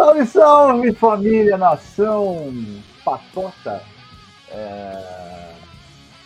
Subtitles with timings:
[0.00, 2.50] Salve, salve, família, nação,
[3.04, 3.82] patota,
[4.48, 5.54] é...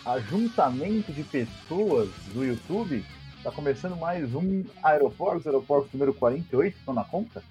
[0.05, 3.03] ajuntamento de pessoas do YouTube.
[3.37, 7.43] Está começando mais um Aeroportos, Aeroportos número 48, estão na conta?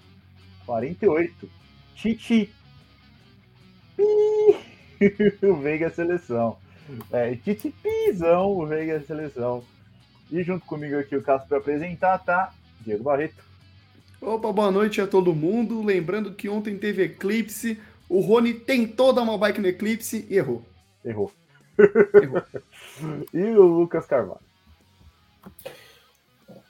[0.65, 1.47] 48.
[1.93, 2.51] Titi.
[5.43, 6.57] o Veiga Seleção.
[7.11, 9.63] É, Titi Pizão, o Veiga Seleção.
[10.31, 12.51] E junto comigo aqui o caso para apresentar, tá?
[12.81, 13.43] Diego Barreto.
[14.25, 15.83] Opa, boa noite a todo mundo.
[15.83, 17.79] Lembrando que ontem teve eclipse.
[18.09, 20.63] O Rony tentou dar uma bike no eclipse e errou.
[21.05, 21.31] Errou.
[21.77, 22.41] errou.
[23.31, 24.39] e o Lucas Carvalho.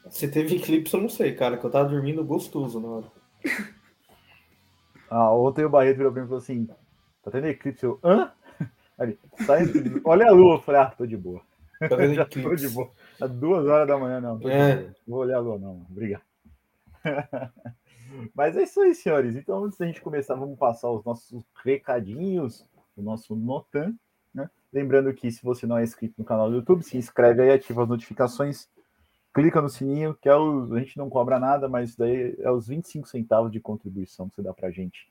[0.09, 3.05] Se teve eclipse, eu não sei, cara, que eu tava dormindo gostoso na hora.
[5.07, 6.67] Ah, ontem o Barreto virou pra mim e falou assim:
[7.23, 7.85] tá tendo eclipse?
[7.85, 8.31] Eu, hã?
[8.97, 9.53] Ali, tá
[10.03, 11.41] olha a lua, eu falei, ah, tô de boa.
[11.79, 12.89] Tá vendo Já tô de boa.
[13.21, 14.41] Às duas horas da manhã, não.
[14.49, 14.89] É.
[15.07, 15.85] Vou olhar a lua, não.
[15.89, 16.23] Obrigado.
[18.33, 19.35] Mas é isso aí, senhores.
[19.35, 23.93] Então, antes da gente começar, vamos passar os nossos recadinhos, o nosso Notan.
[24.33, 24.49] Né?
[24.71, 27.83] Lembrando que se você não é inscrito no canal do YouTube, se inscreve aí, ativa
[27.83, 28.67] as notificações,
[29.33, 32.67] clica no sininho, que é o, a gente não cobra nada, mas daí é os
[32.67, 35.07] 25 centavos de contribuição que você dá pra gente.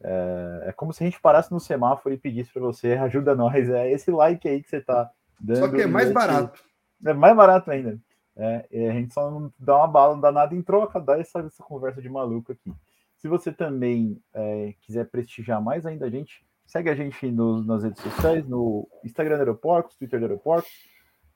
[0.00, 3.68] É, é como se a gente parasse no semáforo e pedisse para você, ajuda nós,
[3.68, 5.10] é esse like aí que você tá
[5.40, 5.58] dando.
[5.58, 6.62] Só que é mais barato.
[7.04, 7.98] É mais barato ainda.
[8.38, 11.40] É, a gente só não dá uma bala, não dá nada em troca, dá essa,
[11.40, 12.72] essa conversa de maluco aqui.
[13.16, 17.82] Se você também é, quiser prestigiar mais ainda a gente, segue a gente no, nas
[17.82, 20.70] redes sociais, no Instagram do Aeroportos, Twitter do Aeroportos,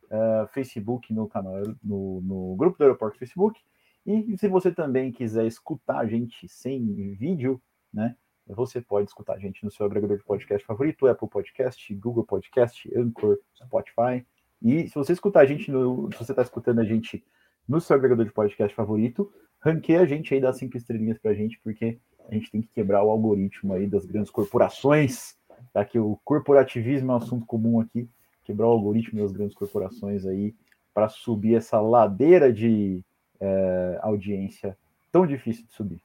[0.09, 3.61] é, Facebook no canal, no, no grupo do Aeroporto Facebook.
[4.07, 7.61] E se você também quiser escutar a gente sem vídeo,
[7.93, 8.17] né?
[8.47, 12.93] Você pode escutar a gente no seu agregador de podcast favorito, Apple Podcast, Google Podcast,
[12.97, 14.27] Anchor, Spotify.
[14.63, 17.25] E se você escutar a gente, no, se você está escutando a gente
[17.69, 21.61] no seu agregador de podcast favorito, ranqueia a gente aí, dá cinco estrelinhas pra gente,
[21.63, 25.37] porque a gente tem que quebrar o algoritmo aí das grandes corporações,
[25.73, 25.85] tá?
[25.85, 28.09] Que o corporativismo é um assunto comum aqui,
[28.45, 30.55] quebrar o algoritmo das grandes corporações aí
[30.95, 33.03] para subir essa ladeira de
[33.41, 34.77] é, audiência
[35.11, 36.03] tão difícil de subir.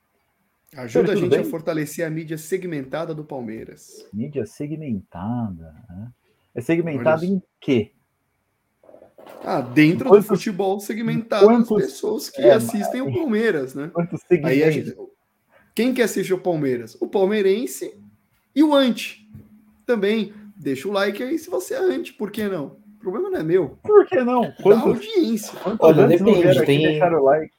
[0.75, 1.39] Ajuda a gente bem?
[1.39, 4.07] a fortalecer a mídia segmentada do Palmeiras.
[4.13, 5.73] Mídia segmentada.
[5.89, 6.11] Né?
[6.53, 7.93] É segmentada em quê?
[9.43, 13.89] Ah, dentro quantos, do futebol segmentado, quantos, as pessoas que é, assistem o Palmeiras, né?
[13.93, 14.95] Quantos Aí a gente,
[15.73, 16.97] quem que assiste o Palmeiras?
[16.99, 17.95] O palmeirense
[18.55, 19.29] e o anti.
[19.85, 22.77] Também deixa o like aí se você é anti, por que não?
[22.95, 23.77] O problema não é meu.
[23.83, 24.51] Por que não?
[24.63, 25.59] Quantos, da audiência.
[25.79, 27.53] Olha, depende, tem, like?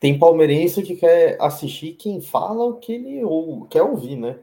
[0.00, 4.38] tem palmeirense que quer assistir quem fala o que ele ou, quer ouvir, né?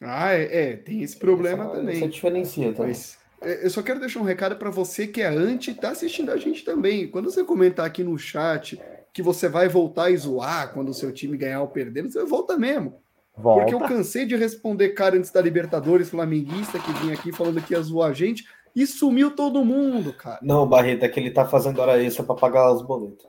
[0.00, 1.96] Ah, é, é tem esse problema essa, também.
[1.96, 2.88] Essa diferencia também.
[2.88, 6.36] Mas, eu só quero deixar um recado para você que é anti tá assistindo a
[6.36, 7.08] gente também.
[7.08, 8.80] Quando você comentar aqui no chat
[9.12, 12.56] que você vai voltar e zoar quando o seu time ganhar ou perder, você volta
[12.56, 13.00] mesmo.
[13.36, 13.62] Volta.
[13.62, 17.72] Porque eu cansei de responder cara antes da Libertadores flamenguista que vinha aqui falando que
[17.72, 18.44] ia zoar a gente
[18.76, 20.38] e sumiu todo mundo, cara.
[20.42, 23.26] Não, Barreto, é que ele tá fazendo hora extra para pagar os boletos.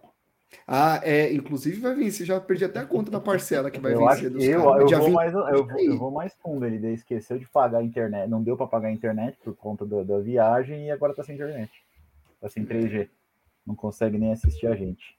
[0.68, 4.00] Ah, é, inclusive vai vencer, já perdi até a conta da parcela que vai eu
[4.00, 4.92] vencer dos eu, caras.
[4.92, 8.30] Eu, vou mais, eu, vou, eu vou mais fundo, ele esqueceu de pagar a internet,
[8.30, 11.36] não deu para pagar a internet por conta do, da viagem e agora tá sem
[11.36, 11.72] internet.
[12.40, 13.10] Tá sem 3G.
[13.66, 15.18] Não consegue nem assistir a gente.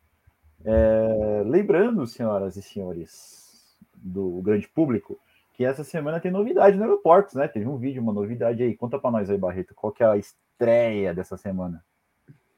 [0.65, 5.19] É, lembrando, senhoras e senhores do grande público,
[5.55, 7.47] que essa semana tem novidade no aeroportos, né?
[7.47, 8.77] Teve um vídeo, uma novidade aí.
[8.77, 11.85] Conta para nós aí, Barreto, qual que é a estreia dessa semana?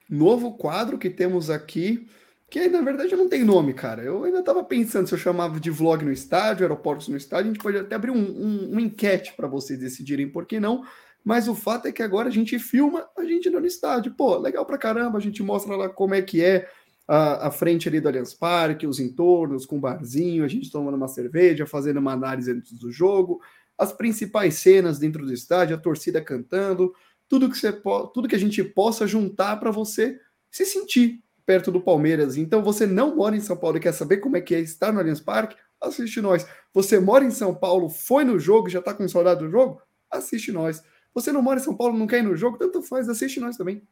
[0.09, 2.09] Novo quadro que temos aqui
[2.51, 4.03] que na verdade não tem nome, cara.
[4.03, 7.55] Eu ainda estava pensando se eu chamava de vlog no estádio, aeroportos no estádio, a
[7.55, 10.85] gente pode até abrir um, um, uma enquete para vocês decidirem por que não.
[11.25, 14.15] Mas o fato é que agora a gente filma a gente no estádio.
[14.15, 16.69] Pô, legal pra caramba, a gente mostra lá como é que é
[17.09, 21.09] a, a frente ali do Allianz Parque, os entornos, com barzinho, a gente tomando uma
[21.09, 23.41] cerveja, fazendo uma análise antes do jogo,
[23.79, 26.93] as principais cenas dentro do estádio, a torcida cantando,
[27.27, 30.21] tudo que, você tudo que a gente possa juntar para você
[30.51, 32.37] se sentir perto do Palmeiras.
[32.37, 34.93] Então você não mora em São Paulo e quer saber como é que é estar
[34.93, 35.57] no Allianz Parque?
[35.81, 36.47] Assiste nós.
[36.73, 39.81] Você mora em São Paulo, foi no jogo, já está com saudade do jogo?
[40.11, 40.83] Assiste nós.
[41.15, 42.59] Você não mora em São Paulo, não quer ir no jogo?
[42.59, 43.83] Tanto faz, assiste nós também.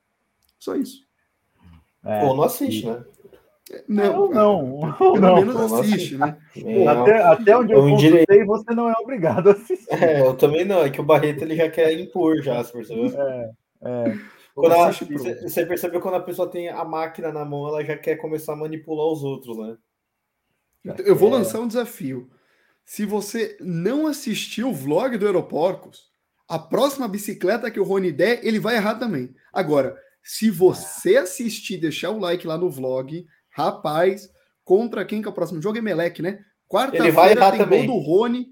[0.58, 1.06] Só isso.
[2.04, 3.04] É, Ou não assiste, né?
[3.88, 4.94] Não, não.
[4.98, 6.36] Pelo não, menos assiste, né?
[6.88, 9.86] Até, até onde eu, eu consultei, você não é obrigado a assistir.
[9.88, 10.82] É, eu também não.
[10.82, 13.06] É que o Barreto ele já quer impor já, você percebeu?
[13.20, 13.50] É,
[13.82, 14.18] é.
[14.54, 18.16] Quando ela, você percebeu quando a pessoa tem a máquina na mão, ela já quer
[18.16, 19.76] começar a manipular os outros, né?
[20.84, 22.30] Então, eu vou lançar um desafio.
[22.84, 26.10] Se você não assistiu o vlog do Aeroporcos,
[26.48, 29.34] a próxima bicicleta que o Rony der, ele vai errar também.
[29.52, 34.28] Agora, se você assistir, deixar o like lá no vlog, rapaz,
[34.64, 35.78] contra quem que é o próximo jogo?
[35.78, 36.44] Emelec, né?
[36.68, 37.86] Quarta-feira tem também.
[37.86, 38.48] gol do Rony.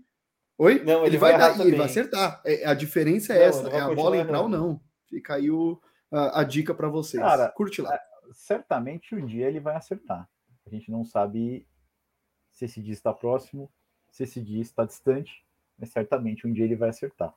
[0.57, 0.83] Oi?
[0.85, 2.41] Não, ele, ele vai, vai dar, ele vai acertar.
[2.45, 4.81] É, a diferença é não, essa, é a bola entrar ou não.
[5.09, 5.81] Fica aí o,
[6.11, 7.23] a, a dica para vocês.
[7.23, 7.95] Cara, curte lá.
[7.95, 8.01] É,
[8.33, 10.29] certamente um dia ele vai acertar.
[10.67, 11.67] A gente não sabe
[12.51, 13.71] se esse dia está próximo,
[14.11, 15.45] se esse dia está distante,
[15.79, 17.35] mas certamente um dia ele vai acertar.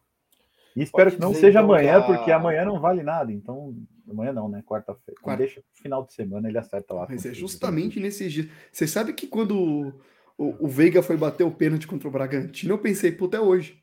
[0.75, 2.03] E espero Pode que não seja então, amanhã, a...
[2.03, 3.31] porque amanhã não vale nada.
[3.31, 3.75] Então,
[4.09, 4.63] amanhã não, né?
[4.65, 5.19] Quarta-feira.
[5.21, 5.43] Quarta...
[5.43, 7.05] Deixa final de semana, ele acerta lá.
[7.07, 8.47] Mas é justamente nesses dias.
[8.71, 9.93] Você sabe que quando
[10.35, 13.82] o, o Veiga foi bater o pênalti contra o Bragantino, eu pensei, puta, é hoje.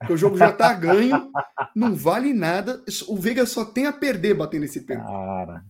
[0.00, 1.30] Porque o jogo já tá ganho,
[1.76, 2.82] não vale nada.
[3.06, 5.10] O Veiga só tem a perder batendo esse pênalti.
[5.10, 5.62] Cara.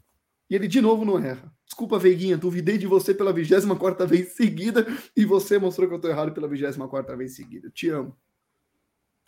[0.49, 1.53] E ele de novo não erra.
[1.67, 4.87] Desculpa, Veiguinha, duvidei de você pela 24 vez seguida
[5.17, 7.71] e você mostrou que eu tô errado pela 24 vez seguida.
[7.71, 8.17] Te amo.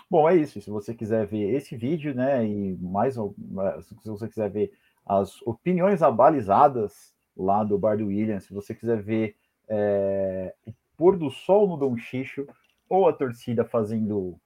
[0.09, 0.61] Bom, é isso.
[0.61, 4.73] Se você quiser ver esse vídeo, né, e mais, se você quiser ver
[5.05, 9.35] as opiniões abalizadas lá do Bar do William, se você quiser ver
[9.69, 12.47] é, o pôr do sol no Dom Xixo
[12.89, 14.39] ou a torcida fazendo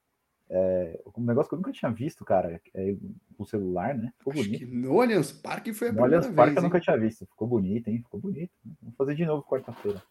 [0.49, 2.95] é, um negócio que eu nunca tinha visto, cara, é,
[3.37, 4.13] o celular, né?
[4.17, 4.67] Ficou bonito.
[4.67, 7.25] no Allianz Parque foi a no Allianz Parque eu nunca tinha visto.
[7.25, 8.01] Ficou bonito, hein?
[8.01, 8.51] Ficou bonito.
[8.81, 10.01] Vamos fazer de novo quarta-feira.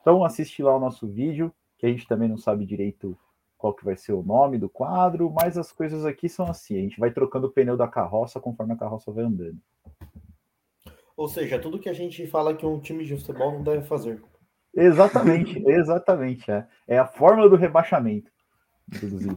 [0.00, 3.16] Então assiste lá o nosso vídeo, que a gente também não sabe direito
[3.56, 6.80] qual que vai ser o nome do quadro, mas as coisas aqui são assim, a
[6.80, 9.58] gente vai trocando o pneu da carroça conforme a carroça vai andando.
[11.16, 14.20] Ou seja, tudo que a gente fala que um time de futebol não deve fazer.
[14.74, 16.50] Exatamente, exatamente.
[16.50, 18.32] É, é a fórmula do rebaixamento
[18.90, 19.36] inclusive.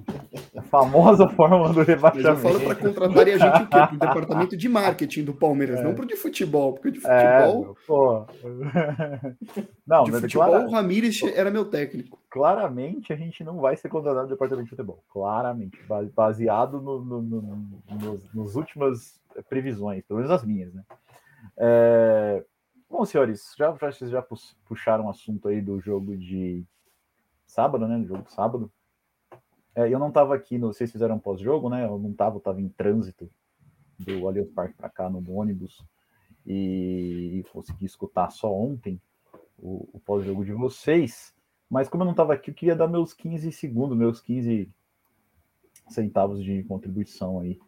[0.55, 2.27] A famosa fórmula do rebaixamento.
[2.27, 3.69] eu falo para contratar a gente o quê?
[3.69, 5.83] Para o departamento de marketing do Palmeiras, é.
[5.83, 8.27] não para o de futebol, porque de é, futebol.
[8.43, 9.35] É.
[9.85, 10.65] Não, de futebol, clara...
[10.65, 12.19] o Ramires era meu técnico.
[12.29, 15.03] Claramente a gente não vai ser contratado no departamento de futebol.
[15.09, 15.77] Claramente.
[16.15, 20.83] Baseado no, no, no, nos, nos últimas previsões, pelo menos as minhas, né?
[21.57, 22.43] É...
[22.89, 24.25] Bom, senhores, já, já, vocês já
[24.65, 26.63] puxaram o assunto aí do jogo de
[27.45, 27.97] sábado, né?
[27.97, 28.71] Do jogo de sábado.
[29.75, 31.85] É, eu não estava aqui, no, vocês fizeram pós-jogo, né?
[31.85, 33.29] Eu não estava, estava em trânsito
[33.99, 35.85] do Allianz Parque para cá no ônibus
[36.45, 39.01] e, e, consegui escutar só ontem
[39.57, 41.33] o, o pós-jogo de vocês.
[41.69, 44.69] Mas como eu não estava aqui, eu queria dar meus 15 segundos, meus 15
[45.89, 47.59] centavos de contribuição aí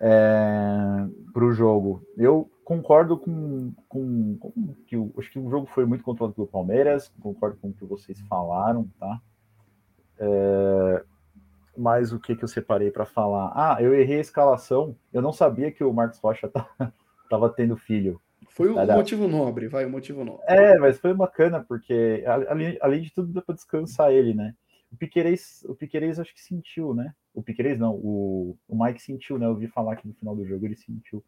[0.00, 2.02] é, para o jogo.
[2.16, 6.46] Eu concordo com, com, com que o, acho que o jogo foi muito controlado pelo
[6.46, 9.20] Palmeiras, concordo com o que vocês falaram, tá?
[10.18, 11.04] É,
[11.76, 13.52] mas o que, que eu separei para falar?
[13.54, 14.96] Ah, eu errei a escalação.
[15.12, 16.50] Eu não sabia que o Marcos Rocha
[17.24, 18.20] estava tendo filho.
[18.50, 20.44] Foi o motivo nobre, vai, o motivo nobre.
[20.48, 24.54] É, mas foi bacana, porque além, além de tudo, deu para descansar ele, né?
[24.90, 27.14] O Piquerez, o Piquerez acho que sentiu, né?
[27.34, 29.46] O Piquerez não, o, o Mike sentiu, né?
[29.46, 31.22] Eu ouvi falar que no final do jogo ele sentiu.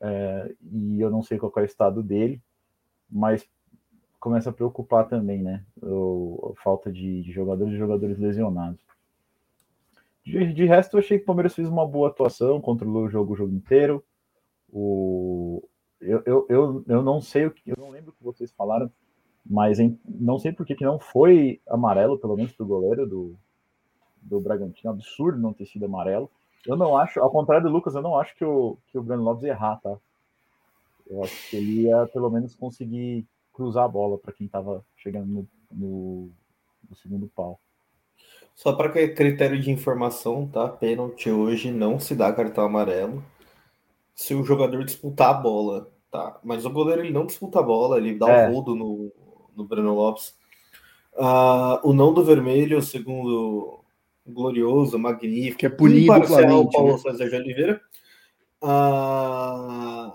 [0.00, 2.40] É, e eu não sei qual é o estado dele,
[3.10, 3.46] mas
[4.22, 5.64] começa a preocupar também, né?
[5.82, 8.78] O, a falta de, de jogadores e jogadores lesionados.
[10.24, 13.32] De, de, resto, eu achei que o Palmeiras fez uma boa atuação, controlou o jogo
[13.32, 14.02] o jogo inteiro.
[14.72, 15.60] O,
[16.00, 18.88] eu, eu, eu, eu não sei o que, eu não lembro o que vocês falaram,
[19.44, 23.04] mas em, não sei por que, que não foi amarelo, pelo menos para o goleiro
[23.04, 23.34] do,
[24.22, 24.92] do Bragantino.
[24.92, 26.30] Absurdo não ter sido amarelo.
[26.64, 29.24] Eu não acho, ao contrário do Lucas, eu não acho que o, que o Breno
[29.24, 29.98] Lopes ia errar, tá?
[31.10, 35.26] Eu acho que ele ia pelo menos conseguir cruzar a bola para quem estava chegando
[35.26, 36.30] no, no,
[36.88, 37.60] no, segundo pau.
[38.54, 40.68] Só para critério de informação, tá?
[40.68, 43.22] Pênalti hoje não se dá cartão amarelo
[44.14, 46.38] se o jogador disputar a bola, tá?
[46.44, 48.48] Mas o goleiro ele não disputa a bola, ele dá é.
[48.48, 49.12] um rodo no,
[49.56, 50.34] no Breno Lopes.
[51.14, 53.80] Uh, o não do vermelho, segundo
[54.26, 56.98] glorioso, magnífico, que é punido imparcial Paulo né?
[56.98, 57.80] César de Oliveira,
[58.62, 60.12] uh,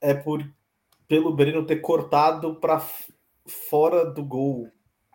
[0.00, 0.44] é por
[1.08, 2.80] pelo Breno ter cortado para
[3.46, 4.68] fora do gol.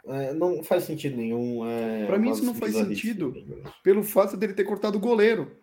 [0.06, 1.66] É, não faz sentido nenhum.
[1.66, 3.34] É, para mim, isso não faz sentido
[3.84, 5.56] pelo fato dele ter cortado o goleiro.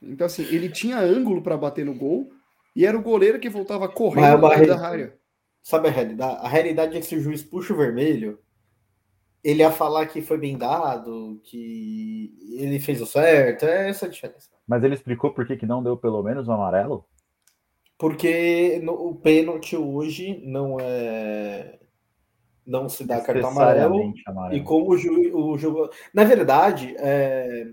[0.00, 2.30] Então, assim, ele tinha ângulo para bater no gol
[2.76, 5.16] e era o goleiro que voltava correndo da área.
[5.62, 6.44] Sabe a realidade?
[6.44, 8.38] A realidade é que se o juiz puxa o vermelho,
[9.44, 13.64] ele ia falar que foi bem dado, que ele fez o certo.
[13.64, 14.50] É essa a diferença.
[14.66, 17.04] Mas ele explicou por que, que não deu pelo menos o amarelo?
[18.02, 21.78] Porque no, o pênalti hoje não é.
[22.66, 24.60] Não se dá cartão amarelo, amarelo.
[24.60, 25.88] E como o, jogo.
[26.12, 27.68] Na verdade, é,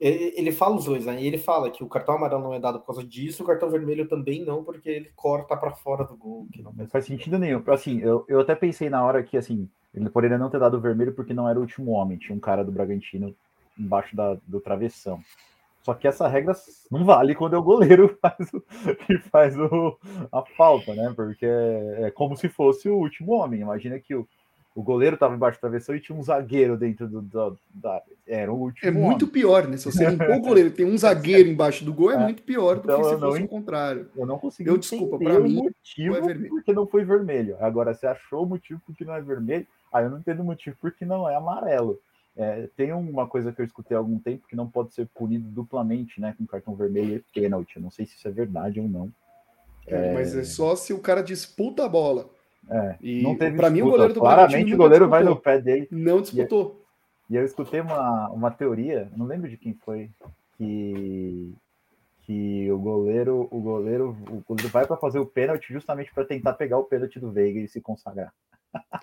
[0.00, 1.22] ele, ele, fala os dois, né?
[1.22, 3.70] E ele fala que o cartão amarelo não é dado por causa disso, o cartão
[3.70, 6.48] vermelho também não, porque ele corta para fora do gol.
[6.52, 7.62] Que não, não faz sentido nenhum.
[7.68, 11.14] Assim, eu, eu até pensei na hora que assim, ele poderia não ter dado vermelho
[11.14, 13.32] porque não era o último homem, tinha um cara do Bragantino
[13.78, 15.20] embaixo da, do travessão.
[15.88, 16.54] Só que essa regra
[16.90, 18.60] não vale quando é o goleiro faz o,
[19.06, 19.98] que faz o,
[20.30, 21.10] a falta, né?
[21.16, 23.62] Porque é, é como se fosse o último homem.
[23.62, 24.28] Imagina que o,
[24.74, 28.02] o goleiro estava embaixo da travessão e tinha um zagueiro dentro do, do da.
[28.26, 28.86] Era o último.
[28.86, 29.32] É muito homem.
[29.32, 29.78] pior, né?
[29.78, 32.18] Se você limpou o goleiro tem um zagueiro embaixo do gol, é, é.
[32.18, 34.10] muito pior do então, que se fosse o contrário.
[34.14, 34.68] Eu não consegui.
[34.68, 37.56] Eu desculpa, para mim, motivo é porque não foi vermelho.
[37.60, 39.66] Agora, você achou o motivo porque não é vermelho?
[39.90, 41.98] Aí ah, eu não entendo o motivo porque não é amarelo.
[42.38, 45.48] É, tem uma coisa que eu escutei há algum tempo que não pode ser punido
[45.50, 46.36] duplamente, né?
[46.38, 47.76] Com cartão vermelho e pênalti.
[47.76, 49.12] Eu não sei se isso é verdade ou não.
[49.84, 52.30] É, mas é só se o cara disputa a bola.
[52.70, 55.60] É, e não teve para mim o goleiro do Claramente o goleiro vai no pé
[55.60, 55.88] dele.
[55.90, 56.84] Não disputou.
[57.28, 60.08] E, e, eu escutei uma, uma teoria, não lembro de quem foi,
[60.56, 61.52] que
[62.22, 66.52] que o goleiro, o goleiro, o goleiro vai para fazer o pênalti justamente para tentar
[66.52, 68.34] pegar o pênalti do Veiga e se consagrar.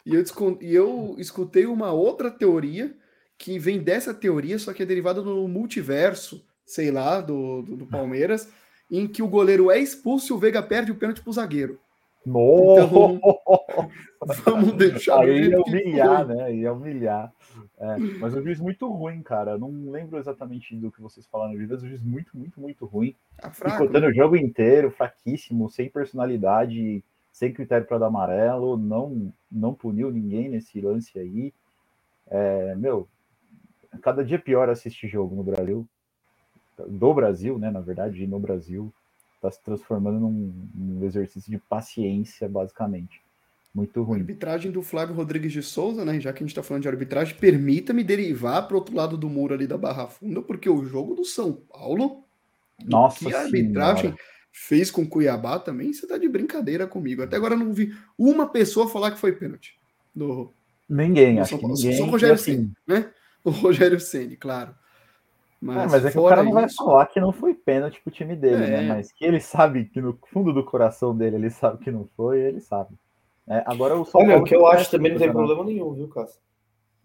[0.06, 0.24] E eu,
[0.62, 2.96] e eu escutei uma outra teoria
[3.38, 7.86] que vem dessa teoria, só que é derivada do multiverso, sei lá, do, do, do
[7.86, 8.52] Palmeiras,
[8.90, 11.80] em que o goleiro é expulso e o Veiga perde o pênalti pro zagueiro.
[12.26, 13.20] Então,
[14.44, 15.20] vamos deixar.
[15.20, 16.56] Aí ia humilhar, né?
[16.56, 17.32] Ia humilhar.
[17.78, 19.58] É, mas o juiz muito ruim, cara.
[19.58, 22.86] Não lembro exatamente do que vocês falaram no vídeo, mas o juiz muito, muito, muito
[22.86, 23.16] ruim.
[23.38, 24.12] Tá fraco, Picotando né?
[24.12, 30.50] o jogo inteiro, fraquíssimo, sem personalidade, sem critério para dar amarelo, não, não puniu ninguém
[30.50, 31.54] nesse lance aí.
[32.28, 33.08] É, meu,
[34.02, 35.88] cada dia pior assistir jogo no Brasil.
[36.88, 37.72] Do Brasil, né?
[37.72, 38.94] Na verdade, no Brasil
[39.36, 43.22] está se transformando num, num, exercício de paciência, basicamente.
[43.74, 44.20] Muito ruim.
[44.20, 46.20] A arbitragem do Flávio Rodrigues de Souza, né?
[46.20, 49.54] Já que a gente está falando de arbitragem, permita-me derivar para outro lado do muro
[49.54, 52.24] ali da Barra Funda, porque o jogo do São Paulo,
[52.84, 54.20] Nossa que a arbitragem senhora.
[54.52, 57.22] fez com Cuiabá também, você tá de brincadeira comigo.
[57.22, 59.78] Até agora eu não vi uma pessoa falar que foi pênalti.
[60.16, 60.54] Do,
[60.90, 61.98] ninguém, do acho que ninguém.
[61.98, 62.54] Só o Rogério assim...
[62.54, 63.12] Ceni, né?
[63.46, 64.76] O Rogério Ceni, claro.
[65.62, 68.12] Mas, é, mas é que o cara não vai falar que não foi pênalti pro
[68.12, 68.68] time dele, né?
[68.68, 68.82] é.
[68.82, 68.88] né?
[68.90, 72.40] Mas que ele sabe que no fundo do coração dele ele sabe que não foi,
[72.40, 72.96] ele sabe.
[73.48, 76.08] É, agora o São Olha, o que eu acho também não tem problema nenhum, viu,
[76.10, 76.42] Cássio?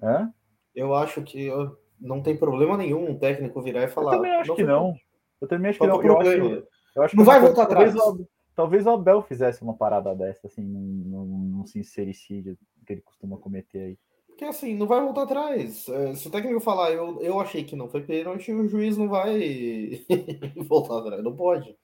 [0.03, 0.27] É?
[0.75, 4.15] Eu acho que eu, não tem problema nenhum um técnico virar e falar.
[4.15, 4.95] Eu também acho não que não.
[5.41, 6.03] Eu também acho que não.
[6.03, 6.67] Eu acho,
[6.97, 7.95] eu acho não vai voltar atrás.
[7.95, 11.25] Talvez o, talvez o Abel fizesse uma parada dessa, assim, num,
[11.57, 12.57] num sincericídio
[12.87, 13.99] que ele costuma cometer aí.
[14.41, 15.87] Porque assim, não vai voltar atrás.
[15.87, 19.07] É, se o técnico falar, eu, eu achei que não foi pênalti, o juiz não
[19.07, 20.01] vai
[20.57, 21.23] voltar atrás.
[21.23, 21.77] Não pode.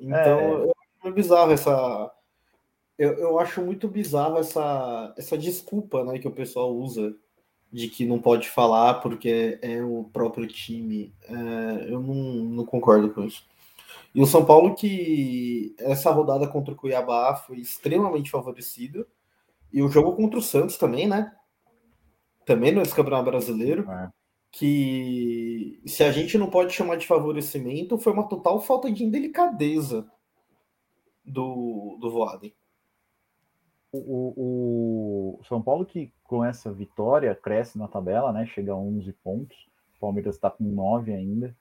[0.00, 0.62] Então, é...
[0.62, 2.10] eu acho bizarro essa.
[2.96, 7.14] Eu, eu acho muito bizarro essa, essa desculpa né, que o pessoal usa
[7.70, 11.14] de que não pode falar porque é o próprio time.
[11.28, 13.46] É, eu não, não concordo com isso.
[14.14, 19.06] E o São Paulo, que essa rodada contra o Cuiabá foi extremamente favorecido
[19.74, 21.34] e o jogo contra o Santos também, né?
[22.46, 23.90] Também no campeonato brasileiro.
[23.90, 24.08] É.
[24.52, 30.08] Que se a gente não pode chamar de favorecimento, foi uma total falta de indelicadeza
[31.24, 32.54] do, do Voaden.
[33.90, 38.46] O, o, o, São Paulo que com essa vitória cresce na tabela, né?
[38.46, 39.56] Chega a 11 pontos.
[39.96, 41.56] O Palmeiras está com 9 ainda.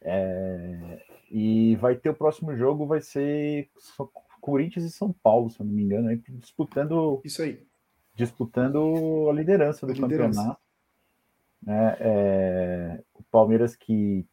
[0.00, 3.68] É, e vai ter o próximo jogo, vai ser
[4.42, 7.20] Corinthians e São Paulo, se eu não me engano, aí, disputando.
[7.24, 7.64] Isso aí.
[8.16, 10.30] Disputando a liderança do a campeonato.
[10.32, 10.58] Liderança.
[11.62, 14.26] Né, é, o Palmeiras que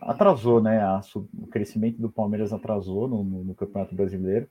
[0.00, 0.80] atrasou, né?
[0.80, 1.00] A,
[1.38, 4.48] o crescimento do Palmeiras atrasou no, no, no Campeonato Brasileiro.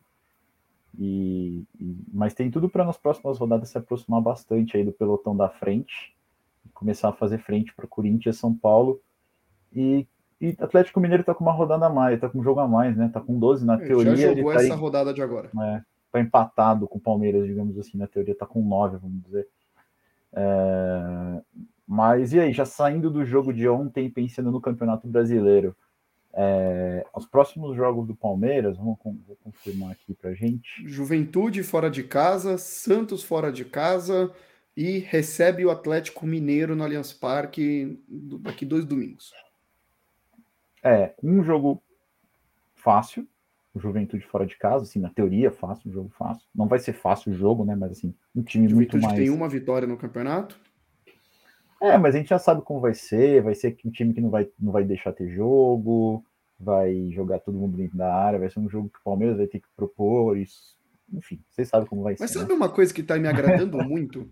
[0.97, 5.35] E, e, mas tem tudo para nas próximas rodadas se aproximar bastante aí do pelotão
[5.35, 6.15] da frente,
[6.73, 9.01] começar a fazer frente para Corinthians, São Paulo
[9.73, 10.07] e
[10.39, 12.95] e Atlético Mineiro tá com uma rodada a mais, tá com um jogo a mais,
[12.95, 13.09] né?
[13.13, 14.15] Tá com 12 na teoria.
[14.15, 15.49] Já jogou tá essa rodada de agora.
[15.61, 19.47] É, tá empatado com o Palmeiras, digamos assim, na teoria tá com 9, vamos dizer.
[20.33, 21.41] É,
[21.87, 25.75] mas e aí, já saindo do jogo de ontem, pensando no Campeonato Brasileiro,
[26.33, 30.85] é, os próximos jogos do Palmeiras, vamos vou confirmar aqui pra gente.
[30.85, 34.29] Juventude fora de casa, Santos fora de casa
[34.75, 38.03] e recebe o Atlético Mineiro no Allianz Parque
[38.41, 39.31] daqui dois domingos.
[40.85, 41.81] É, um jogo
[42.75, 43.27] fácil,
[43.75, 46.47] Juventude fora de casa, assim, na teoria fácil, um jogo fácil.
[46.53, 49.19] Não vai ser fácil o jogo, né, mas assim, um time Juventude muito mais...
[49.19, 50.59] tem uma vitória no campeonato?
[51.81, 54.29] É, mas a gente já sabe como vai ser, vai ser um time que não
[54.29, 56.23] vai, não vai deixar ter jogo,
[56.59, 59.47] vai jogar todo mundo dentro da área, vai ser um jogo que o Palmeiras vai
[59.47, 60.77] ter que propor, isso,
[61.11, 62.37] enfim, vocês sabem como vai mas ser.
[62.37, 62.55] Mas sabe né?
[62.55, 64.29] uma coisa que tá me agradando muito?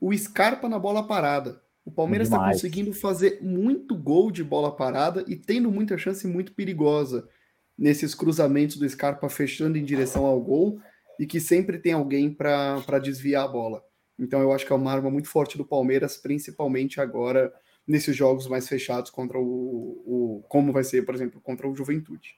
[0.00, 1.60] O Scarpa na bola parada.
[1.88, 6.52] O Palmeiras está conseguindo fazer muito gol de bola parada e tendo muita chance muito
[6.52, 7.26] perigosa
[7.78, 10.78] nesses cruzamentos do Scarpa fechando em direção ao gol
[11.18, 13.82] e que sempre tem alguém para desviar a bola.
[14.18, 17.50] Então eu acho que é uma arma muito forte do Palmeiras, principalmente agora
[17.86, 22.36] nesses jogos mais fechados contra o, o como vai ser, por exemplo, contra o Juventude.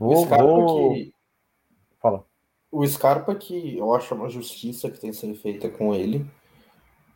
[0.00, 0.94] Vou, o Scarpa vou...
[0.94, 1.14] que
[2.02, 2.26] Fala.
[2.72, 6.26] o Scarpa que eu acho uma justiça que tem que ser feita com ele.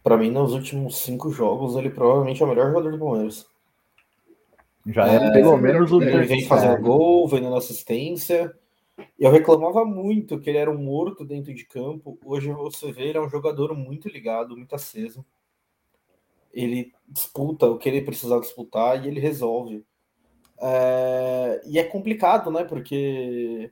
[0.09, 3.47] Para mim, nos últimos cinco jogos, ele provavelmente é o melhor jogador do Palmeiras.
[4.87, 8.57] Já é, pelo menos o Ele vem fazendo gol, vem dando assistência.
[9.19, 12.19] Eu reclamava muito que ele era um morto dentro de campo.
[12.25, 15.23] Hoje você vê, ele é um jogador muito ligado, muito aceso.
[16.55, 19.85] Ele disputa o que ele precisar disputar e ele resolve.
[20.59, 21.61] É...
[21.67, 22.65] E é complicado, né?
[22.65, 23.71] Porque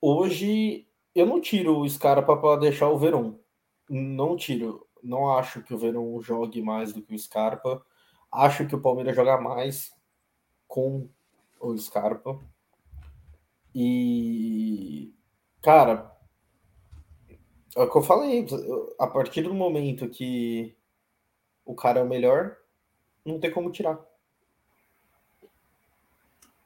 [0.00, 3.34] hoje eu não tiro o Scarpa para deixar o Verón.
[3.90, 4.86] Não tiro.
[5.04, 7.84] Não acho que o Verón jogue mais do que o Scarpa.
[8.32, 9.92] Acho que o Palmeiras joga mais
[10.66, 11.08] com
[11.60, 12.40] o Scarpa.
[13.74, 15.12] E,
[15.60, 16.10] cara,
[17.76, 18.46] é o que eu falei,
[18.98, 20.76] a partir do momento que
[21.64, 22.56] o cara é o melhor,
[23.24, 23.98] não tem como tirar.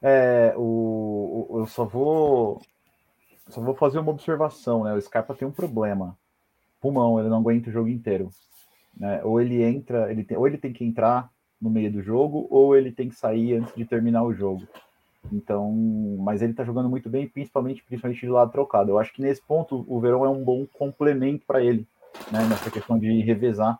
[0.01, 2.61] É, o, o, eu só vou
[3.49, 4.93] só vou fazer uma observação, né?
[4.93, 6.17] O Scarpa tem um problema.
[6.79, 8.29] Pulmão, ele não aguenta o jogo inteiro.
[8.97, 9.21] Né?
[9.23, 11.29] Ou ele entra, ele tem, ou ele tem que entrar
[11.61, 14.63] no meio do jogo, ou ele tem que sair antes de terminar o jogo.
[15.31, 15.71] Então,
[16.19, 18.91] mas ele tá jogando muito bem, principalmente, principalmente de lado trocado.
[18.91, 21.85] Eu acho que nesse ponto o Verão é um bom complemento para ele,
[22.31, 22.45] né?
[22.47, 23.79] Nessa questão de revezar,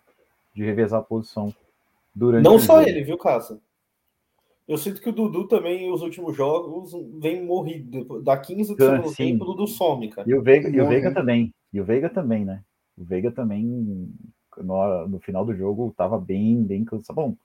[0.54, 1.54] de revezar a posição
[2.14, 2.44] durante.
[2.44, 2.90] Não só jogo.
[2.90, 3.60] ele, viu, Casa?
[4.68, 8.22] Eu sinto que o Dudu também, os últimos jogos, vem morrido.
[8.22, 10.30] Da 15 do segundo tempo, o Dudu some, cara.
[10.30, 11.52] E o Veiga, e o Veiga também.
[11.74, 12.62] E o Veiga também, né?
[13.00, 13.64] O Veiga também,
[14.58, 17.16] no, no final do jogo, tava bem, bem cansado.
[17.16, 17.36] Bom,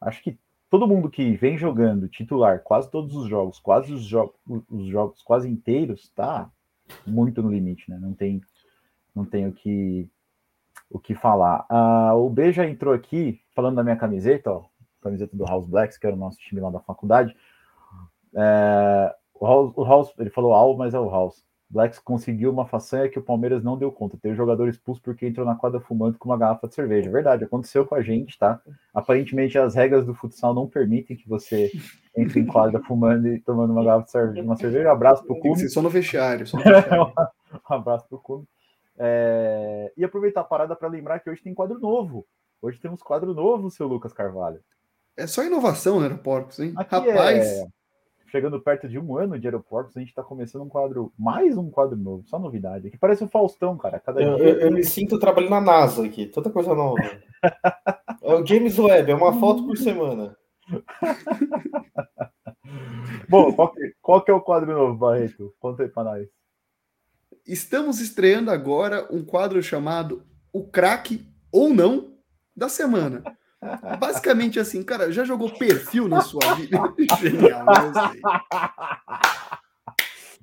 [0.00, 0.38] acho que
[0.70, 4.34] todo mundo que vem jogando titular quase todos os jogos, quase os, jo
[4.70, 6.50] os jogos quase inteiros, tá
[7.06, 7.98] muito no limite, né?
[8.00, 8.40] Não tem,
[9.14, 10.08] não tem o que
[10.90, 11.66] o que falar.
[11.68, 14.64] Ah, o B já entrou aqui falando da minha camiseta, ó,
[15.00, 17.36] camiseta do House Blacks, que era o nosso time lá da faculdade.
[18.34, 21.44] É, o, House, o House, ele falou Al, mas é o House.
[21.74, 24.16] Blacks conseguiu uma façanha que o Palmeiras não deu conta.
[24.16, 27.10] Teve jogador expulso porque entrou na quadra fumando com uma garrafa de cerveja.
[27.10, 28.60] Verdade, aconteceu com a gente, tá?
[28.94, 31.72] Aparentemente as regras do futsal não permitem que você
[32.16, 34.42] entre em quadra fumando e tomando uma garrafa de cerveja.
[34.42, 34.88] Uma cerveja.
[34.88, 35.68] Um abraço pro Cume.
[35.68, 36.46] Só no vestiário.
[36.46, 37.12] Só no vestiário.
[37.68, 38.44] um abraço pro Cume.
[38.96, 39.92] É...
[39.96, 42.24] E aproveitar a parada para lembrar que hoje tem quadro novo.
[42.62, 44.60] Hoje temos quadro novo, seu Lucas Carvalho.
[45.16, 46.72] É só inovação, né, Porcos, hein?
[46.76, 47.46] Aqui Rapaz.
[47.46, 47.66] É
[48.26, 51.70] chegando perto de um ano de aeroportos, a gente está começando um quadro, mais um
[51.70, 52.90] quadro novo, só novidade.
[52.90, 54.00] Que parece o Faustão, cara.
[54.00, 54.44] Cada eu, dia...
[54.44, 57.00] eu, eu, me sinto trabalhando na NASA aqui, toda coisa nova.
[58.22, 60.36] é o James Webb, é uma foto por semana.
[63.28, 65.54] Bom, qual que, qual que, é o quadro novo, Barreto?
[65.58, 66.28] Conta aí para nós.
[67.46, 72.14] Estamos estreando agora um quadro chamado O Craque ou Não
[72.56, 73.22] da Semana.
[73.98, 76.78] Basicamente assim, cara, já jogou perfil na sua vida?
[77.20, 78.22] Genial, eu sei.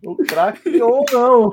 [0.03, 1.51] O craque ou não.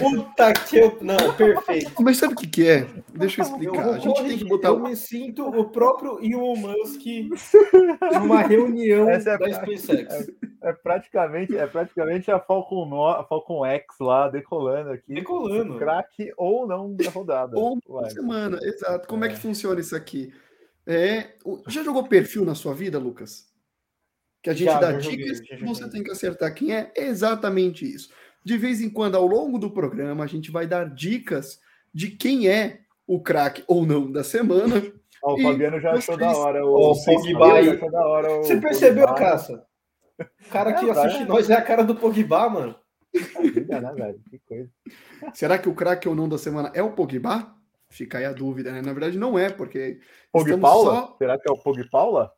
[0.00, 0.98] Puta que eu.
[1.00, 2.02] Não, perfeito.
[2.02, 2.88] Mas sabe o que, que é?
[3.14, 3.86] Deixa eu explicar.
[3.86, 4.68] Eu, a gente tem que botar.
[4.68, 7.00] Eu me sinto o próprio Elon Musk
[8.12, 10.28] numa reunião Essa é da SpaceX.
[10.62, 15.14] É, é, praticamente, é praticamente a Falcon, no, a Falcon X lá decolando aqui.
[15.14, 15.78] Decolando.
[15.78, 17.56] Craque ou não da rodada.
[17.56, 19.06] Ou semana, exato.
[19.06, 19.28] Como é.
[19.28, 20.32] é que funciona isso aqui?
[20.86, 21.34] É,
[21.68, 23.48] já jogou perfil na sua vida, Lucas?
[24.42, 26.92] Que a gente já, dá dicas e você tem que acertar quem é.
[26.96, 28.10] Exatamente isso.
[28.42, 31.60] De vez em quando, ao longo do programa, a gente vai dar dicas
[31.92, 34.82] de quem é o craque ou não da semana.
[35.22, 36.64] Oh, o Fabiano já achou da hora.
[36.64, 37.78] O, o Pogba aí.
[38.38, 39.18] Você percebeu, Pogba.
[39.18, 39.66] Caça?
[40.18, 42.76] O cara que é, assiste nós é a cara do Pogba, mano.
[43.12, 44.70] Né, que coisa.
[45.34, 47.54] Será que o craque ou não da semana é o Pogba?
[47.90, 48.80] Fica aí a dúvida, né?
[48.80, 50.00] Na verdade, não é, porque.
[50.32, 50.92] Pog Paula?
[50.92, 51.16] Só...
[51.18, 52.32] Será que é o Pog Paula?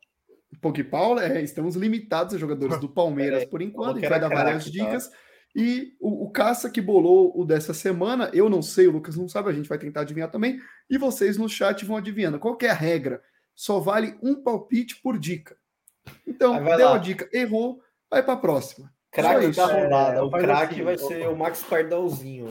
[0.59, 4.29] Pog Paula, é, estamos limitados a jogadores do Palmeiras por enquanto, a gente vai dar
[4.29, 4.71] várias tá?
[4.71, 5.09] dicas.
[5.09, 5.17] Tá?
[5.55, 9.29] E o, o Caça que bolou o dessa semana, eu não sei, o Lucas não
[9.29, 10.59] sabe, a gente vai tentar adivinhar também.
[10.89, 12.39] E vocês no chat vão adivinhando.
[12.39, 13.21] Qual é a regra?
[13.55, 15.55] Só vale um palpite por dica.
[16.27, 16.95] Então, deu lá.
[16.95, 18.91] a dica, errou, vai para a próxima.
[19.11, 20.17] Craque da rodada.
[20.17, 22.47] É, o craque assim, vai ser o Max Pardalzinho.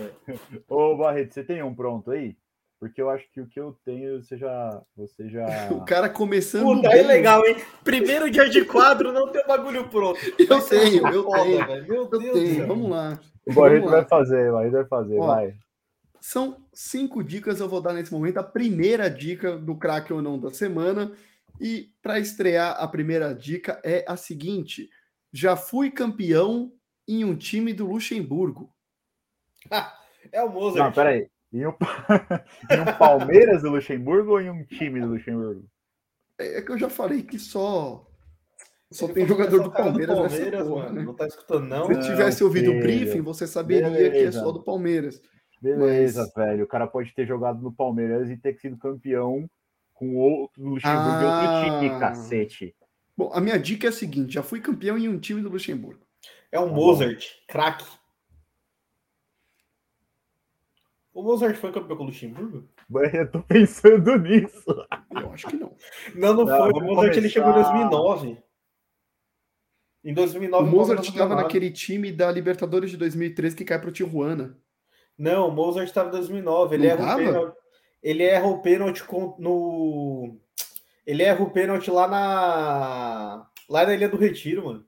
[0.69, 2.37] Ô, Barreto, você tem um pronto aí?
[2.83, 4.83] Porque eu acho que o que eu tenho, você já.
[4.97, 5.47] Você já...
[5.71, 6.65] o cara começando.
[6.65, 6.99] Puta, bem.
[6.99, 7.55] é legal, hein?
[7.85, 10.19] Primeiro dia de quadro, não tem o bagulho pronto.
[10.37, 11.87] Eu tenho, eu foda, tenho.
[11.87, 12.67] Meu eu Deus tenho.
[12.67, 13.21] Vamos lá.
[13.47, 15.55] O Barreto vai fazer, o Barreto vai fazer, Ó, vai.
[16.21, 18.39] São cinco dicas eu vou dar nesse momento.
[18.39, 21.13] A primeira dica do craque ou não da semana.
[21.61, 24.91] E para estrear, a primeira dica é a seguinte:
[25.33, 26.73] já fui campeão
[27.07, 28.75] em um time do Luxemburgo.
[30.33, 30.85] é o Mozart.
[30.85, 31.31] Não, peraí.
[31.53, 31.73] Em um,
[32.71, 35.65] em um Palmeiras do Luxemburgo ou em um time do Luxemburgo?
[36.39, 38.09] É, é que eu já falei que só
[38.93, 40.95] só tem jogador do Palmeiras, do Palmeiras porra, mano.
[40.97, 41.05] Né?
[41.05, 41.87] Não tá escutando, não?
[41.87, 44.11] Se tivesse ouvido o briefing, você saberia Beleza.
[44.11, 45.21] que é só do Palmeiras.
[45.61, 46.35] Beleza, Mas...
[46.35, 46.65] velho.
[46.65, 49.49] O cara pode ter jogado no Palmeiras e ter sido campeão
[49.95, 51.23] com outro Luxemburgo ah...
[51.23, 52.77] e outro time, cacete.
[53.17, 56.03] Bom, a minha dica é a seguinte: já fui campeão em um time do Luxemburgo.
[56.51, 57.87] É o tá Mozart, craque.
[61.13, 62.69] O Mozart foi campeão com o Luxemburgo?
[63.13, 64.65] Eu tô pensando nisso.
[65.11, 65.77] Eu acho que não.
[66.15, 66.71] Não, não, não foi.
[66.71, 67.19] O Mozart começar...
[67.19, 68.43] ele chegou em 2009.
[70.05, 73.93] Em 2009, o Mozart estava naquele time da Libertadores de 2013 que cai para o
[73.93, 74.59] Tijuana.
[75.17, 76.75] Não, o Mozart estava em 2009.
[76.75, 77.57] Ele erra, o pênalti,
[78.03, 79.05] ele erra o pênalti
[79.39, 80.41] no.
[81.07, 83.49] Ele erra o pênalti lá na.
[83.69, 84.87] Lá na Ilha do Retiro, mano.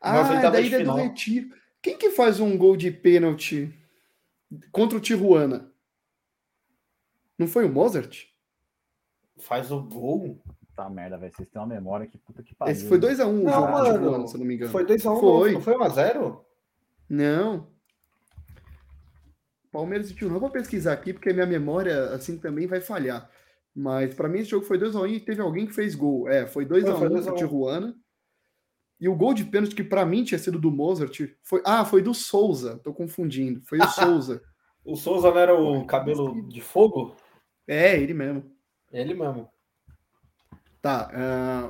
[0.00, 1.48] Ah, da Ilha do Retiro.
[1.86, 3.72] Quem que faz um gol de pênalti
[4.72, 5.72] contra o Tijuana?
[7.38, 8.24] Não foi o Mozart?
[9.38, 10.42] Faz o gol?
[10.74, 11.32] Tá merda, velho.
[11.32, 12.72] Vocês têm uma memória que puta que pariu.
[12.72, 14.72] Esse foi 2x1 um, o jogo mano, de Tijuana, se eu não me engano.
[14.72, 15.52] Foi 2x1, um, foi.
[15.52, 16.40] não foi 1x0?
[17.08, 17.68] Não.
[19.70, 20.36] Palmeiras e Tijuana.
[20.38, 23.30] Eu vou pesquisar aqui, porque minha memória, assim, também vai falhar.
[23.72, 26.28] Mas para mim esse jogo foi 2x1 um, e teve alguém que fez gol.
[26.28, 27.96] É, foi 2x1 um pro Tijuana.
[28.98, 31.62] E o gol de pênalti que para mim tinha sido do Mozart foi.
[31.64, 32.78] Ah, foi do Souza.
[32.82, 33.60] Tô confundindo.
[33.64, 34.42] Foi o Souza.
[34.84, 37.14] o Souza não era o cabelo de fogo?
[37.66, 38.50] É, ele mesmo.
[38.92, 39.48] Ele mesmo.
[40.80, 41.10] Tá.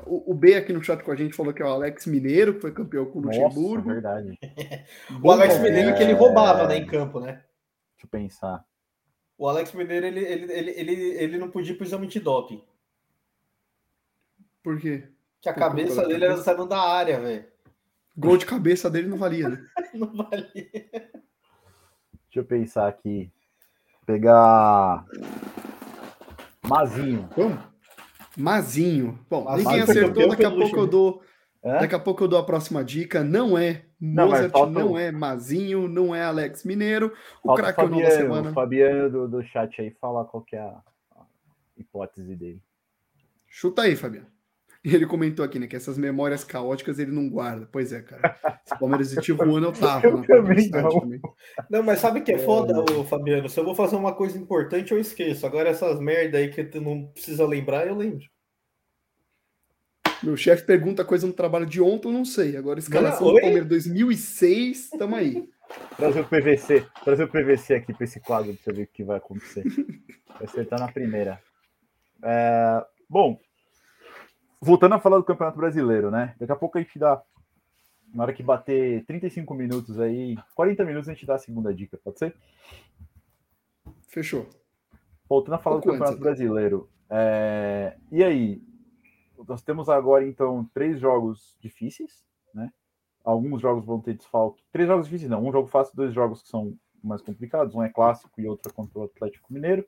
[0.06, 2.06] Uh, o, o, B aqui no chat com a gente falou que é o Alex
[2.06, 3.88] Mineiro, que foi campeão com o Luxemburgo.
[3.88, 4.38] Nossa, verdade.
[5.22, 5.92] o Alex Mineiro é...
[5.94, 7.42] que ele roubava, né, em campo, né?
[7.94, 8.62] Deixa eu pensar.
[9.38, 12.62] O Alex Mineiro, ele, ele, ele, ele, ele não podia ir pro exame de doping.
[14.62, 15.08] Por quê?
[15.40, 17.44] Que a cabeça dele era saindo da área, velho.
[18.16, 19.66] Gol de cabeça dele não valia, né?
[19.94, 20.70] não valia.
[22.24, 23.30] Deixa eu pensar aqui.
[24.06, 25.04] Pegar.
[26.66, 27.28] Mazinho.
[27.34, 27.58] Como?
[28.36, 29.18] Mazinho.
[29.28, 31.22] Bom, Mazinho ninguém acertou, daqui a pouco eu dou.
[31.62, 31.80] É?
[31.80, 33.24] Daqui a pouco eu dou a próxima dica.
[33.24, 37.12] Não é Mozart, não, não é Mazinho, não é Alex Mineiro.
[37.42, 38.50] O craque é o da semana.
[38.50, 40.80] O Fabiano do, do chat aí fala qual que é a
[41.76, 42.62] hipótese dele.
[43.46, 44.26] Chuta aí, Fabiano.
[44.86, 47.68] E ele comentou aqui, né, que essas memórias caóticas ele não guarda.
[47.72, 48.38] Pois é, cara.
[48.64, 50.06] Se Palmeiras e Tijuana eu tava.
[50.06, 51.00] Eu também não.
[51.00, 51.20] Também.
[51.68, 53.04] não, mas sabe o que é, é foda, é.
[53.04, 53.48] Fabiano?
[53.48, 55.44] Se eu vou fazer uma coisa importante, eu esqueço.
[55.44, 58.24] Agora essas merda aí que tu não precisa lembrar, eu lembro.
[60.22, 62.56] Meu chefe pergunta coisa no trabalho de ontem, eu não sei.
[62.56, 65.48] Agora, escalação do Palmeiras 2006, tamo aí.
[65.96, 69.02] Trazer o PVC, trazer o PVC aqui para esse quadro para você ver o que
[69.02, 69.64] vai acontecer.
[70.28, 71.40] Vai acertar na primeira.
[72.22, 73.36] É, bom,
[74.60, 76.34] voltando a falar do Campeonato Brasileiro, né?
[76.38, 77.22] Daqui a pouco a gente dá,
[78.14, 81.98] na hora que bater 35 minutos aí, 40 minutos a gente dá a segunda dica,
[82.02, 82.34] pode ser?
[84.08, 84.46] Fechou.
[85.28, 86.88] Voltando a falar do Campeonato Brasileiro.
[87.10, 88.62] É, e aí,
[89.46, 92.72] nós temos agora, então, três jogos difíceis, né?
[93.24, 94.62] Alguns jogos vão ter desfalque.
[94.72, 95.44] Três jogos difíceis, não.
[95.44, 97.74] Um jogo fácil, dois jogos que são mais complicados.
[97.74, 99.84] Um é clássico e outro é contra o Atlético Mineiro.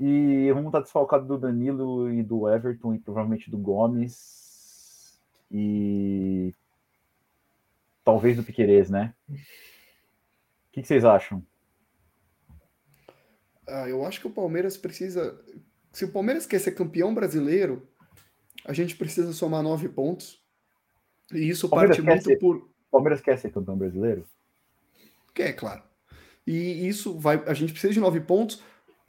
[0.00, 5.20] E vamos estar desfalcado do Danilo e do Everton e provavelmente do Gomes.
[5.50, 6.54] E
[8.04, 9.14] talvez do Piquerez, né?
[9.28, 9.34] O
[10.72, 11.44] que, que vocês acham?
[13.68, 15.38] Ah, eu acho que o Palmeiras precisa.
[15.92, 17.86] Se o Palmeiras quer ser campeão brasileiro,
[18.64, 20.42] a gente precisa somar nove pontos.
[21.32, 22.70] E isso Palmeiras parte muito ser, por.
[22.90, 24.26] Palmeiras quer ser campeão brasileiro?
[25.34, 25.82] Quer, claro.
[26.46, 27.42] E isso vai.
[27.46, 28.62] A gente precisa de nove pontos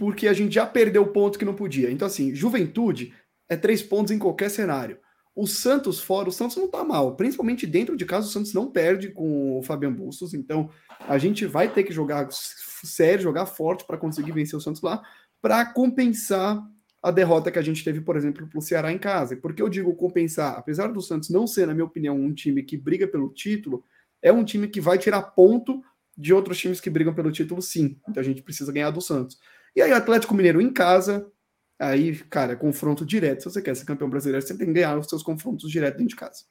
[0.04, 1.90] porque a gente já perdeu pontos que não podia.
[1.90, 3.14] Então, assim, juventude
[3.48, 4.98] é três pontos em qualquer cenário.
[5.34, 8.70] O Santos fora, o Santos não tá mal, principalmente dentro de casa, o Santos não
[8.70, 10.70] perde com o Fabian Bustos, então
[11.08, 15.02] a gente vai ter que jogar sério, jogar forte para conseguir vencer o Santos lá,
[15.42, 16.62] para compensar
[17.02, 19.38] a derrota que a gente teve, por exemplo, para o Ceará em casa.
[19.38, 22.76] Porque eu digo compensar, apesar do Santos não ser, na minha opinião, um time que
[22.76, 23.86] briga pelo título,
[24.22, 25.82] é um time que vai tirar ponto
[26.18, 27.98] de outros times que brigam pelo título, sim.
[28.10, 29.40] Então a gente precisa ganhar do Santos.
[29.76, 31.32] E aí, Atlético Mineiro em casa,
[31.80, 33.44] aí, cara, confronto direto.
[33.44, 36.10] Se você quer ser campeão brasileiro, você tem que ganhar os seus confrontos direto dentro
[36.10, 36.44] de casa.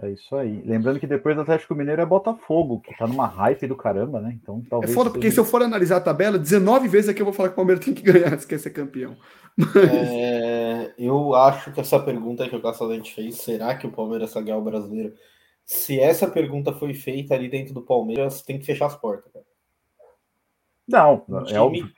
[0.00, 0.62] É isso aí.
[0.64, 4.36] Lembrando que depois do Atlético Mineiro é Botafogo, que tá numa hype do caramba, né?
[4.40, 4.90] Então talvez.
[4.90, 5.34] É foda, porque seja...
[5.34, 7.84] se eu for analisar a tabela, 19 vezes aqui eu vou falar que o Palmeiras
[7.84, 9.16] tem que ganhar se quer ser campeão.
[9.56, 9.76] Mas...
[9.76, 14.42] É, eu acho que essa pergunta que o Caçadante fez, será que o Palmeiras vai
[14.42, 15.14] ganhar o brasileiro?
[15.64, 19.44] Se essa pergunta foi feita ali dentro do Palmeiras, tem que fechar as portas, cara.
[20.88, 21.90] Não, é óbvio.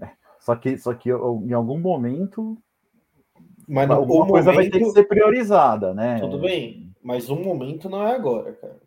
[0.00, 2.58] É, só que, só que em algum momento.
[3.68, 4.70] Mas alguma coisa momento...
[4.70, 6.18] vai ter que ser priorizada, né?
[6.20, 8.80] Tudo bem, mas um momento não é agora, cara.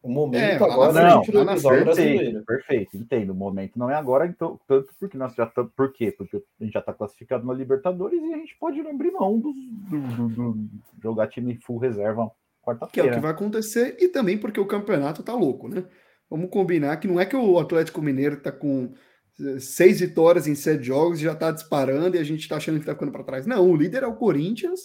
[0.00, 3.30] O momento é, agora não, é na frente, perfeito, entendo.
[3.30, 5.72] O momento não é agora, então, tanto porque nós já estamos.
[5.76, 6.14] Por quê?
[6.16, 9.52] Porque a gente já está classificado na Libertadores e a gente pode abrir mão do,
[9.52, 10.70] do, do, do
[11.02, 12.30] jogar time full reserva
[12.62, 12.90] quarta-feira.
[12.92, 15.84] Que é o que vai acontecer, e também porque o campeonato tá louco, né?
[16.30, 18.92] Vamos combinar que não é que o Atlético Mineiro está com
[19.40, 22.76] eh, seis vitórias em sete jogos e já está disparando e a gente está achando
[22.76, 23.46] que está ficando para trás.
[23.46, 24.80] Não, o líder é o Corinthians,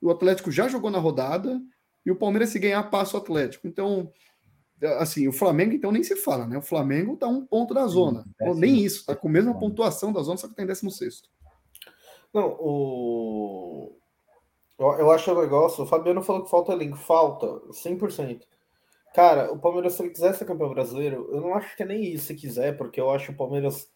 [0.00, 1.60] o Atlético já jogou na rodada
[2.04, 3.66] e o Palmeiras, se ganhar, passa o Atlético.
[3.66, 4.12] Então,
[4.80, 6.58] eh, assim, o Flamengo, então, nem se fala, né?
[6.58, 8.24] O Flamengo está um ponto da zona.
[8.40, 10.66] É, Ou nem isso, está com a mesma pontuação da zona, só que está em
[10.66, 11.22] 16.
[12.32, 13.96] Não, o.
[14.76, 15.84] Eu acho o negócio.
[15.84, 16.96] O Fabiano falou que falta elenco.
[16.96, 18.40] Falta, 100%.
[19.14, 22.02] Cara, o Palmeiras, se ele quiser ser campeão brasileiro, eu não acho que é nem
[22.02, 23.88] isso se quiser, porque eu acho que o Palmeiras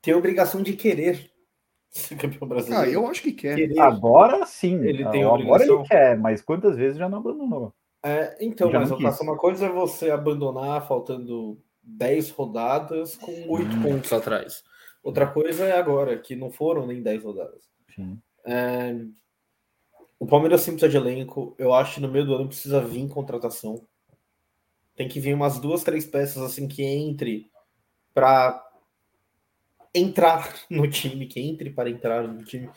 [0.00, 1.28] tem a obrigação de querer
[1.90, 2.84] ser campeão brasileiro.
[2.84, 3.56] Ah, eu acho que quer.
[3.56, 3.80] Querer.
[3.80, 4.76] Agora sim.
[4.84, 7.74] Ele tem Agora ele quer, mas quantas vezes já não abandonou?
[8.00, 13.82] É, então, já mas uma coisa é você abandonar faltando 10 rodadas com 8 hum.
[13.82, 14.62] pontos atrás.
[15.02, 17.64] Outra coisa é agora, que não foram nem 10 rodadas.
[18.46, 18.94] É,
[20.20, 21.56] o Palmeiras sim precisa de elenco.
[21.58, 23.84] Eu acho que no meio do ano precisa vir contratação.
[24.96, 27.50] Tem que vir umas duas, três peças assim que entre
[28.12, 28.62] para
[29.94, 32.70] entrar no time, que entre para entrar no time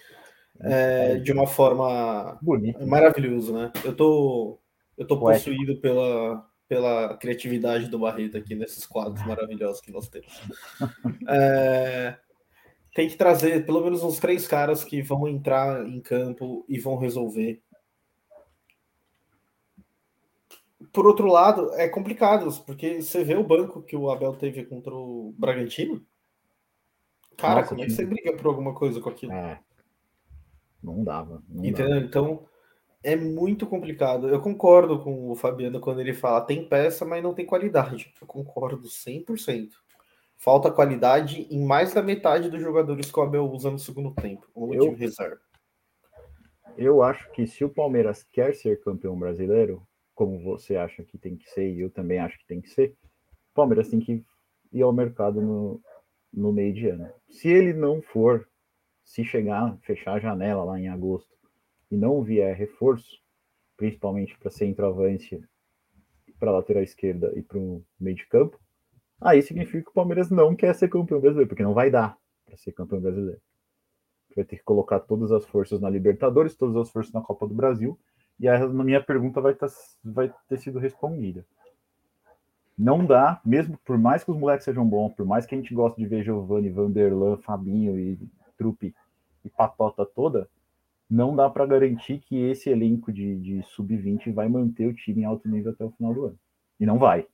[0.60, 3.72] é, é de uma forma bonita, maravilhosa, né?
[3.84, 4.60] Eu tô
[4.98, 10.42] eu tô possuído pela pela criatividade do Barreto aqui nesses quadros maravilhosos que nós temos.
[11.28, 12.18] É,
[12.94, 16.98] tem que trazer pelo menos uns três caras que vão entrar em campo e vão
[16.98, 17.62] resolver
[20.94, 24.94] por outro lado, é complicado, porque você vê o banco que o Abel teve contra
[24.94, 26.06] o Bragantino.
[27.36, 29.32] Cara, Nossa, como é que você briga por alguma coisa com aquilo?
[29.34, 29.60] É.
[30.84, 31.44] Não dava.
[31.50, 31.96] Não Entendeu?
[31.96, 32.06] Dava.
[32.06, 32.46] Então,
[33.04, 34.28] é muito complicado.
[34.28, 38.14] Eu concordo com o Fabiano quando ele fala tem peça, mas não tem qualidade.
[38.20, 39.70] Eu concordo 100%.
[40.38, 44.48] Falta qualidade em mais da metade dos jogadores que o Abel usa no segundo tempo,
[44.56, 45.42] no eu, time reserva.
[46.78, 49.87] Eu acho que se o Palmeiras quer ser campeão brasileiro,
[50.18, 52.98] como você acha que tem que ser e eu também acho que tem que ser,
[53.52, 54.26] o Palmeiras tem que
[54.74, 55.80] ir ao mercado no,
[56.34, 57.08] no meio de ano.
[57.30, 58.50] Se ele não for,
[59.06, 61.32] se chegar, fechar a janela lá em agosto
[61.92, 63.22] e não vier reforço,
[63.78, 65.40] principalmente para centroavante,
[66.40, 68.60] para lateral esquerda e para o meio de campo,
[69.22, 72.58] aí significa que o Palmeiras não quer ser campeão brasileiro, porque não vai dar para
[72.58, 73.40] ser campeão brasileiro.
[74.36, 77.54] Vai ter que colocar todas as forças na Libertadores, todas as forças na Copa do
[77.54, 78.00] Brasil
[78.40, 79.68] e a minha pergunta vai, tá,
[80.04, 81.46] vai ter sido respondida.
[82.78, 85.74] Não dá, mesmo por mais que os moleques sejam bons, por mais que a gente
[85.74, 88.20] goste de ver Giovanni, Vanderlan, Fabinho e
[88.56, 88.94] Trupe
[89.44, 90.48] e patota toda,
[91.10, 95.26] não dá para garantir que esse elenco de, de sub-20 vai manter o time em
[95.26, 96.40] alto nível até o final do ano.
[96.80, 97.26] E não vai.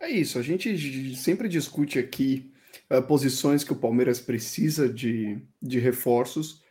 [0.00, 2.52] É isso, a gente sempre discute aqui
[2.90, 6.62] uh, posições que o Palmeiras precisa de, de reforços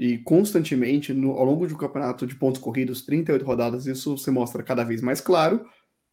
[0.00, 4.30] e constantemente no, ao longo de um campeonato de pontos corridos, 38 rodadas, isso se
[4.30, 5.68] mostra cada vez mais claro.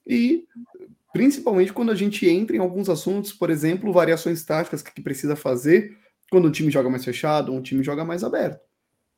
[0.06, 0.43] E
[1.13, 5.97] principalmente quando a gente entra em alguns assuntos, por exemplo, variações táticas que precisa fazer
[6.30, 8.60] quando um time joga mais fechado, um time joga mais aberto.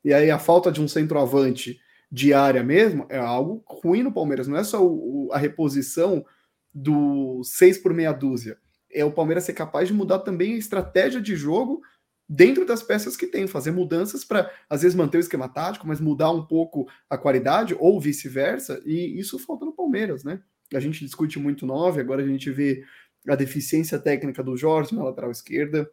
[0.05, 1.79] E aí a falta de um centroavante
[2.11, 4.47] de área mesmo é algo ruim no Palmeiras.
[4.47, 6.23] Não é só o, a reposição
[6.71, 8.55] do 6 por meia dúzia.
[8.91, 11.81] É o Palmeiras ser capaz de mudar também a estratégia de jogo
[12.29, 15.99] dentro das peças que tem, fazer mudanças para, às vezes, manter o esquema tático, mas
[15.99, 20.39] mudar um pouco a qualidade, ou vice-versa, e isso falta no Palmeiras, né?
[20.71, 22.83] A gente discute muito nove, agora a gente vê
[23.27, 25.89] a deficiência técnica do Jorge na lateral esquerda,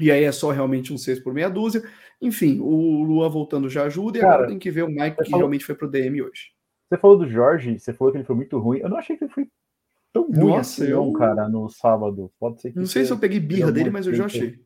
[0.00, 1.84] e aí é só realmente um seis por meia dúzia.
[2.20, 5.24] Enfim, o Lua voltando já ajuda, e Cara, agora tem que ver o Mike que
[5.24, 5.38] falou...
[5.38, 6.52] realmente foi pro DM hoje.
[6.88, 8.80] Você falou do Jorge, você falou que ele foi muito ruim.
[8.80, 9.48] Eu não achei que ele foi
[10.12, 11.12] tão ruim Nossa, assim, eu...
[11.12, 12.30] cara, no sábado.
[12.38, 12.78] Pode ser que.
[12.78, 14.60] Não sei se eu peguei birra dele, mas eu já achei.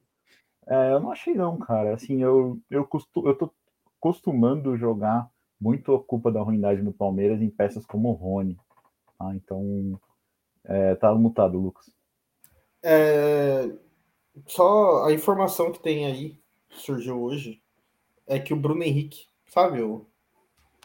[0.68, 1.94] É, eu não achei não, cara.
[1.94, 3.50] Assim, eu, eu, costu, eu tô
[3.98, 5.28] costumando jogar
[5.60, 8.56] muito a culpa da ruindade no Palmeiras em peças como o Rony.
[9.18, 9.98] Ah, então,
[10.64, 11.90] é, tá mutado, Lucas.
[12.82, 13.68] É,
[14.46, 17.60] só a informação que tem aí, que surgiu hoje,
[18.26, 20.06] é que o Bruno Henrique, sabe, o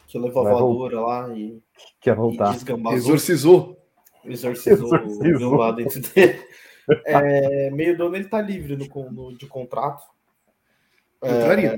[0.06, 1.62] que levou Vai a voadora lá e.
[2.00, 2.54] Quer voltar.
[2.54, 3.76] E exorcizou.
[4.24, 5.52] Exorcizou, Exorcizou.
[5.52, 6.42] o lá dentro dele.
[7.06, 10.04] É, meio dono ele tá livre no, no de contrato.
[11.22, 11.76] Eu é, traria.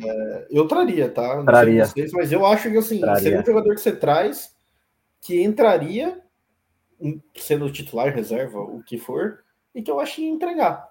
[0.50, 1.36] eu traria, tá?
[1.36, 1.84] Não traria.
[1.84, 3.22] Vocês, mas eu acho que assim, traria.
[3.22, 4.56] seria um jogador que você traz
[5.20, 6.20] que entraria,
[7.34, 10.88] sendo titular, reserva, o que for, e que eu acho que ia entregar.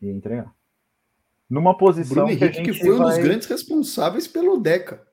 [0.00, 0.54] Ia entregar.
[1.48, 2.98] Numa posição Bruno Henrique, que, que foi vai...
[2.98, 5.06] um dos grandes responsáveis pelo Deca.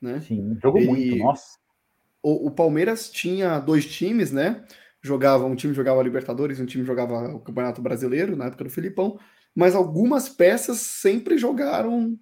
[0.00, 0.20] Né?
[0.20, 0.86] Sim, jogou e...
[0.86, 1.58] muito, nossa.
[2.22, 4.64] o, o, Palmeiras tinha dois times, né?
[5.02, 9.18] Jogava, um time jogava Libertadores, um time jogava o Campeonato Brasileiro, na época do Filipão,
[9.54, 12.18] mas algumas peças sempre jogaram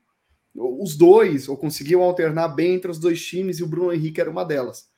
[0.54, 4.30] os dois, ou conseguiam alternar bem entre os dois times, e o Bruno Henrique era
[4.30, 4.90] uma delas.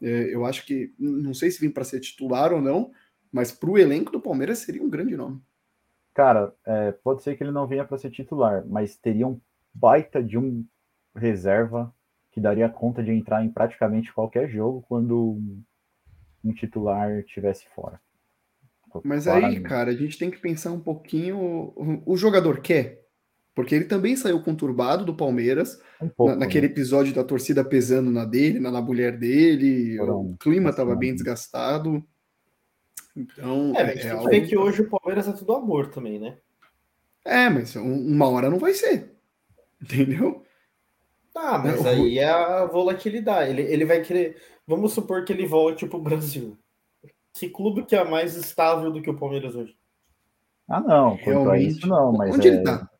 [0.00, 2.90] É, eu acho que, não sei se vem para ser titular ou não,
[3.32, 5.40] mas para o elenco do Palmeiras seria um grande nome.
[6.14, 9.40] Cara, é, pode ser que ele não venha para ser titular, mas teria um
[9.74, 10.64] baita de um
[11.14, 11.94] reserva
[12.30, 15.38] que daria conta de entrar em praticamente qualquer jogo quando
[16.46, 18.00] um titular tivesse fora.
[19.04, 21.72] Mas aí, cara, a gente tem que pensar um pouquinho.
[22.06, 23.04] O jogador quer?
[23.54, 26.72] Porque ele também saiu conturbado do Palmeiras, um pouco, na, naquele né?
[26.72, 32.04] episódio da torcida pesando na dele, na, na mulher dele, o clima estava bem desgastado.
[33.16, 34.28] Então, é, é, é algo...
[34.28, 36.36] tem que hoje o Palmeiras é tudo amor também, né?
[37.24, 39.16] É, mas uma hora não vai ser.
[39.82, 40.44] Entendeu?
[41.34, 43.50] Ah, mas aí é a volatilidade.
[43.50, 44.36] Ele, ele vai querer.
[44.66, 46.58] Vamos supor que ele volte pro Brasil.
[47.32, 49.76] Que clube que é mais estável do que o Palmeiras hoje?
[50.68, 51.14] Ah, não.
[51.14, 51.68] Realmente.
[51.68, 52.52] Isso, não, mas Onde é...
[52.52, 52.90] ele tá?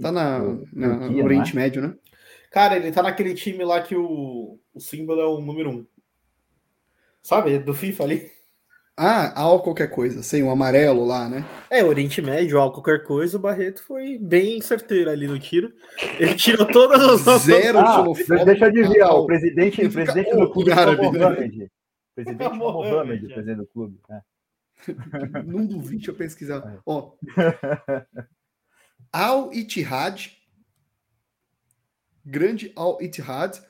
[0.00, 0.38] Tá na,
[0.72, 1.56] na, no Oriente é?
[1.56, 1.94] Médio, né?
[2.50, 5.86] Cara, ele tá naquele time lá que o, o símbolo é o número um.
[7.22, 7.58] Sabe?
[7.58, 8.30] Do FIFA ali.
[8.98, 11.44] Ah, ao qualquer coisa, sem o amarelo lá, né?
[11.68, 15.70] É, Oriente Médio, ao qualquer coisa, o Barreto foi bem certeiro ali no tiro.
[16.18, 18.04] Ele tirou todas as Zero ah,
[18.46, 21.70] Deixa eu adivinhar, o presidente, o presidente do clube árabe, é Mohamed.
[22.14, 24.00] Presidente Mohamed, presidente do clube.
[24.08, 24.22] É.
[25.44, 26.66] Não duvide, deixa eu pesquisar.
[26.66, 26.78] É.
[26.86, 27.12] Ó,
[29.12, 30.30] Al Ittihad,
[32.24, 33.60] grande Al Ittihad.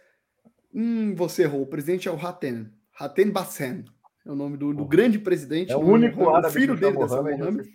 [0.73, 3.85] Hum, você errou, o presidente é o Hatem, Hatem Bassem.
[4.27, 5.71] É o nome do, do grande presidente.
[5.71, 7.71] É o único o filho dele dessa Mohamed.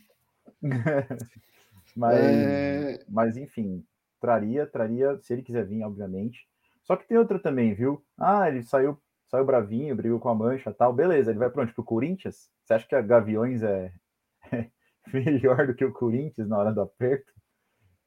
[1.96, 3.06] mas, é...
[3.08, 3.86] mas, enfim,
[4.20, 6.46] traria, traria, se ele quiser vir, obviamente.
[6.84, 8.04] Só que tem outra também, viu?
[8.18, 8.98] Ah, ele saiu,
[9.30, 10.92] saiu bravinho, brigou com a mancha tal.
[10.92, 11.74] Beleza, ele vai para onde?
[11.74, 12.50] Pro Corinthians?
[12.66, 13.94] Você acha que a Gaviões é,
[14.52, 14.70] é
[15.14, 17.32] melhor do que o Corinthians na hora do aperto?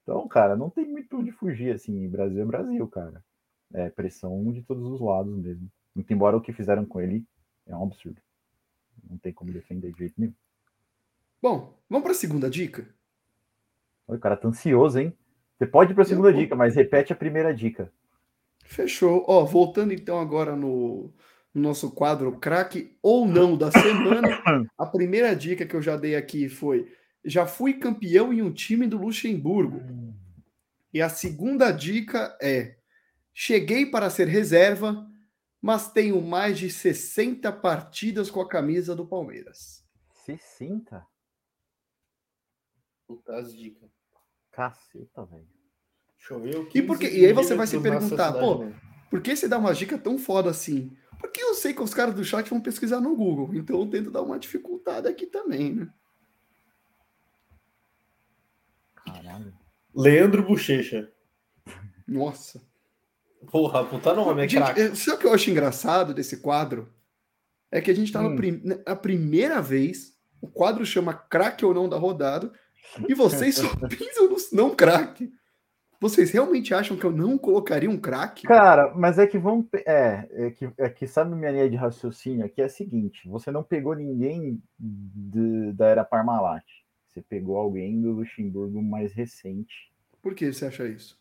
[0.02, 2.06] Então, cara, não tem muito de fugir assim.
[2.10, 3.24] Brasil é Brasil, cara.
[3.72, 5.66] É pressão de todos os lados mesmo.
[5.94, 7.24] Muito embora o que fizeram com ele
[7.66, 8.20] é um absurdo.
[9.08, 10.34] Não tem como defender de jeito nenhum.
[11.40, 12.88] Bom, vamos para a segunda dica?
[14.06, 15.16] O cara tá ansioso, hein?
[15.58, 16.36] Você pode ir para a segunda Eu...
[16.36, 17.92] dica, mas repete a primeira dica.
[18.64, 19.24] Fechou.
[19.28, 21.12] Ó, voltando então agora no,
[21.52, 24.28] no nosso quadro craque ou não da semana.
[24.76, 26.92] a primeira dica que eu já dei aqui foi:
[27.24, 29.82] já fui campeão em um time do Luxemburgo.
[30.92, 32.76] E a segunda dica é:
[33.32, 35.06] cheguei para ser reserva,
[35.64, 39.82] mas tenho mais de 60 partidas com a camisa do Palmeiras.
[40.26, 41.02] 60?
[43.06, 43.90] Puta as dicas.
[44.52, 45.48] Caceta, velho.
[46.18, 46.68] Choveu.
[46.74, 48.70] E, porque, e aí você vai se perguntar, pô,
[49.08, 50.94] por que você dá uma dica tão foda assim?
[51.18, 54.10] Porque eu sei que os caras do chat vão pesquisar no Google, então eu tento
[54.10, 55.94] dar uma dificuldade aqui também, né?
[58.96, 59.56] Caralho.
[59.94, 61.10] Leandro Bochecha.
[62.06, 62.60] Nossa.
[63.50, 66.92] Porra, puta nome, é gente, é, Sabe o que eu acho engraçado desse quadro?
[67.70, 68.36] É que a gente tá hum.
[68.36, 68.62] prim...
[68.86, 72.52] na primeira vez, o quadro chama craque ou não da rodada,
[73.08, 75.32] e vocês só pensam no não craque.
[76.00, 78.46] Vocês realmente acham que eu não colocaria um craque?
[78.46, 79.66] Cara, mas é que vamos.
[79.86, 83.50] É, é que, é que sabe minha linha de raciocínio aqui é a seguinte: você
[83.50, 86.64] não pegou ninguém de, da era Parmalat.
[87.08, 89.90] Você pegou alguém do Luxemburgo mais recente.
[90.20, 91.18] Por que você acha isso?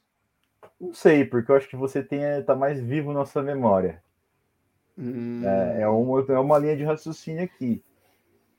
[0.83, 4.03] Não sei, porque eu acho que você tem tá mais vivo na sua memória.
[4.97, 5.41] Hum.
[5.47, 7.81] É, é, uma, é uma linha de raciocínio aqui.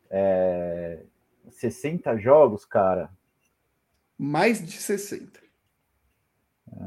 [0.08, 1.04] É,
[1.50, 3.10] 60 jogos, cara.
[4.16, 5.38] Mais de 60.
[6.72, 6.80] É,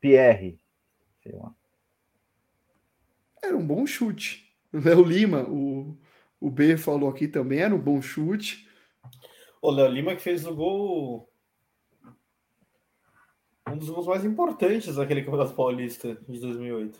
[0.00, 0.58] Pierre,
[1.22, 1.54] sei lá.
[3.42, 4.50] Era um bom chute.
[4.72, 5.94] O Léo Lima, o,
[6.40, 8.66] o B falou aqui também, era um bom chute.
[9.60, 11.30] O Léo Lima que fez o gol
[13.76, 16.98] um dos gols mais importantes daquele Campeonato Paulista de 2008.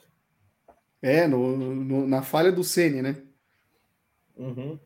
[1.02, 3.22] É, no, no na falha do Ceni, né?
[4.36, 4.78] Uhum.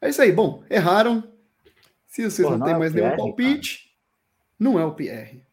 [0.00, 0.32] É isso aí.
[0.32, 1.32] Bom, erraram.
[2.06, 3.94] Se vocês Pô, não, não têm é mais nenhum palpite, cara.
[4.58, 5.44] não é o Pierre.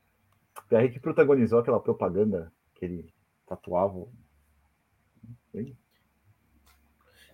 [0.57, 3.13] O Pierre que protagonizou aquela propaganda que ele
[3.45, 4.07] tatuava.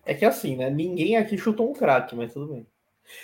[0.06, 0.70] É que assim, né?
[0.70, 2.68] Ninguém aqui chutou um craque, mas tudo bem.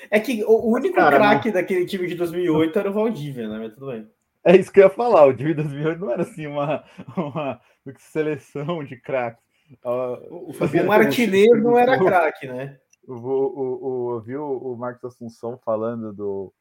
[0.10, 3.58] É que o único craque daquele time de 2008 era o Valdívia, né?
[3.58, 4.10] Mas tudo bem.
[4.44, 5.26] É isso que eu ia falar.
[5.26, 6.84] O time 2008 não era assim uma,
[7.16, 7.62] uma
[7.98, 9.44] seleção de craques.
[9.84, 12.78] O, o Martinez não era craque, né?
[13.08, 16.54] O, o, o, viu o Marcos Assunção falando do,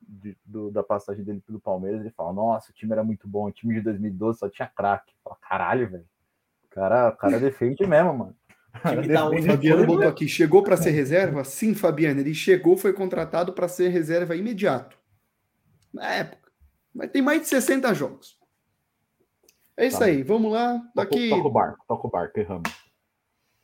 [0.00, 2.00] de, do, da passagem dele pelo Palmeiras.
[2.00, 3.46] Ele fala: Nossa, o time era muito bom.
[3.46, 5.12] O time de 2012 só tinha craque.
[5.22, 6.06] Fala: Caralho, velho.
[6.70, 8.36] Cara, cara defende mesmo, mano.
[8.74, 8.78] O
[9.42, 11.42] Fabiano botou aqui, chegou para ser reserva?
[11.44, 14.96] Sim, Fabiano, ele chegou, foi contratado para ser reserva imediato.
[15.92, 16.47] Na época.
[16.98, 18.36] Mas tem mais de 60 jogos.
[19.76, 20.06] É isso tá.
[20.06, 20.82] aí, vamos lá.
[20.96, 21.30] Daqui...
[21.30, 22.68] Toca o barco, toca o barco, erramos.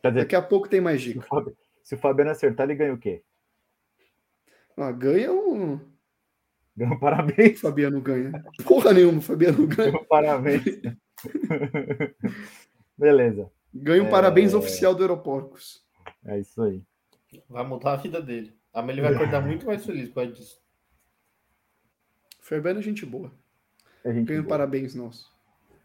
[0.04, 1.26] Dizer, Daqui a pouco tem mais dica.
[1.82, 3.24] Se o Fabiano acertar, ele ganha o quê?
[4.76, 5.80] Ah, ganha um.
[6.76, 7.60] Ganha um parabéns.
[7.60, 8.30] Fabiano ganha.
[8.64, 9.90] Porra nenhuma, Fabiano ganha.
[9.90, 10.62] Ganha um parabéns.
[12.96, 13.50] Beleza.
[13.74, 14.10] Ganha um é...
[14.10, 15.84] parabéns oficial do Aeroporcos.
[16.24, 16.84] É isso aí.
[17.48, 18.56] Vai mudar a vida dele.
[18.72, 20.63] Amanhã ele vai acordar muito mais feliz com disso.
[22.44, 23.32] Fabiano é gente boa.
[24.04, 25.32] É gente Ganha um parabéns nosso.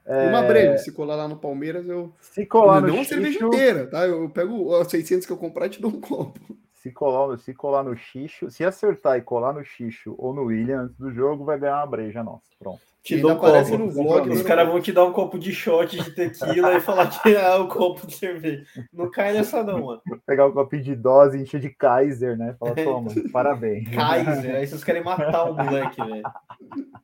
[0.05, 0.27] É...
[0.27, 2.13] Uma breve, se colar lá no Palmeiras, eu.
[2.19, 2.87] Se colar eu no.
[2.89, 4.05] Não uma cerveja inteira, tá?
[4.05, 6.39] Eu pego os 600 que eu comprar e te dou um copo
[6.81, 10.83] se colar, se colar no xixo, se acertar e colar no xixo ou no William
[10.83, 12.47] antes do jogo, vai ganhar uma breja nossa.
[12.57, 12.79] Pronto.
[13.03, 13.77] Te dou um copo.
[13.77, 17.07] No vlog, Os caras vão te dar um copo de shot de tequila e falar
[17.07, 18.63] que é o copo de cerveja.
[18.93, 20.01] Não cai nessa, não, mano.
[20.25, 22.55] Pegar um copinho de dose, encher de Kaiser, né?
[22.59, 23.89] Fala, toma, parabéns.
[23.89, 26.23] Kaiser, aí vocês querem matar o moleque, velho.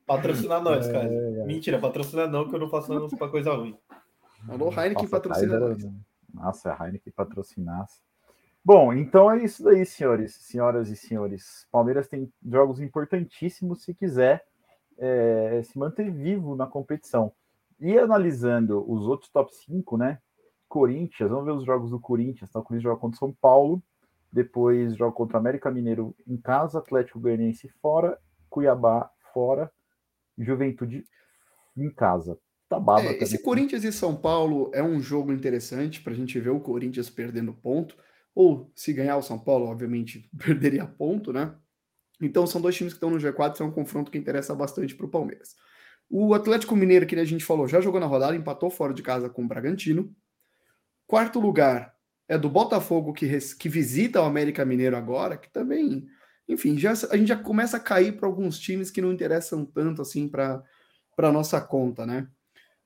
[0.06, 1.08] Patrocinar nós, é, cara.
[1.08, 1.44] É, é.
[1.44, 3.76] Mentira, patrocinar não, que eu não faço nada pra coisa ruim.
[4.48, 5.86] Alô, Heineken patrocina nós.
[6.32, 8.05] Nossa, a Heineken patrocinasse.
[8.66, 11.68] Bom, então é isso daí, senhores, senhoras e senhores.
[11.70, 14.44] Palmeiras tem jogos importantíssimos se quiser
[14.98, 17.32] é, se manter vivo na competição.
[17.78, 20.18] E analisando os outros top 5, né?
[20.68, 22.50] Corinthians, vamos ver os jogos do Corinthians.
[22.50, 22.58] Tá?
[22.58, 23.80] O Corinthians joga contra São Paulo,
[24.32, 28.18] depois joga contra América Mineiro em casa, Atlético Goianiense fora,
[28.50, 29.70] Cuiabá fora,
[30.36, 31.04] Juventude
[31.76, 32.36] em casa.
[32.68, 36.40] Tá baba, é, esse Corinthians e São Paulo é um jogo interessante para a gente
[36.40, 37.96] ver o Corinthians perdendo ponto
[38.36, 41.54] ou se ganhar o São Paulo, obviamente, perderia ponto, né?
[42.20, 44.94] Então são dois times que estão no G4, isso é um confronto que interessa bastante
[44.94, 45.56] para o Palmeiras.
[46.08, 49.28] O Atlético Mineiro, que a gente falou, já jogou na rodada, empatou fora de casa
[49.28, 50.14] com o Bragantino.
[51.06, 51.94] Quarto lugar
[52.28, 53.26] é do Botafogo, que,
[53.58, 56.06] que visita o América Mineiro agora, que também,
[56.46, 60.02] enfim, já, a gente já começa a cair para alguns times que não interessam tanto
[60.02, 60.62] assim para
[61.18, 62.28] a nossa conta, né?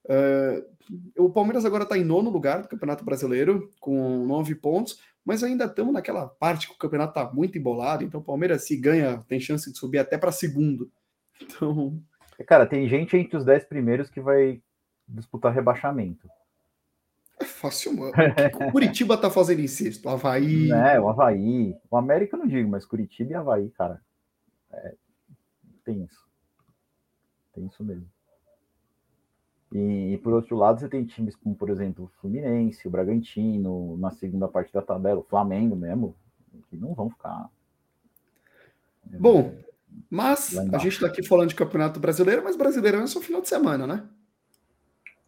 [0.05, 5.43] Uh, o Palmeiras agora está em nono lugar do Campeonato Brasileiro, com nove pontos mas
[5.45, 9.25] ainda estamos naquela parte que o campeonato está muito embolado, então o Palmeiras se ganha,
[9.29, 10.91] tem chance de subir até para segundo.
[11.43, 11.99] Então.
[12.47, 14.63] Cara, tem gente entre os dez primeiros que vai
[15.09, 16.29] disputar rebaixamento.
[17.41, 18.13] É fácil, mano.
[18.69, 20.05] O Curitiba tá fazendo em sexto?
[20.05, 20.69] O Havaí.
[20.73, 21.75] É, o Havaí.
[21.91, 24.03] O América eu não digo, mas Curitiba e Havaí, cara.
[24.71, 24.95] É,
[25.83, 26.29] tem isso.
[27.55, 28.07] Tem isso mesmo.
[29.73, 33.97] E, e, por outro lado, você tem times como, por exemplo, o Fluminense, o Bragantino,
[33.99, 36.17] na segunda parte da tabela, o Flamengo mesmo,
[36.69, 37.49] que não vão ficar.
[39.05, 39.55] Bom,
[40.11, 43.49] mas a gente está aqui falando de Campeonato Brasileiro, mas Brasileirão é só final de
[43.49, 44.03] semana, né?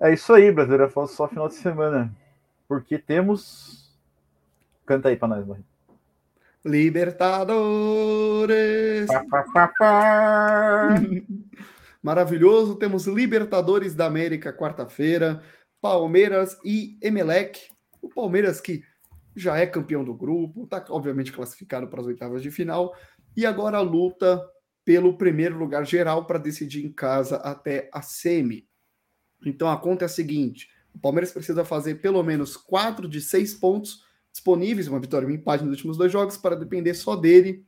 [0.01, 2.13] É isso aí, Brasileiro é só final de semana.
[2.67, 3.97] Porque temos.
[4.85, 5.71] Canta aí para nós, Barreto.
[6.65, 9.07] Libertadores!
[9.07, 10.95] Pá, pá, pá,
[12.03, 12.77] maravilhoso.
[12.77, 15.43] Temos Libertadores da América quarta-feira,
[15.81, 17.69] Palmeiras e Emelec.
[18.01, 18.83] O Palmeiras que
[19.35, 22.95] já é campeão do grupo, está obviamente classificado para as oitavas de final
[23.37, 24.43] e agora luta
[24.85, 28.69] pelo primeiro lugar geral para decidir em casa até a semi.
[29.45, 33.55] Então a conta é a seguinte: o Palmeiras precisa fazer pelo menos quatro de seis
[33.55, 37.65] pontos disponíveis, uma vitória e um empate nos últimos dois jogos, para depender só dele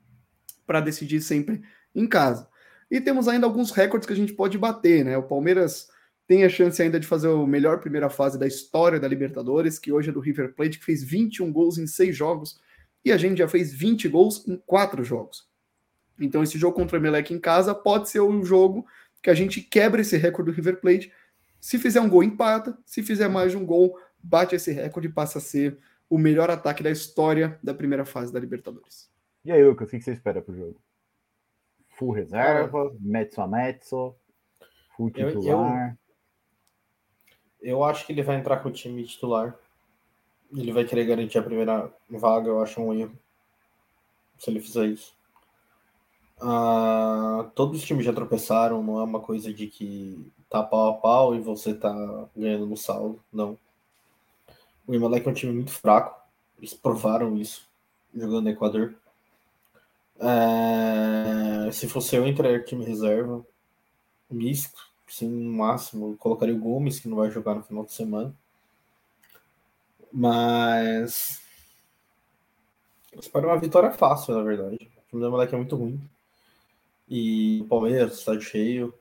[0.66, 1.62] para decidir sempre
[1.94, 2.48] em casa.
[2.90, 5.16] E temos ainda alguns recordes que a gente pode bater, né?
[5.16, 5.88] O Palmeiras
[6.26, 9.92] tem a chance ainda de fazer a melhor primeira fase da história da Libertadores, que
[9.92, 12.58] hoje é do River Plate, que fez 21 gols em 6 jogos,
[13.04, 15.46] e a gente já fez 20 gols em 4 jogos.
[16.18, 18.86] Então esse jogo contra o Emelec em casa pode ser um jogo
[19.22, 21.12] que a gente quebra esse recorde do River Plate.
[21.60, 22.76] Se fizer um gol, empata.
[22.84, 25.78] Se fizer mais de um gol, bate esse recorde e passa a ser
[26.08, 29.10] o melhor ataque da história da primeira fase da Libertadores.
[29.44, 30.80] E aí, Lucas, o que você espera pro jogo?
[31.96, 32.96] Full reserva, ah.
[33.00, 34.14] mezzo a mezzo,
[34.96, 35.96] full titular.
[37.60, 39.56] Eu, eu, acho que ele vai entrar com o time titular.
[40.54, 43.18] Ele vai querer garantir a primeira vaga, eu acho um erro.
[44.38, 45.14] Se ele fizer isso.
[46.40, 50.94] Ah, todos os times já tropeçaram, não é uma coisa de que tá pau a
[50.94, 51.92] pau e você tá
[52.36, 53.58] ganhando no saldo, não.
[54.86, 56.20] O Imalek é um time muito fraco,
[56.58, 57.66] eles provaram isso
[58.14, 58.94] jogando no Equador.
[60.26, 63.44] É, se fosse eu entrar time reserva,
[64.30, 68.34] misto, sim, no máximo, colocaria o Gomes, que não vai jogar no final de semana.
[70.10, 71.42] Mas.
[73.12, 74.76] Eu espero uma vitória fácil, na verdade.
[74.96, 76.00] O time moleque é muito ruim.
[77.08, 78.94] E o Palmeiras, está cheio.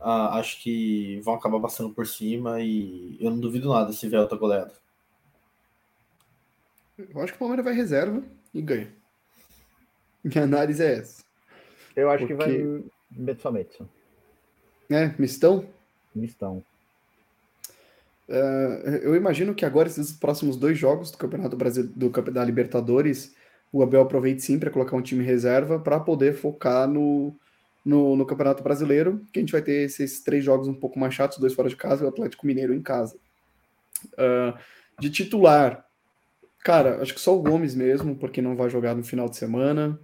[0.00, 4.20] Ah, acho que vão acabar passando por cima e eu não duvido nada se vier
[4.20, 4.72] outra goleada.
[6.98, 8.22] Eu acho que o Palmeiras vai reserva
[8.52, 9.01] e ganha.
[10.24, 11.22] Minha análise é essa.
[11.94, 12.44] Eu acho Porque...
[12.44, 13.88] que vai Betson Betson.
[14.90, 15.66] É, mistão?
[16.14, 16.62] Mistão.
[18.28, 23.34] Uh, eu imagino que agora, esses próximos dois jogos do Campeonato Brasil, do da Libertadores,
[23.72, 27.34] o Abel aproveite sim para colocar um time reserva para poder focar no,
[27.84, 31.14] no, no, Campeonato Brasileiro, que a gente vai ter esses três jogos um pouco mais
[31.14, 33.16] chatos, dois fora de casa e o Atlético Mineiro em casa.
[34.14, 34.56] Uh,
[34.98, 35.86] de titular,
[36.62, 39.98] cara, acho que só o Gomes mesmo, porque não vai jogar no final de semana.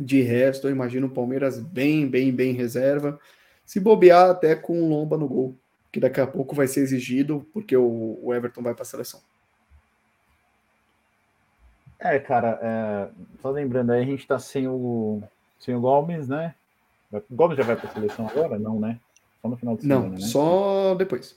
[0.00, 3.20] De resto, eu imagino o Palmeiras bem, bem, bem reserva.
[3.66, 5.54] Se bobear, até com o Lomba no gol,
[5.92, 9.20] que daqui a pouco vai ser exigido, porque o, Everton vai para a seleção.
[11.98, 13.10] É, cara, é,
[13.42, 15.22] só lembrando aí, a gente tá sem o,
[15.58, 16.54] sem o Gomes, né?
[17.12, 18.58] O Gomes já vai para a seleção agora?
[18.58, 18.98] Não, né?
[19.42, 20.20] Só no final de semana, Não, né?
[20.20, 21.36] só depois.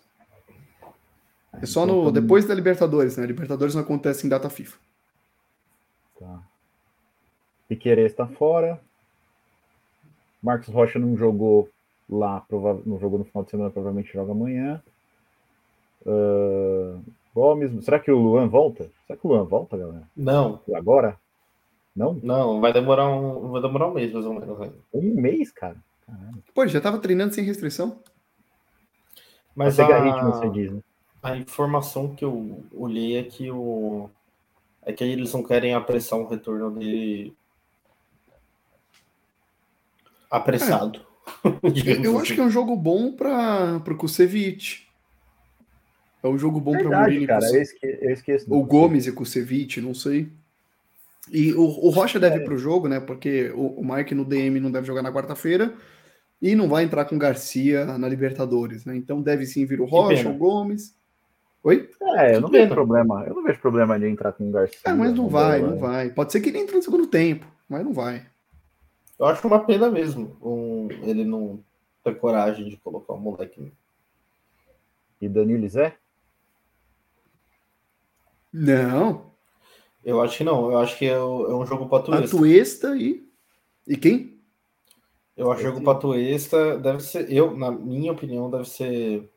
[1.62, 3.26] É só então, no, depois da Libertadores, né?
[3.26, 4.78] Libertadores não acontece em data FIFA.
[6.18, 6.53] Tá.
[7.68, 8.80] Piqueires está fora.
[10.42, 11.70] Marcos Rocha não jogou
[12.10, 12.44] lá,
[12.86, 14.82] não jogou no final de semana, provavelmente joga amanhã.
[16.06, 17.02] Uh,
[17.34, 18.90] Gomes, será que o Luan volta?
[19.08, 20.08] Será que o Luan volta, galera?
[20.16, 20.60] Não.
[20.76, 21.18] Agora?
[21.96, 22.20] Não?
[22.22, 24.74] Não, vai demorar um, vai demorar um mês mais ou menos.
[24.94, 25.78] Um mês, cara?
[26.06, 26.40] Caramba.
[26.54, 28.00] Pô, já tava treinando sem restrição?
[29.56, 30.82] Mas a, ritmo, você diz, né?
[31.22, 34.10] a informação que eu olhei é que o
[34.86, 37.34] é que eles não querem apressar um retorno dele
[40.34, 41.00] apressado.
[41.46, 42.06] É.
[42.06, 42.36] eu acho assim.
[42.36, 44.90] que é um jogo bom para o Kusevich.
[46.22, 47.28] É um jogo bom para Murilo.
[47.28, 48.54] cara, eu, esque, eu esqueço.
[48.54, 50.30] O Gomes e Kusevich, não sei.
[51.32, 52.42] E o, o Rocha deve é.
[52.42, 53.00] ir pro jogo, né?
[53.00, 55.74] Porque o, o Mike no DM não deve jogar na quarta-feira
[56.42, 58.98] e não vai entrar com Garcia na Libertadores, né?
[58.98, 60.94] Então deve sim vir o Rocha, o Gomes.
[61.64, 61.90] Oi?
[62.18, 63.24] É, eu não vejo problema.
[63.26, 64.80] Eu não vejo problema de entrar com o Garcia.
[64.84, 66.10] É, mas não vai, não vai.
[66.10, 68.26] Pode ser que ele entre no segundo tempo, mas não vai.
[69.20, 71.64] Eu acho uma pena mesmo um, ele não
[72.04, 73.72] ter coragem de colocar o moleque.
[75.22, 75.98] E Danilo Zé?
[78.52, 79.32] Não.
[80.04, 80.72] Eu acho que não.
[80.72, 82.36] Eu acho que é, é um jogo patuesta.
[82.36, 83.26] Patuesta e.
[83.88, 84.38] E quem?
[85.36, 87.32] Eu acho que jogo patuesta deve ser.
[87.32, 89.32] Eu, na minha opinião, deve ser.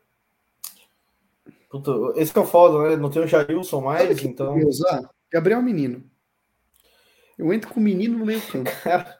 [1.69, 2.95] Puta, esse que é o foda, né?
[2.97, 4.55] Não tem o Jailson mais, então.
[4.57, 5.09] Usar?
[5.31, 6.03] Gabriel Menino.
[7.37, 8.69] Eu entro com o menino no meio campo.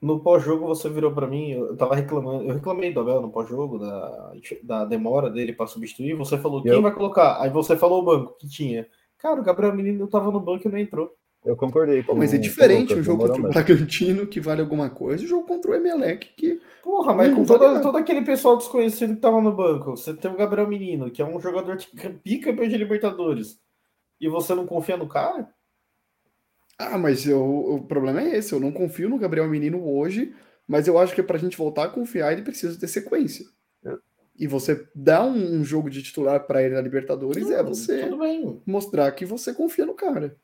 [0.00, 3.78] no pós-jogo você virou para mim, eu tava reclamando, eu reclamei do Abel no pós-jogo,
[3.78, 4.32] da,
[4.62, 6.82] da demora dele para substituir, você falou, quem eu...
[6.82, 7.40] vai colocar?
[7.40, 8.86] Aí você falou o banco que tinha.
[9.18, 11.12] Cara, o Gabriel Menino tava no banco e não entrou.
[11.44, 12.02] Eu concordei.
[12.02, 15.28] Pô, mas é diferente o jogo contra o Bragantino, que vale alguma coisa, e o
[15.28, 16.60] jogo contra o Emelec, que.
[16.82, 20.36] Porra, mas com todo, todo aquele pessoal desconhecido que tava no banco, você tem o
[20.36, 23.58] Gabriel Menino, que é um jogador que pica de Libertadores,
[24.20, 25.48] e você não confia no cara?
[26.78, 28.52] Ah, mas eu, o problema é esse.
[28.52, 30.34] Eu não confio no Gabriel Menino hoje,
[30.66, 33.44] mas eu acho que para a gente voltar a confiar, ele precisa ter sequência.
[33.84, 33.98] É.
[34.38, 38.08] E você dar um, um jogo de titular para ele na Libertadores é você
[38.64, 40.36] mostrar que você confia no cara.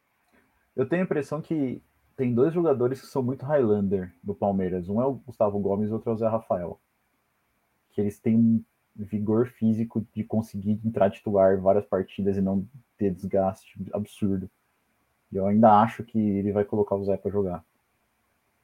[0.75, 1.81] Eu tenho a impressão que
[2.17, 4.89] tem dois jogadores que são muito Highlander no Palmeiras.
[4.89, 6.81] Um é o Gustavo Gomes e outro é o Zé Rafael.
[7.93, 8.65] Que eles têm um
[8.97, 12.67] vigor físico de conseguir entrar titular várias partidas e não
[12.97, 14.51] ter desgaste absurdo.
[15.37, 17.65] Eu ainda acho que ele vai colocar o Zé para jogar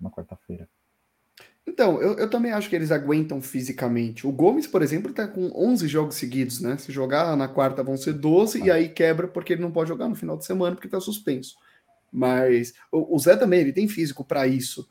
[0.01, 0.69] na quarta-feira.
[1.67, 4.27] Então, eu, eu, também acho que eles aguentam fisicamente.
[4.27, 6.77] O Gomes, por exemplo, tá com 11 jogos seguidos, né?
[6.79, 8.67] Se jogar na quarta vão ser 12 ah.
[8.67, 11.57] e aí quebra porque ele não pode jogar no final de semana porque tá suspenso.
[12.11, 14.89] Mas o, o Zé também, ele tem físico para isso.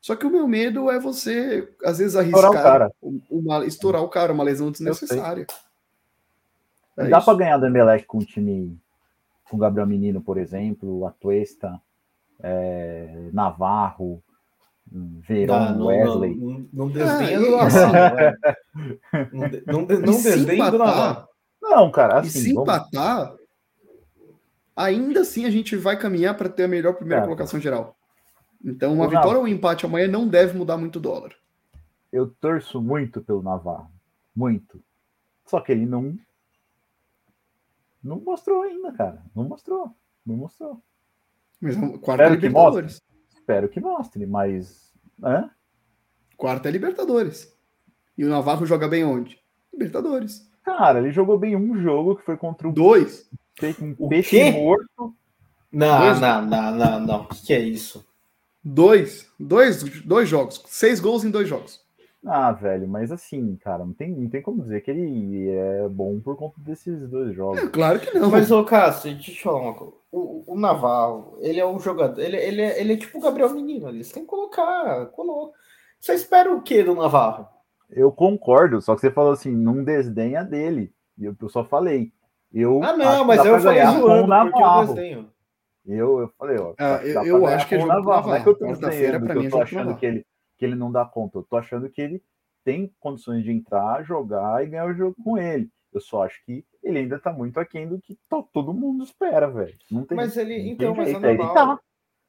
[0.00, 2.90] Só que o meu medo é você, às vezes, arriscar
[3.30, 5.46] uma, estourar o cara, uma lesão desnecessária.
[6.96, 8.78] É Dá para ganhar do Emelec com um time
[9.48, 11.80] com Gabriel Menino, por exemplo, Atuesta,
[12.40, 14.22] é, Navarro,
[14.90, 16.34] Verão, não, Wesley.
[16.34, 18.36] Não, não, desdenha do Navarro.
[19.32, 21.28] Não, não, não desdenha do Navarro.
[21.60, 22.28] Não, cara, assim.
[22.28, 22.68] E se vamos...
[22.68, 23.34] empatar,
[24.76, 27.96] ainda assim a gente vai caminhar para ter a melhor primeira cara, colocação geral.
[28.64, 31.32] Então, uma vitória ou um empate amanhã não deve mudar muito o dólar.
[32.12, 33.90] Eu torço muito pelo Navarro.
[34.34, 34.82] Muito.
[35.46, 36.16] Só que ele não
[38.02, 39.22] não mostrou ainda, cara.
[39.34, 39.94] Não mostrou.
[40.24, 40.82] Não mostrou.
[41.60, 42.98] Mas é quarta Espero é Libertadores.
[42.98, 44.92] Que Espero que mostre, mas.
[45.22, 45.50] Hã?
[46.36, 47.56] Quarta é Libertadores.
[48.16, 49.38] E o Navarro joga bem onde?
[49.72, 50.50] Libertadores.
[50.64, 52.72] Cara, ele jogou bem um jogo que foi contra o.
[52.72, 53.28] Dois.
[53.80, 55.14] Um peixe morto.
[55.70, 56.20] Não, dois...
[56.20, 57.22] não, não, não, não.
[57.22, 58.06] O que é isso?
[58.62, 59.30] Dois.
[59.38, 60.62] Dois, dois jogos.
[60.66, 61.81] Seis gols em dois jogos.
[62.24, 66.20] Ah, velho, mas assim, cara, não tem, não tem como dizer que ele é bom
[66.20, 67.60] por conta desses dois jogos.
[67.60, 68.30] É, claro que não.
[68.30, 69.94] Mas, ô, Cássio, deixa eu te falar uma coisa.
[70.12, 72.20] O, o Navarro, ele é um jogador.
[72.20, 74.04] Ele, ele, é, ele é tipo o Gabriel Menino ali.
[74.04, 75.06] Você tem que colocar.
[75.06, 75.58] Coloca.
[75.98, 77.48] Você espera o que do Navarro?
[77.90, 80.92] Eu concordo, só que você falou assim, não desdenha dele.
[81.18, 82.12] E eu, eu só falei.
[82.52, 85.32] Eu ah, não, mas eu falei zoando, porque eu desdenho.
[85.84, 86.74] Eu, eu falei, ó.
[86.78, 88.28] Ah, eu, eu acho que é jogo Navarro.
[88.28, 90.26] Não é que eu tô desdenhando, que eu tô achando que ele
[90.62, 91.38] que ele não dá conta.
[91.38, 92.22] Eu tô achando que ele
[92.64, 95.68] tem condições de entrar, jogar e ganhar o jogo com ele.
[95.92, 98.16] Eu só acho que ele ainda tá muito aquém do que
[98.52, 99.76] todo mundo espera, velho.
[99.90, 100.14] Não tem.
[100.16, 101.80] Mas ele, então, mas o Navarro, tá.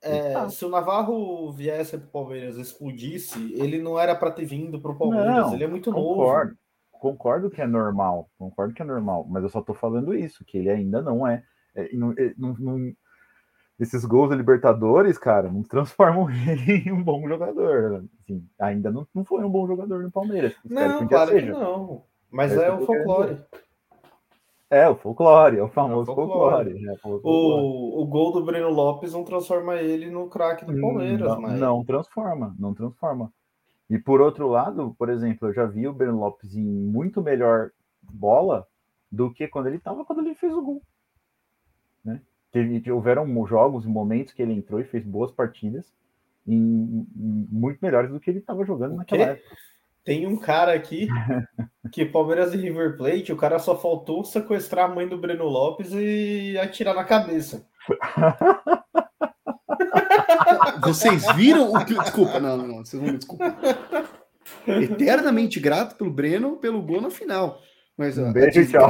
[0.02, 0.50] É, tá.
[0.50, 5.28] se o Navarro viesse pro Palmeiras explodisse, ele não era para ter vindo pro Palmeiras.
[5.28, 6.60] Não, ele é muito concordo, novo.
[6.92, 10.58] Concordo que é normal, concordo que é normal, mas eu só tô falando isso, que
[10.58, 11.44] ele ainda não é.
[11.76, 12.94] é não, não, não,
[13.80, 18.06] esses gols da Libertadores, cara, não transformam ele em um bom jogador.
[18.22, 20.56] Assim, ainda não, não foi um bom jogador no Palmeiras.
[20.64, 21.46] Não, que claro seja.
[21.46, 22.04] que não.
[22.32, 23.40] Mas é, é o folclore.
[24.70, 26.72] É, o folclore, é o famoso é o folclore.
[26.72, 26.88] folclore.
[26.88, 31.28] É, o, o, o, gol do Breno Lopes não transforma ele no craque do Palmeiras,
[31.28, 31.60] não, mas...
[31.60, 33.32] não transforma, não transforma.
[33.88, 37.70] E por outro lado, por exemplo, eu já vi o Breno Lopes em muito melhor
[38.02, 38.68] bola
[39.12, 40.82] do que quando ele estava quando ele fez o gol.
[42.04, 42.20] Né?
[42.54, 45.92] Teve, houveram jogos, momentos que ele entrou e fez boas partidas,
[46.48, 49.58] em, em muito melhores do que ele estava jogando naquela época.
[50.06, 51.08] Tem um cara aqui
[51.92, 55.92] que Palmeiras e River Plate, o cara só faltou sequestrar a mãe do Breno Lopes
[55.94, 57.66] e atirar na cabeça.
[60.82, 61.98] Vocês viram o que.
[61.98, 63.58] Desculpa, não, não, vocês vão me desculpar.
[64.68, 67.62] Eternamente grato pelo Breno pelo gol na final.
[67.98, 68.90] Mas um beijo, tchau.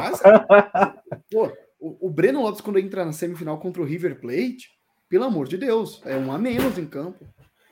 [1.32, 1.51] Pô,
[1.84, 4.70] o, o Breno Lopes, quando entra na semifinal contra o River Plate,
[5.10, 7.28] pelo amor de Deus, é um a menos em campo.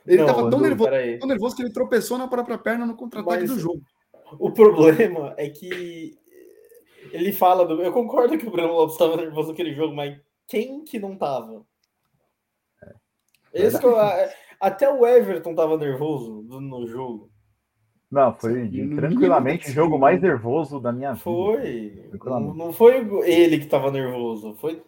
[0.06, 3.46] Ele não, tava tão nervoso, tão nervoso que ele tropeçou na própria perna no contra-ataque
[3.46, 3.80] do jogo.
[4.38, 6.14] O problema é que
[7.10, 7.82] ele fala do.
[7.82, 11.64] Eu concordo que o Breno Lopes estava nervoso naquele jogo, mas quem que não tava?
[12.82, 13.66] É.
[13.66, 13.96] Esse eu,
[14.60, 17.31] até o Everton tava nervoso no jogo.
[18.12, 21.24] Não, foi tranquilamente o jogo mais nervoso da minha vida.
[21.24, 22.10] Foi.
[22.22, 24.54] Não, não foi ele que estava nervoso.
[24.56, 24.82] Foi.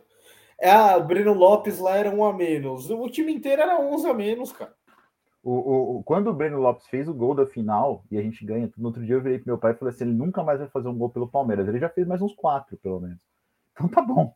[0.62, 2.91] Ah, o Breno Lopes lá era um a menos.
[2.91, 4.75] O time inteiro era 11 a menos, cara.
[5.43, 8.70] O, o, quando o Breno Lopes fez o gol da final e a gente ganha,
[8.77, 10.68] no outro dia eu virei pro meu pai e falei assim: ele nunca mais vai
[10.68, 11.66] fazer um gol pelo Palmeiras.
[11.66, 13.22] Ele já fez mais uns quatro, pelo menos.
[13.72, 14.35] Então tá bom.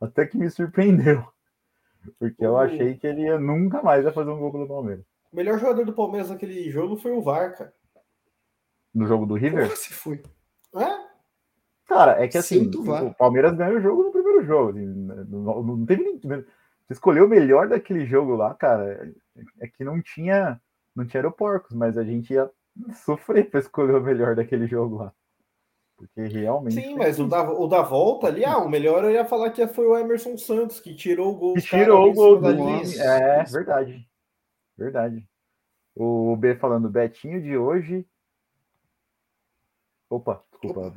[0.00, 1.24] Até que me surpreendeu.
[2.18, 5.04] Porque eu achei que ele ia nunca mais ia fazer um gol pelo Palmeiras.
[5.32, 7.72] O melhor jogador do Palmeiras naquele jogo foi o VAR, cara
[8.94, 9.64] no jogo do River?
[9.64, 10.22] Porra, se foi.
[10.76, 11.04] É?
[11.86, 14.70] Cara, é que assim, o Palmeiras ganhou o jogo no primeiro jogo.
[14.70, 16.46] Assim, não, não teve Você
[16.90, 19.12] escolheu o melhor daquele jogo lá, cara.
[19.60, 20.60] É que não tinha.
[20.94, 22.48] Não tinha aeroportos, mas a gente ia
[23.04, 25.12] sofrer para escolher o melhor daquele jogo lá.
[25.96, 26.74] Porque realmente.
[26.74, 29.66] Sim, mas o da, o da volta ali, ah, o melhor eu ia falar que
[29.66, 31.54] foi o Emerson Santos, que tirou o gol.
[31.54, 34.08] Que tirou o gol do É, verdade.
[34.76, 35.28] Verdade.
[35.94, 38.06] O B falando, Betinho de hoje
[40.14, 40.94] Opa, desculpa.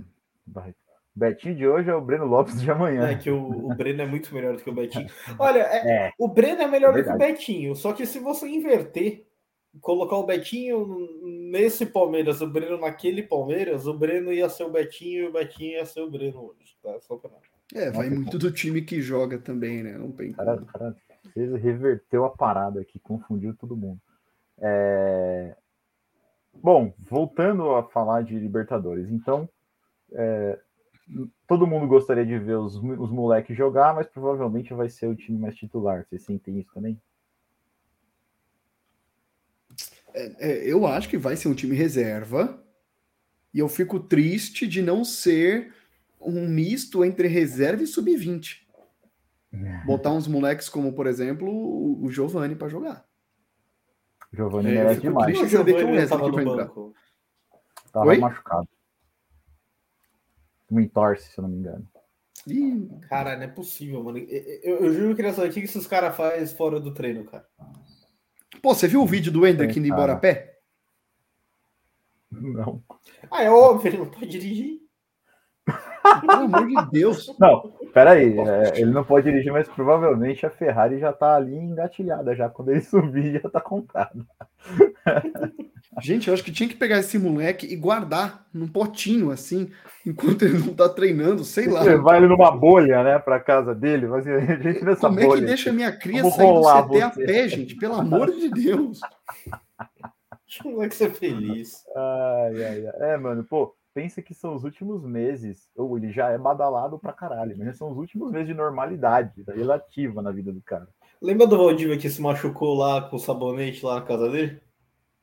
[0.49, 0.73] Opa.
[1.15, 3.09] Betinho de hoje é o Breno Lopes de amanhã.
[3.09, 5.07] É que o, o Breno é muito melhor do que o Betinho.
[5.39, 8.47] Olha, é, é, o Breno é melhor do que o Betinho, só que se você
[8.47, 9.25] inverter,
[9.81, 11.09] colocar o Betinho
[11.49, 15.71] nesse Palmeiras, o Breno naquele Palmeiras, o Breno ia ser o Betinho e o Betinho
[15.71, 16.99] ia ser o Breno hoje, tá?
[17.01, 17.31] Só pra...
[17.73, 19.97] É, vai muito do time que joga também, né?
[19.97, 20.95] Não tem cara, cara
[21.35, 23.99] reverteu a parada aqui, confundiu todo mundo.
[24.59, 25.55] É...
[26.61, 29.49] Bom, voltando a falar de Libertadores, então
[30.11, 30.59] é,
[31.47, 35.37] todo mundo gostaria de ver os, os moleques jogar, mas provavelmente vai ser o time
[35.37, 36.05] mais titular.
[36.05, 36.99] Vocês sentem isso também?
[40.13, 42.63] É, é, eu acho que vai ser um time reserva.
[43.53, 45.73] E eu fico triste de não ser
[46.19, 48.57] um misto entre reserva e sub-20.
[49.85, 51.49] Botar uns moleques como, por exemplo,
[52.03, 53.06] o Giovanni para jogar.
[54.31, 55.39] Giovanni é, merece demais.
[55.39, 56.93] O Giovanni estava no banco.
[57.91, 58.17] Tava Oi?
[58.17, 58.67] machucado.
[60.69, 61.87] Um entorce, se eu não me engano.
[62.45, 64.17] Ih, cara, não é possível, mano.
[64.17, 67.47] Eu, eu, eu juro que nessa aqui que esses caras fazem fora do treino, cara.
[68.61, 70.59] Pô, você viu o vídeo do Hendrick indo embora a pé?
[72.31, 72.83] Não.
[73.31, 74.86] Ah, é óbvio, ele não pode dirigir.
[76.21, 77.35] Pelo amor de Deus.
[77.39, 78.37] Não, peraí.
[78.39, 82.35] É, ele não pode dirigir, mas provavelmente a Ferrari já tá ali engatilhada.
[82.35, 84.25] Já quando ele subir, já tá comprado.
[86.01, 89.71] Gente, eu acho que tinha que pegar esse moleque e guardar num potinho, assim,
[90.05, 91.81] enquanto ele não tá treinando, sei lá.
[91.81, 94.05] Levar ele numa bolha, né, pra casa dele.
[94.05, 95.39] Mas a gente nessa Como bolha.
[95.39, 97.75] é que deixa minha cria sair do CT a pé, gente?
[97.75, 98.99] Pelo amor de Deus.
[100.45, 101.83] Deixa o moleque ser feliz.
[101.95, 103.13] Ai, ai, ai.
[103.13, 107.11] É, mano, pô, pensa que são os últimos meses, ou ele já é badalado pra
[107.11, 110.87] caralho, mas são os últimos meses de normalidade, relativa na vida do cara.
[111.19, 114.61] Lembra do Valdívia que se machucou lá com o sabonete lá na casa dele?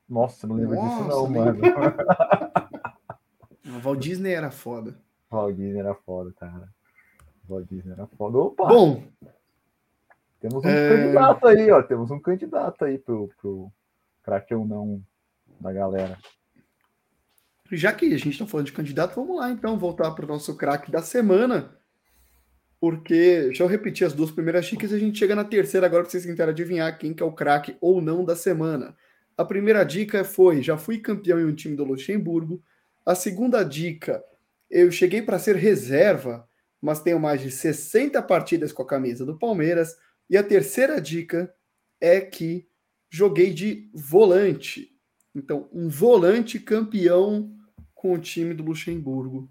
[0.09, 1.61] Nossa, não lembro Nossa, disso não, mano.
[3.65, 4.95] O Walt Disney era foda.
[5.31, 6.69] Walt Disney era foda, cara.
[7.49, 8.37] Walt Disney era foda.
[8.37, 9.03] Opa, Bom,
[10.39, 11.81] temos um é- candidato aí, ó.
[11.81, 13.71] Temos um candidato aí pro, pro
[14.21, 15.01] craque ou não
[15.59, 16.15] da galera.
[17.71, 20.55] Já que a gente está falando de candidato, vamos lá então voltar para o nosso
[20.55, 21.75] craque da semana.
[22.79, 26.03] Porque, deixa eu repetir as duas primeiras dicas e a gente chega na terceira agora
[26.03, 28.95] para vocês tentarem adivinhar quem que é o craque ou não da semana.
[29.37, 32.61] A primeira dica foi: já fui campeão em um time do Luxemburgo.
[33.05, 34.23] A segunda dica,
[34.69, 36.47] eu cheguei para ser reserva,
[36.81, 39.95] mas tenho mais de 60 partidas com a camisa do Palmeiras.
[40.29, 41.53] E a terceira dica
[41.99, 42.67] é que
[43.09, 44.94] joguei de volante.
[45.35, 47.51] Então, um volante campeão
[47.93, 49.49] com o time do Luxemburgo.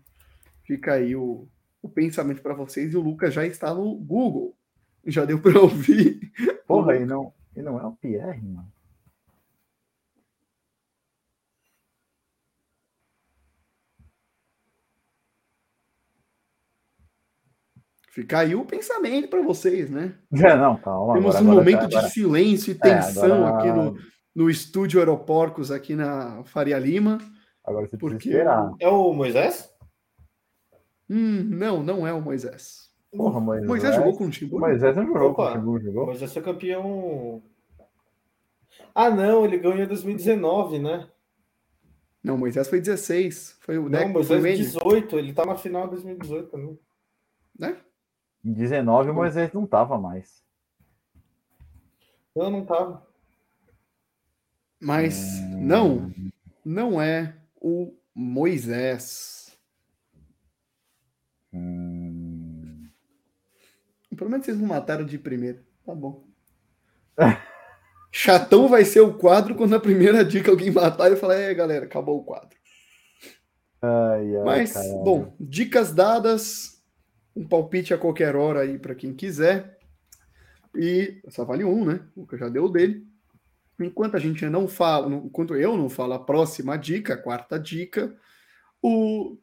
[0.64, 1.46] Fica aí o,
[1.82, 2.92] o pensamento para vocês.
[2.92, 4.56] E o Lucas já está no Google.
[5.06, 6.32] Já deu para ouvir.
[6.66, 8.72] Porra, e não, e não é o Pierre, mano.
[18.10, 20.14] Fica aí o pensamento para vocês, né?
[20.32, 21.14] É, não, calma.
[21.14, 23.98] Temos agora- um agora- momento agora- de silêncio e É, tensão agora- aqui no,
[24.34, 27.18] no estúdio Aeroporcos, aqui na Faria Lima.
[27.64, 28.72] Agora você precisa Porque- esperar.
[28.80, 29.72] É o Moisés?
[31.08, 32.90] Hum, não, não é o Moisés.
[33.16, 33.68] Porra, Moisés.
[33.68, 34.66] Moisés jogou com o Timburgo?
[34.66, 35.50] Moisés não jogou com Opa.
[35.50, 36.06] o Timbu, O jogou?
[36.06, 37.42] Moisés foi campeão.
[38.94, 41.08] Ah, não, ele ganhou em 2019, né?
[42.22, 43.56] Não, Moisés foi 16.
[43.60, 46.78] Foi o Não, Deco, foi Moisés Ender, 18, ele tá na final de 2018 também.
[47.58, 47.76] né?
[48.44, 50.42] Em 19 o Moisés não tava mais.
[52.34, 53.06] Não, não tava.
[54.80, 55.66] Mas Hum.
[55.66, 56.12] não,
[56.64, 59.56] não é o Moisés.
[61.52, 62.88] Hum,
[64.16, 65.62] Pelo menos vocês não mataram de primeira.
[65.84, 66.24] Tá bom.
[68.12, 71.84] Chatão vai ser o quadro quando na primeira dica alguém matar e falar, é galera,
[71.86, 72.56] acabou o quadro.
[73.82, 75.02] Ai, ai, Mas, caralho.
[75.04, 76.80] bom, dicas dadas,
[77.34, 79.78] um palpite a qualquer hora aí para quem quiser.
[80.76, 82.00] E só vale um, né?
[82.16, 83.06] O que já deu o dele.
[83.80, 88.16] Enquanto a gente não fala, enquanto eu não falo a próxima dica, a quarta dica,
[88.82, 89.36] o,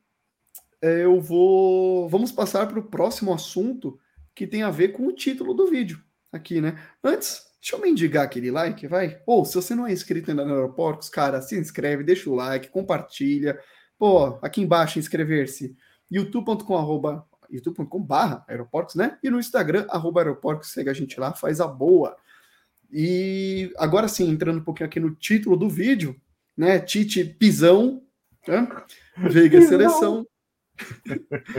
[0.81, 2.09] é, eu vou.
[2.09, 3.99] Vamos passar para o próximo assunto
[4.33, 6.01] que tem a ver com o título do vídeo
[6.31, 6.81] aqui, né?
[7.03, 9.21] Antes, deixa eu mendigar aquele like, vai.
[9.25, 12.69] Ou se você não é inscrito ainda no Aeroportos, cara, se inscreve, deixa o like,
[12.69, 13.59] compartilha.
[13.99, 15.75] Pô, aqui embaixo inscrever-se
[16.09, 19.17] youtube.com youtube.com barra aeroportos, né?
[19.21, 22.15] E no Instagram, arroba aeroportos, segue a gente lá, faz a boa.
[22.91, 26.15] E agora sim, entrando um pouquinho aqui no título do vídeo,
[26.57, 26.79] né?
[26.79, 28.03] Tite Pisão,
[28.47, 28.67] né?
[29.17, 29.69] Veiga Pisão.
[29.69, 30.27] Seleção.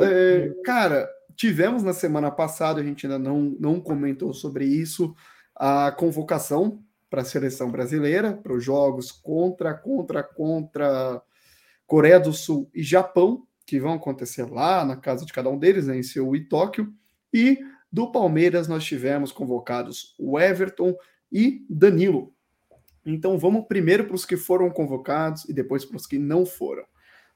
[0.00, 5.16] É, cara, tivemos na semana passada, a gente ainda não, não comentou sobre isso,
[5.56, 11.20] a convocação para a seleção brasileira, para os jogos contra, contra, contra
[11.86, 15.86] Coreia do Sul e Japão, que vão acontecer lá na casa de cada um deles,
[15.86, 16.92] né, em Seul e Tóquio.
[17.34, 17.58] E
[17.92, 20.96] do Palmeiras nós tivemos convocados o Everton
[21.30, 22.32] e Danilo.
[23.04, 26.84] Então vamos primeiro para os que foram convocados e depois para os que não foram.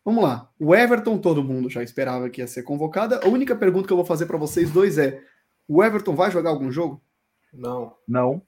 [0.05, 0.51] Vamos lá.
[0.59, 3.21] O Everton, todo mundo já esperava que ia ser convocada.
[3.25, 5.21] A única pergunta que eu vou fazer para vocês dois é:
[5.67, 7.03] o Everton vai jogar algum jogo?
[7.53, 7.97] Não.
[8.07, 8.41] Não.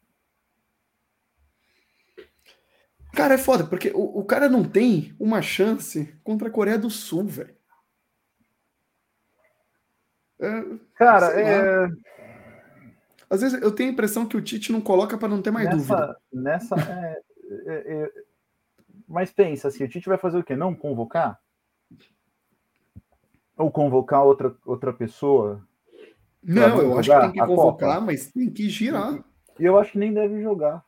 [3.12, 6.88] Cara, é foda, porque o, o cara não tem uma chance contra a Coreia do
[6.88, 7.57] Sul, velho.
[10.40, 10.64] É,
[10.94, 11.88] Cara, é,
[13.30, 15.68] às vezes eu tenho a impressão que o Tite não coloca para não ter mais
[15.70, 16.16] dúvida.
[16.32, 16.76] nessa.
[16.76, 16.92] Nessa.
[16.92, 17.22] é,
[17.66, 17.74] é,
[18.04, 18.12] é,
[19.08, 20.54] mas pensa assim, o Tite vai fazer o quê?
[20.56, 21.40] Não convocar?
[23.56, 25.60] Ou convocar outra, outra pessoa?
[26.42, 28.00] Não, eu acho que tem que convocar, Copa?
[28.06, 29.22] mas tem que girar.
[29.58, 30.84] E eu acho que nem deve jogar.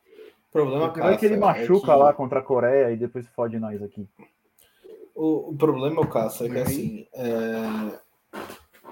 [0.47, 2.97] O problema, Porque vai que ele Cássio, é machuca que- lá contra a Coreia e
[2.97, 4.07] depois fode nós aqui.
[5.13, 7.99] O, o problema, Cássio, é que assim, é,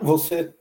[0.02, 0.54] você.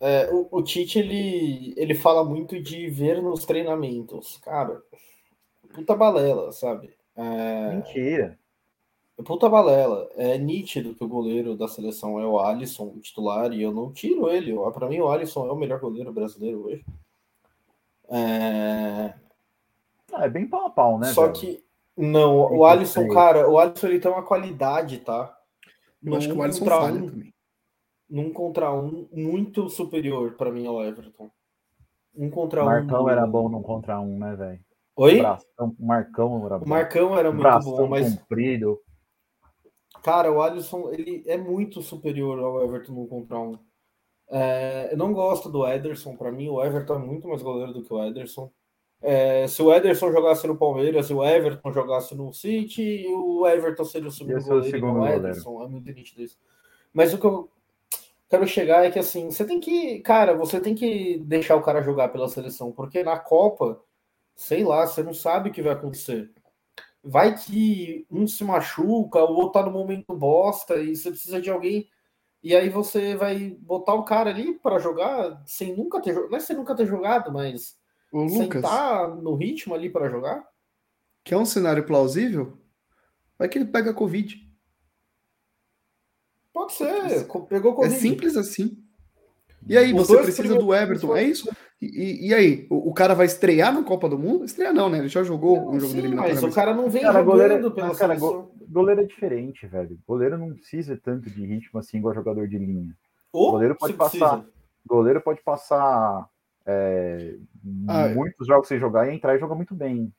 [0.00, 4.38] é, o, o Tite ele, ele fala muito de ver nos treinamentos.
[4.38, 4.82] Cara,
[5.74, 6.94] puta balela, sabe?
[7.16, 8.38] É, Mentira.
[9.24, 10.08] puta balela.
[10.16, 13.92] É nítido que o goleiro da seleção é o Alisson, o titular, e eu não
[13.92, 14.54] tiro ele.
[14.72, 16.84] Pra mim, o Alisson é o melhor goleiro brasileiro hoje.
[18.08, 19.14] É,
[20.12, 21.12] Ah, é bem pau a pau, né?
[21.12, 21.34] Só velho?
[21.34, 21.64] que.
[21.96, 25.34] Não, o Alisson, cara, o Alisson ele tem uma qualidade, tá?
[26.04, 27.34] Eu acho que o Alisson falha um, também.
[28.08, 31.30] Num contra um muito superior pra mim ao Everton.
[32.14, 32.66] Um contra um.
[32.66, 34.60] Marcão era bom num contra um, né, velho?
[34.96, 35.18] Oi?
[35.18, 38.80] Bração, Marcão era O Marcão era muito Bração bom, mas comprido.
[40.02, 43.58] Cara, o Alisson ele é muito superior ao Everton no contra um.
[44.28, 46.16] É, eu não gosto do Ederson.
[46.16, 48.50] Para mim, o Everton é muito mais goleiro do que o Ederson.
[49.02, 53.84] É, se o Ederson jogasse no Palmeiras e o Everton jogasse no City, o Everton
[53.84, 55.18] seria o segundo Ia ser o goleiro segundo goleiro.
[55.18, 55.62] Ederson.
[55.62, 56.38] É muito nítido isso.
[56.92, 57.50] Mas o que eu
[58.28, 61.82] quero chegar é que assim, você tem que, cara, você tem que deixar o cara
[61.82, 63.82] jogar pela seleção, porque na Copa,
[64.34, 66.32] sei lá, você não sabe o que vai acontecer.
[67.02, 71.50] Vai que um se machuca, o outro tá no momento bosta e você precisa de
[71.50, 71.88] alguém.
[72.42, 76.30] E aí você vai botar o cara ali para jogar sem nunca ter jogado.
[76.30, 77.78] Não é sem nunca ter jogado, mas
[78.12, 80.44] Ô, sem Lucas, estar no ritmo ali para jogar.
[81.24, 82.58] quer um cenário plausível?
[83.38, 84.45] Vai que ele pega Covid.
[86.66, 87.26] Pode ser.
[87.48, 87.94] Pegou É Covid.
[88.00, 88.76] simples assim.
[89.68, 91.50] E aí, você precisa do Everton, é isso?
[91.82, 94.44] E, e- aí, o, o cara vai estrear na Copa do Mundo?
[94.44, 94.98] Estrear não, né?
[94.98, 97.70] Ele já jogou um jogo Sim, de mas o cara não vem Cara, jogando goleiro,
[97.72, 99.98] pela cara, go- goleiro é diferente, velho.
[100.06, 102.96] Goleiro não precisa tanto de ritmo assim igual jogador de linha.
[103.32, 104.30] Ou goleiro pode passar.
[104.38, 104.52] precisa.
[104.86, 106.28] Goleiro pode passar
[106.64, 107.34] é,
[107.88, 110.12] Ah, muitos jogos sem jogar e entrar e jogar muito bem.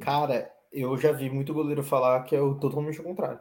[0.00, 3.40] Cara, eu já vi muito goleiro falar que é o totalmente o contrário.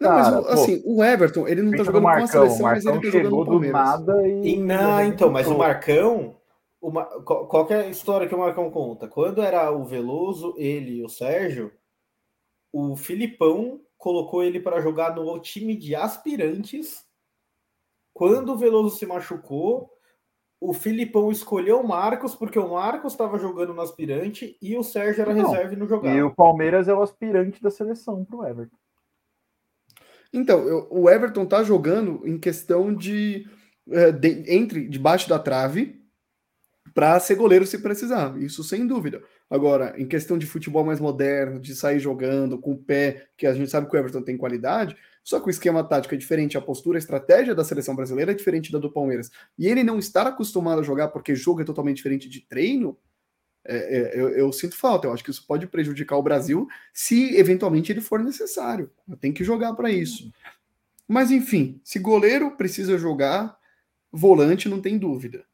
[0.00, 2.28] Não, mas Cara, o- pô, assim, o Everton, ele não tá jogando com a Marcão,
[2.28, 3.80] seleção, o mas ele Marcão tá jogando chegou no do Palmeiras.
[3.80, 4.48] nada e.
[4.48, 6.36] E, não, então, mas o Marcão Marcão,
[6.80, 9.06] o Ma- qual, qual que é a história que o Marcão conta?
[9.06, 11.70] Quando era o Veloso, ele e o Sérgio,
[12.72, 17.04] o Filipão colocou ele para jogar no time de aspirantes.
[18.14, 19.90] Quando o Veloso se machucou,
[20.58, 25.22] o Filipão escolheu o Marcos, porque o Marcos estava jogando no aspirante e o Sérgio
[25.22, 26.16] era Não, reserva e não jogava.
[26.16, 28.76] E o Palmeiras é o aspirante da seleção pro Everton.
[30.32, 33.46] Então, eu- o Everton tá jogando em questão de,
[33.90, 36.00] é, de- entre debaixo da trave
[36.94, 39.22] para ser goleiro se precisar, isso sem dúvida.
[39.48, 43.54] Agora, em questão de futebol mais moderno, de sair jogando com o pé, que a
[43.54, 46.60] gente sabe que o Everton tem qualidade, só que o esquema tático é diferente, a
[46.60, 49.30] postura, a estratégia da seleção brasileira é diferente da do Palmeiras.
[49.58, 52.96] E ele não estar acostumado a jogar porque jogo é totalmente diferente de treino,
[53.64, 55.06] é, é, eu, eu sinto falta.
[55.06, 58.90] Eu acho que isso pode prejudicar o Brasil se eventualmente ele for necessário.
[59.20, 60.32] Tem que jogar para isso.
[61.06, 63.58] Mas enfim, se goleiro precisa jogar,
[64.12, 65.44] volante não tem dúvida.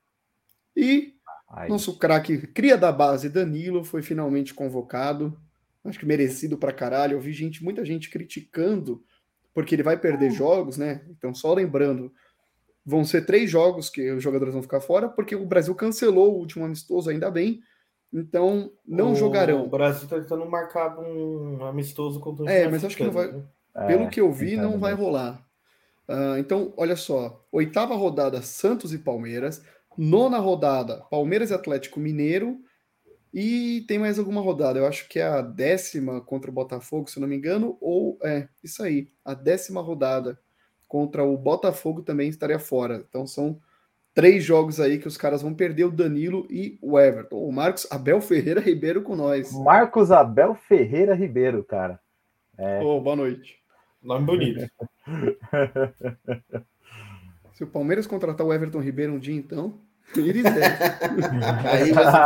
[0.76, 1.14] E
[1.48, 5.38] Aí, nosso craque cria da base Danilo foi finalmente convocado.
[5.84, 7.14] Acho que merecido pra caralho.
[7.14, 9.02] Eu vi gente, muita gente criticando
[9.54, 11.02] porque ele vai perder jogos, né?
[11.08, 12.12] Então só lembrando,
[12.84, 16.38] vão ser três jogos que os jogadores vão ficar fora porque o Brasil cancelou o
[16.38, 17.62] último amistoso, ainda bem.
[18.12, 19.68] Então não O jogarão.
[19.68, 23.42] Brasil está tentando marcar um amistoso contra o É, mas acho que não vai- né?
[23.74, 25.44] é, Pelo que eu vi, não vai rolar.
[26.08, 29.62] Ah, então, olha só: oitava rodada, Santos e Palmeiras.
[29.98, 32.58] Nona rodada, Palmeiras e Atlético Mineiro.
[33.32, 37.18] E tem mais alguma rodada, eu acho que é a décima contra o Botafogo, se
[37.18, 40.38] eu não me engano, ou é isso aí, a décima rodada
[40.88, 43.04] contra o Botafogo também estaria fora.
[43.06, 43.60] Então são
[44.16, 47.36] três jogos aí que os caras vão perder o Danilo e o Everton.
[47.36, 49.52] O Marcos Abel Ferreira Ribeiro com nós.
[49.52, 52.00] Marcos Abel Ferreira Ribeiro, cara.
[52.82, 53.58] Ô, boa noite.
[54.02, 54.66] Nome bonito.
[57.52, 59.78] Se o Palmeiras contratar o Everton Ribeiro um dia, então,
[60.16, 60.62] eles devem.
[61.70, 62.16] Aí vai ser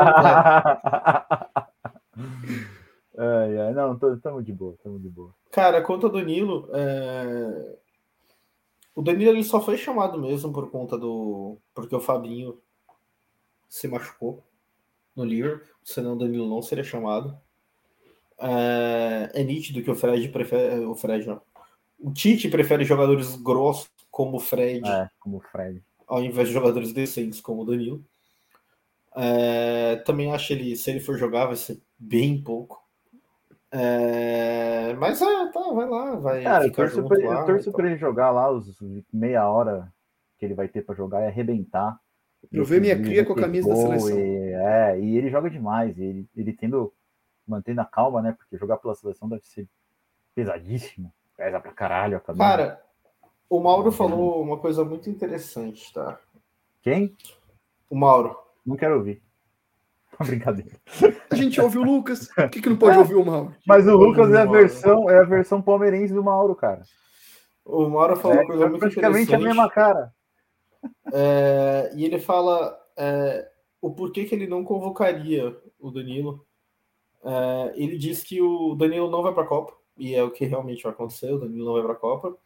[3.19, 5.35] ai, ai, não, tamo de boa, tamo de boa.
[5.51, 7.77] Cara, quanto ao Danilo, é,
[9.01, 11.57] o Danilo ele só foi chamado mesmo por conta do.
[11.75, 12.61] Porque o Fabinho
[13.67, 14.45] se machucou
[15.17, 17.35] no Liverpool, senão o Danilo não seria chamado.
[18.39, 20.85] É, é nítido que o Fred prefere.
[20.85, 21.41] O Fred não.
[21.99, 25.83] O Tite prefere jogadores grossos como o Fred É, como o Fred.
[26.07, 28.05] ao invés de jogadores decentes como o Danilo.
[29.17, 32.87] É, também acho ele, se ele for jogar, vai ser bem pouco.
[33.73, 37.41] É, mas é, tá, vai lá, vai Cara, eu torço, junto pra, ele- lá.
[37.41, 37.73] eu torço então.
[37.73, 38.77] pra ele jogar lá os
[39.13, 39.93] meia hora
[40.39, 41.99] que ele vai ter pra jogar e arrebentar.
[42.51, 44.19] Eu ver minha cria com a camisa da seleção.
[44.19, 45.97] E, é, e ele joga demais.
[45.99, 46.93] e Ele, ele tendo,
[47.47, 48.33] mantendo a calma, né?
[48.33, 49.69] Porque jogar pela seleção deve ser
[50.35, 51.13] pesadíssimo.
[51.37, 52.43] Pesa pra caralho a camisa.
[52.45, 52.83] Cara,
[53.49, 56.19] o Mauro falou uma coisa muito interessante, tá?
[56.83, 57.15] Quem?
[57.89, 58.37] O Mauro.
[58.65, 59.23] Não quero ouvir.
[60.25, 60.71] Brincadeira.
[61.31, 62.29] A gente ouve o Lucas.
[62.29, 63.55] Por que, que não pode ouvir o Mauro?
[63.67, 64.61] Mas o Lucas é a Mauro.
[64.61, 66.83] versão, é a versão palmeirense do Mauro, cara.
[67.65, 70.13] O Mauro falou É, uma coisa é muito praticamente a mesma cara.
[71.13, 73.49] É, e ele fala é,
[73.81, 76.45] o porquê que ele não convocaria o Danilo.
[77.25, 80.45] É, ele diz que o Danilo não vai para a Copa, e é o que
[80.45, 82.37] realmente vai acontecer: o Danilo não vai para a Copa.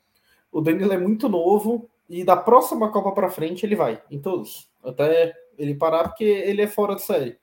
[0.53, 4.68] O Danilo é muito novo, e da próxima Copa para frente ele vai, em todos.
[4.83, 7.39] Até ele parar, porque ele é fora de série.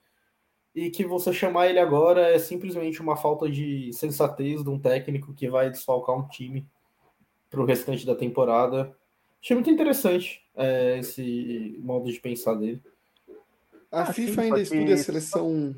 [0.74, 5.34] E que você chamar ele agora é simplesmente uma falta de sensatez de um técnico
[5.34, 6.66] que vai desfalcar um time
[7.50, 8.96] para o restante da temporada.
[9.44, 12.82] Achei muito interessante é, esse modo de pensar dele.
[13.92, 15.76] A ah, FIFA sim, ainda estuda a seleção.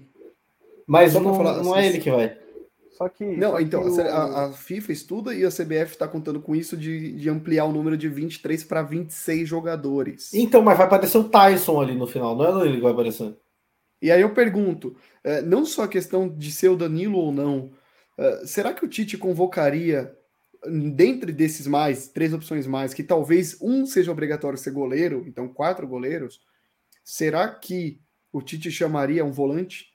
[0.85, 2.37] Mas não, falar, não é ele que vai.
[2.91, 3.25] Só que.
[3.25, 4.01] Não, só então, que o...
[4.01, 7.71] a, a, FIFA estuda e a CBF está contando com isso de, de ampliar o
[7.71, 10.31] número de 23 para 26 jogadores.
[10.33, 13.35] Então, mas vai aparecer o Tyson ali no final, não é ele que vai aparecer.
[14.03, 17.71] E aí eu pergunto, é, não só a questão de ser o Danilo ou não,
[18.17, 20.13] é, será que o Tite convocaria,
[20.93, 25.87] dentre desses mais, três opções mais, que talvez um seja obrigatório ser goleiro, então quatro
[25.87, 26.41] goleiros,
[27.01, 29.93] será que o Tite chamaria um volante?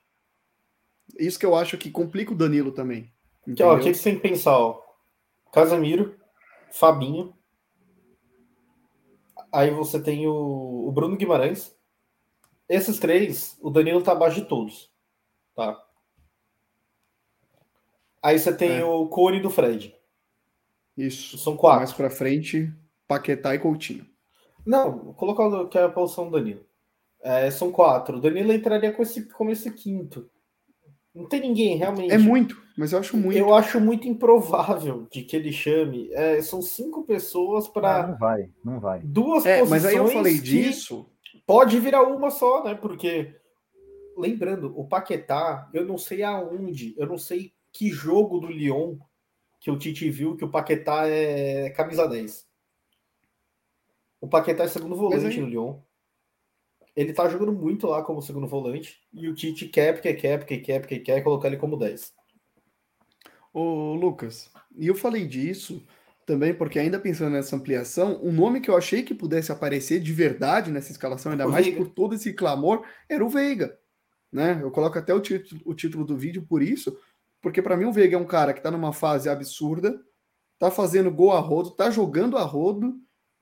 [1.19, 3.13] Isso que eu acho que complica o Danilo também.
[3.55, 4.57] Que, ó, o que você tem que pensar?
[4.59, 4.81] Ó?
[5.53, 6.17] Casemiro,
[6.73, 7.35] Fabinho,
[9.53, 11.78] aí você tem o, o Bruno Guimarães,
[12.69, 14.91] esses três, o Danilo tá abaixo de todos.
[15.55, 15.83] Tá?
[18.23, 18.85] Aí você tem é.
[18.85, 19.95] o Cone do Fred.
[20.97, 21.39] Isso.
[21.39, 21.79] São quatro.
[21.79, 22.73] Mais pra frente,
[23.07, 24.07] Paquetá e Coutinho.
[24.66, 26.66] Não, vou colocar que é a posição do Danilo.
[27.23, 28.19] É, são quatro.
[28.19, 30.29] O Danilo entraria com esse, como esse quinto.
[31.14, 32.12] Não tem ninguém, realmente.
[32.12, 33.37] É muito, mas eu acho muito.
[33.37, 36.11] Eu acho muito improvável de que ele chame.
[36.12, 38.03] É, são cinco pessoas para.
[38.03, 39.01] Não, não, vai, não vai.
[39.03, 39.83] Duas é, posições.
[39.83, 41.11] Mas aí eu falei disso.
[41.47, 42.74] Pode virar uma só, né?
[42.74, 43.34] Porque,
[44.16, 48.97] lembrando, o Paquetá, eu não sei aonde, eu não sei que jogo do Lyon
[49.61, 52.47] que o Tite viu que o Paquetá é camisa 10.
[54.20, 55.41] O Paquetá é segundo volante aí...
[55.41, 55.80] no Lyon.
[56.95, 59.01] Ele tá jogando muito lá como segundo volante.
[59.12, 62.12] E o Tite quer, porque quer, porque quer, porque quer colocar ele como 10.
[63.53, 65.84] Ô, Lucas, e eu falei disso
[66.29, 70.12] também, porque ainda pensando nessa ampliação, um nome que eu achei que pudesse aparecer de
[70.12, 71.81] verdade nessa escalação, ainda o mais Veiga.
[71.83, 73.79] por todo esse clamor, era o Veiga.
[74.31, 74.59] Né?
[74.61, 76.95] Eu coloco até o título, o título do vídeo por isso,
[77.41, 79.99] porque para mim o Veiga é um cara que está numa fase absurda,
[80.59, 82.95] tá fazendo gol a rodo, tá jogando a rodo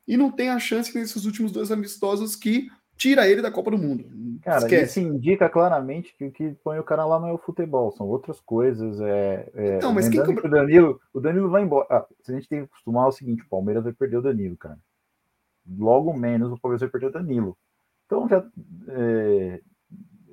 [0.06, 3.78] e não tem a chance nesses últimos dois amistosos que tira ele da Copa do
[3.78, 4.04] Mundo.
[4.42, 5.00] Cara, Esquece.
[5.00, 8.06] isso indica claramente que o que põe o cara lá não é o futebol, são
[8.06, 9.00] outras coisas.
[9.00, 10.46] É, é não, mas quem que...
[10.46, 11.86] o Danilo, o Danilo vai embora.
[11.90, 14.78] Ah, a gente tem que acostumar o seguinte: o Palmeiras vai perder o Danilo, cara.
[15.68, 17.56] Logo menos o Palmeiras vai perder o Danilo.
[18.06, 18.44] Então já
[18.88, 19.60] é,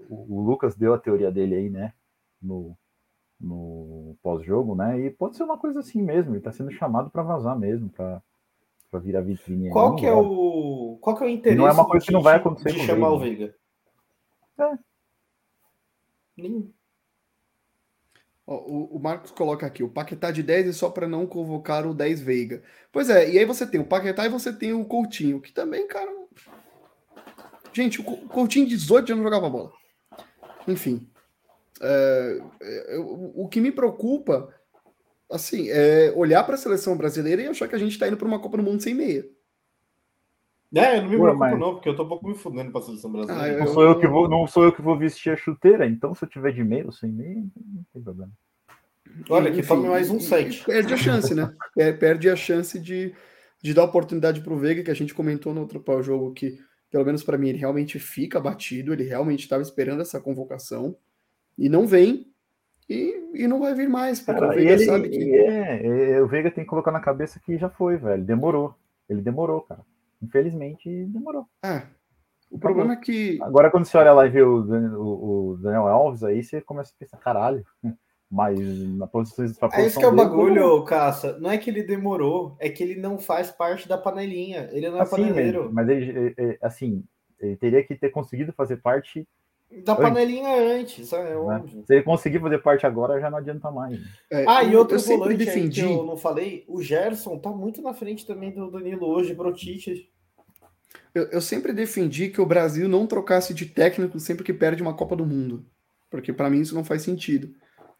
[0.09, 1.93] o Lucas deu a teoria dele aí, né?
[2.41, 2.77] No,
[3.39, 4.99] no pós-jogo, né?
[4.99, 6.33] E pode ser uma coisa assim mesmo.
[6.33, 8.21] Ele tá sendo chamado para vazar mesmo, para
[8.93, 9.71] para virar vitrine.
[9.71, 11.57] Qual que é o qual que é o interesse?
[11.57, 13.55] não é uma coisa que não vai acontecer de chamar o Veiga.
[14.59, 14.77] É.
[16.37, 16.71] Nenhum.
[18.45, 21.93] O, o, Marcos coloca aqui, o Paquetá de 10 é só para não convocar o
[21.93, 22.61] 10 Veiga.
[22.91, 25.87] Pois é, e aí você tem o Paquetá e você tem o Coutinho, que também,
[25.87, 26.11] cara.
[27.71, 29.71] Gente, o Coutinho de 18 já não jogava bola.
[30.67, 31.09] Enfim.
[31.81, 34.53] É, é, o, o que me preocupa
[35.31, 38.27] assim, é olhar para a seleção brasileira e achar que a gente está indo para
[38.27, 39.25] uma Copa do Mundo sem meia.
[40.75, 41.59] É, eu não me preocupo mas...
[41.59, 43.43] não, porque eu tô um pouco me fudendo para a seleção brasileira.
[43.43, 43.59] Ah, eu...
[43.59, 46.25] Não, sou eu que vou, não sou eu que vou vestir a chuteira, então se
[46.25, 48.31] eu tiver de meia ou sem meia, não tem problema.
[49.29, 50.65] Olha, que tome mais um set.
[50.65, 51.53] Perde a chance, né?
[51.77, 53.13] É, perde a chance de,
[53.61, 56.57] de dar oportunidade para o Veiga, que a gente comentou no outro jogo que,
[56.89, 60.95] pelo menos para mim, ele realmente fica batido, ele realmente estava esperando essa convocação
[61.57, 62.32] e não vem
[62.89, 65.35] e, e não vai vir mais, porque Cara, o Veiga ele, sabe que.
[65.35, 68.23] É, é, o Veiga tem que colocar na cabeça que já foi, velho.
[68.23, 68.75] Demorou.
[69.09, 69.81] Ele demorou, cara.
[70.21, 71.45] Infelizmente, demorou.
[71.63, 71.83] É.
[72.49, 73.39] O problema é que.
[73.41, 76.99] Agora, quando você olha lá e vê o, o, Daniel Alves, aí você começa a
[76.99, 77.65] pensar, caralho.
[78.29, 78.59] Mas
[78.97, 79.45] na posição.
[79.73, 81.37] É isso que é o bagulho, Caça.
[81.39, 84.69] Não é que ele demorou, é que ele não faz parte da panelinha.
[84.71, 85.65] Ele não é assim, paneleiro.
[85.71, 87.03] Mas, mas ele, assim,
[87.39, 89.27] ele teria que ter conseguido fazer parte
[89.81, 91.63] da panelinha antes, é né?
[91.85, 93.99] Se ele conseguir fazer parte agora, já não adianta mais.
[94.31, 95.81] É, ah, e outro eu volante defendi...
[95.81, 99.53] que eu não falei, o Gerson tá muito na frente também do Danilo hoje, pro
[99.53, 100.09] Tite.
[101.13, 104.95] Eu, eu sempre defendi que o Brasil não trocasse de técnico sempre que perde uma
[104.95, 105.65] Copa do Mundo.
[106.09, 107.49] Porque para mim isso não faz sentido.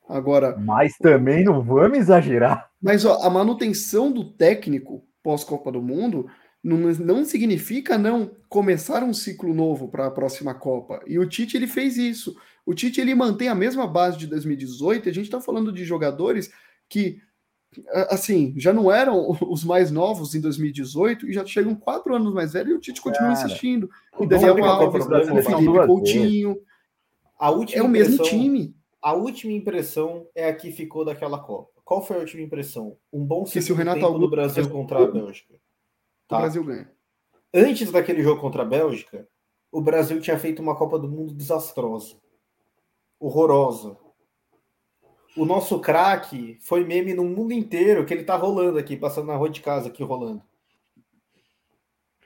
[0.07, 0.57] Agora.
[0.57, 2.69] Mas também não vamos exagerar.
[2.81, 6.27] Mas ó, a manutenção do técnico pós-Copa do Mundo
[6.63, 11.01] não, não significa não começar um ciclo novo para a próxima Copa.
[11.05, 12.35] E o Tite ele fez isso.
[12.65, 15.09] O Tite ele mantém a mesma base de 2018.
[15.09, 16.51] A gente está falando de jogadores
[16.87, 17.19] que
[18.09, 22.53] assim já não eram os mais novos em 2018 e já chegam quatro anos mais
[22.53, 23.89] velhos e o Tite continua Cara, insistindo.
[24.17, 26.57] O Daniel Alves, o Felipe Coutinho.
[27.37, 28.73] A última é o mesmo time.
[29.01, 31.73] A última impressão é a que ficou daquela Copa.
[31.83, 32.95] Qual foi a última impressão?
[33.11, 35.55] Um bom que se o Renato Augusto do Brasil contra a Bélgica.
[36.27, 36.37] Tá?
[36.37, 36.91] O Brasil ganha.
[37.53, 39.27] Antes daquele jogo contra a Bélgica,
[39.71, 42.15] o Brasil tinha feito uma Copa do Mundo desastrosa.
[43.19, 43.97] horrorosa.
[45.35, 49.35] O nosso craque foi meme no mundo inteiro que ele tá rolando aqui, passando na
[49.35, 50.43] rua de casa aqui rolando.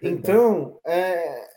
[0.01, 1.47] Então, é,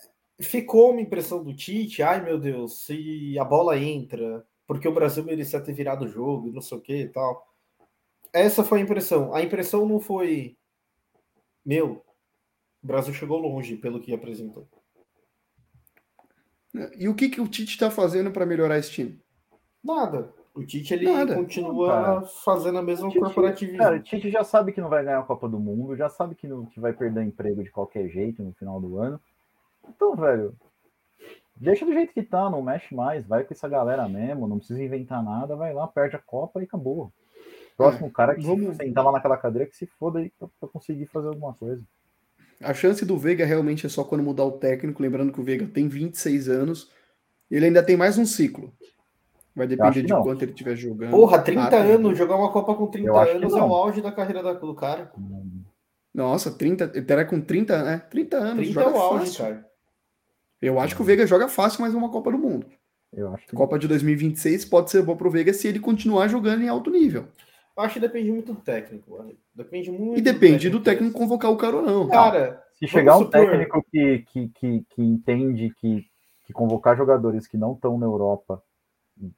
[0.41, 5.25] ficou uma impressão do Tite, ai meu Deus, se a bola entra, porque o Brasil
[5.25, 7.47] merecia ter virado o jogo, não sei o que e tal.
[8.33, 9.35] Essa foi a impressão.
[9.35, 10.57] A impressão não foi,
[11.65, 12.05] meu,
[12.83, 14.69] o Brasil chegou longe pelo que apresentou.
[16.97, 19.21] E o que, que o Tite está fazendo para melhorar esse time?
[19.83, 20.33] Nada.
[20.55, 21.35] O Tite ele Nada.
[21.35, 23.77] continua fazendo a mesma corporativa.
[23.77, 26.35] Cara, o Tite já sabe que não vai ganhar a Copa do Mundo, já sabe
[26.35, 29.21] que, não, que vai perder emprego de qualquer jeito no final do ano.
[29.89, 30.55] Então, velho,
[31.57, 34.83] deixa do jeito que tá, não mexe mais, vai com essa galera mesmo, não precisa
[34.83, 37.13] inventar nada, vai lá, perde a Copa e acabou.
[37.77, 38.77] Próximo é, cara que vamos...
[38.77, 41.83] sentar lá naquela cadeira que se foda aí pra, pra conseguir fazer alguma coisa.
[42.63, 45.67] A chance do Veiga realmente é só quando mudar o técnico, lembrando que o Veiga
[45.67, 46.91] tem 26 anos,
[47.51, 48.73] ele ainda tem mais um ciclo.
[49.55, 50.23] Vai depender de não.
[50.23, 51.11] quanto ele estiver jogando.
[51.11, 54.55] Porra, 30 ah, anos, jogar uma Copa com 30 anos é o auge da carreira
[54.55, 55.13] do cara.
[56.15, 57.99] Nossa, 30, ele terá com 30, né?
[58.11, 58.65] 30 anos.
[58.67, 59.45] 30 joga é o auge, fácil.
[59.45, 59.67] cara.
[60.61, 62.67] Eu acho que o Veiga joga fácil mais uma Copa do Mundo.
[63.13, 63.57] Eu acho que...
[63.57, 67.27] Copa de 2026 pode ser boa pro Veiga se ele continuar jogando em alto nível.
[67.81, 69.25] Eu acho que depende muito do técnico.
[69.55, 70.19] Depende muito.
[70.19, 72.09] E depende do técnico, do técnico convocar o cara ou não.
[72.09, 73.31] Cara, se chegar um supor...
[73.31, 76.05] técnico que, que, que, que entende que,
[76.45, 78.63] que convocar jogadores que não estão na Europa,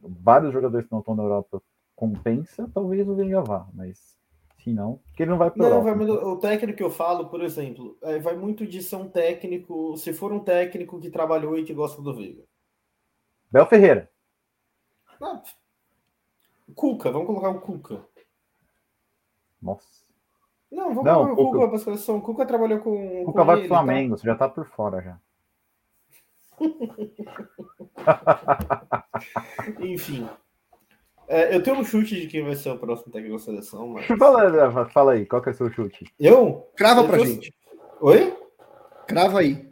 [0.01, 1.63] vários jogadores que não estão na Europa,
[1.95, 4.17] compensa, talvez o Veiga vá, mas
[4.59, 7.45] se não, porque ele não vai para Não, vai, o técnico que eu falo, por
[7.45, 11.65] exemplo, é, vai muito de ser um técnico, se for um técnico que trabalhou e
[11.65, 12.43] que gosta do Veiga.
[13.53, 14.11] Bel Ferreira.
[15.21, 15.41] Não.
[16.75, 18.12] Cuca, vamos colocar o Cuca.
[19.63, 19.87] Nossa.
[20.71, 22.17] Não, vamos não, o Cuca, para a seleção.
[22.17, 23.23] O Cuca trabalhou com.
[23.23, 23.69] O Cuca com vai para o?
[23.69, 25.21] Flamengo, você já está por fora já.
[29.81, 30.27] Enfim.
[31.29, 33.89] É, eu tenho um chute de quem vai ser o próximo técnico da seleção.
[33.89, 34.07] Mas...
[34.19, 36.05] Fala, fala aí, qual que é o seu chute?
[36.19, 36.71] Eu?
[36.77, 37.55] Crava eu pra gente.
[38.01, 38.37] Oi?
[39.07, 39.69] Crava aí.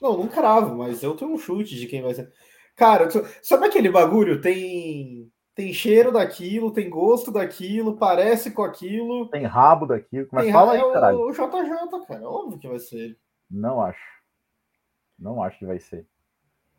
[0.00, 2.32] Não, não cravo, mas eu tenho um chute de quem vai ser.
[2.74, 3.08] Cara,
[3.42, 4.40] sabe aquele bagulho?
[4.40, 9.26] Tem tem cheiro daquilo, tem gosto daquilo, parece com aquilo.
[9.30, 10.28] Tem rabo daquilo.
[10.30, 11.18] Mas tem fala aí, é caralho.
[11.18, 12.28] O JJ, cara.
[12.28, 13.18] Óbvio que vai ser ele.
[13.50, 14.04] Não acho.
[15.18, 16.06] Não acho que vai ser.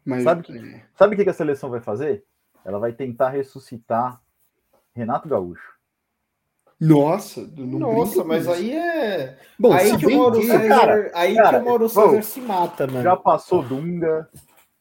[0.06, 0.24] Mas...
[0.24, 2.24] Sabe o que, sabe que a seleção vai fazer?
[2.64, 4.22] Ela vai tentar ressuscitar
[4.94, 5.76] Renato Gaúcho.
[6.80, 9.40] Nossa, Nossa, mas aí é.
[9.58, 12.42] Bom, aí que o Mauro César, cara, aí cara, que o Mauro César bom, se
[12.42, 13.02] mata, mano.
[13.02, 14.30] Já passou Dunga,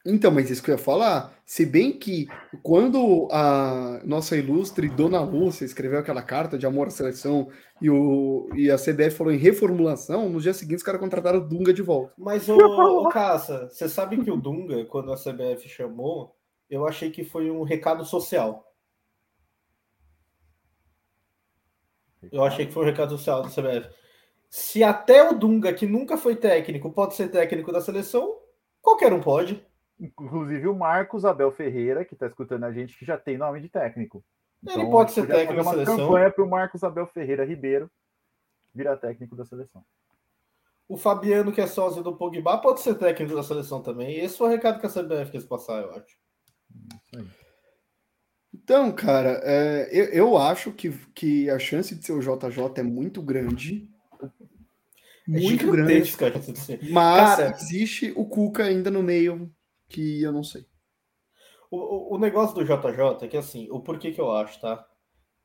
[0.06, 2.28] então, mas isso que eu ia falar, se bem que
[2.62, 7.48] quando a nossa ilustre Dona Lúcia escreveu aquela carta de amor à seleção
[7.82, 11.48] e, o, e a CBF falou em reformulação, nos dias seguintes os caras contrataram o
[11.48, 12.14] Dunga de volta.
[12.16, 16.36] Mas, ô, ô Caça, você sabe que o Dunga, quando a CBF chamou,
[16.70, 18.64] eu achei que foi um recado social.
[22.32, 23.88] Eu achei que foi um recado social da CBF.
[24.48, 28.36] Se até o Dunga, que nunca foi técnico, pode ser técnico da seleção,
[28.80, 29.64] qualquer um pode.
[29.98, 33.68] Inclusive o Marcos Abel Ferreira, que está escutando a gente, que já tem nome de
[33.68, 34.22] técnico.
[34.62, 35.96] Então, ele pode ser técnico da seleção.
[35.96, 37.90] campanha para o Marcos Abel Ferreira Ribeiro
[38.74, 39.84] virar técnico da seleção.
[40.88, 44.18] O Fabiano, que é sócio do Pogba, pode ser técnico da seleção também.
[44.18, 46.16] Esse foi o recado que a CBF quis passar, eu acho.
[48.54, 52.82] Então, cara, é, eu, eu, acho que, que a chance de ser o JJ é
[52.82, 53.90] muito grande.
[54.20, 54.28] É
[55.26, 56.14] muito grande.
[56.90, 59.52] Mas cara, existe o Cuca ainda no meio
[59.88, 60.66] que eu não sei.
[61.70, 64.86] O, o negócio do JJ é que assim, o porquê que eu acho, tá?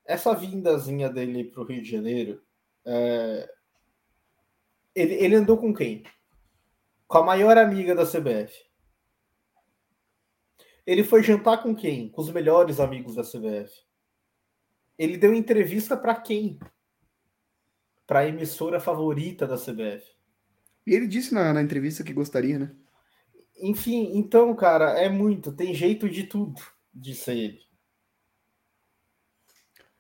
[0.06, 2.42] Essa vindazinha dele pro Rio de Janeiro,
[2.86, 3.52] é...
[4.96, 6.04] ele, ele andou com quem?
[7.08, 8.54] Com a maior amiga da CBF.
[10.86, 12.10] Ele foi jantar com quem?
[12.10, 13.72] Com os melhores amigos da CBF.
[14.98, 16.60] Ele deu entrevista para quem?
[18.06, 20.06] Para a emissora favorita da CBF.
[20.86, 22.76] E ele disse na, na entrevista que gostaria, né?
[23.62, 25.52] Enfim, então, cara, é muito.
[25.52, 26.60] Tem jeito de tudo
[27.14, 27.60] ser ele.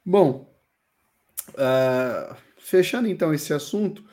[0.03, 0.51] Bom,
[1.49, 4.03] uh, fechando então esse assunto,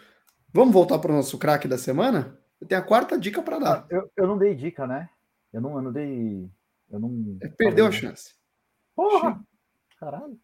[0.52, 2.38] vamos voltar para o nosso craque da semana?
[2.60, 3.86] Eu tenho a quarta dica para dar.
[3.88, 5.08] Eu, eu não dei dica, né?
[5.52, 6.50] Eu não, eu não dei.
[6.90, 7.38] Eu não.
[7.40, 8.34] É, perdeu a chance.
[8.94, 9.40] Porra!
[9.98, 10.38] Caralho.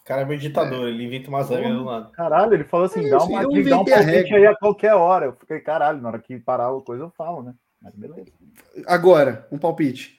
[0.00, 0.90] O cara é meio ditador, é.
[0.90, 2.12] ele inventa umas regras do lado.
[2.12, 5.26] Caralho, ele falou assim: é, dá uma dica, dá um palpite aí a qualquer hora.
[5.26, 7.54] Eu fiquei, caralho, na hora que parar a coisa eu falo, né?
[7.84, 8.32] Mas beleza.
[8.86, 10.18] Agora, um palpite.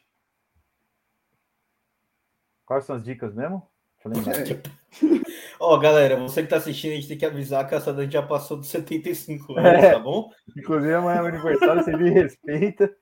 [2.63, 3.67] Quais são as dicas mesmo?
[4.05, 5.25] Deixa eu lembrar.
[5.59, 8.09] Ó, oh, galera, você que tá assistindo, a gente tem que avisar que a Sadan
[8.09, 9.91] já passou dos 75 anos, é.
[9.93, 10.29] tá bom?
[10.55, 12.95] Inclusive, amanhã é o aniversário, você me respeita.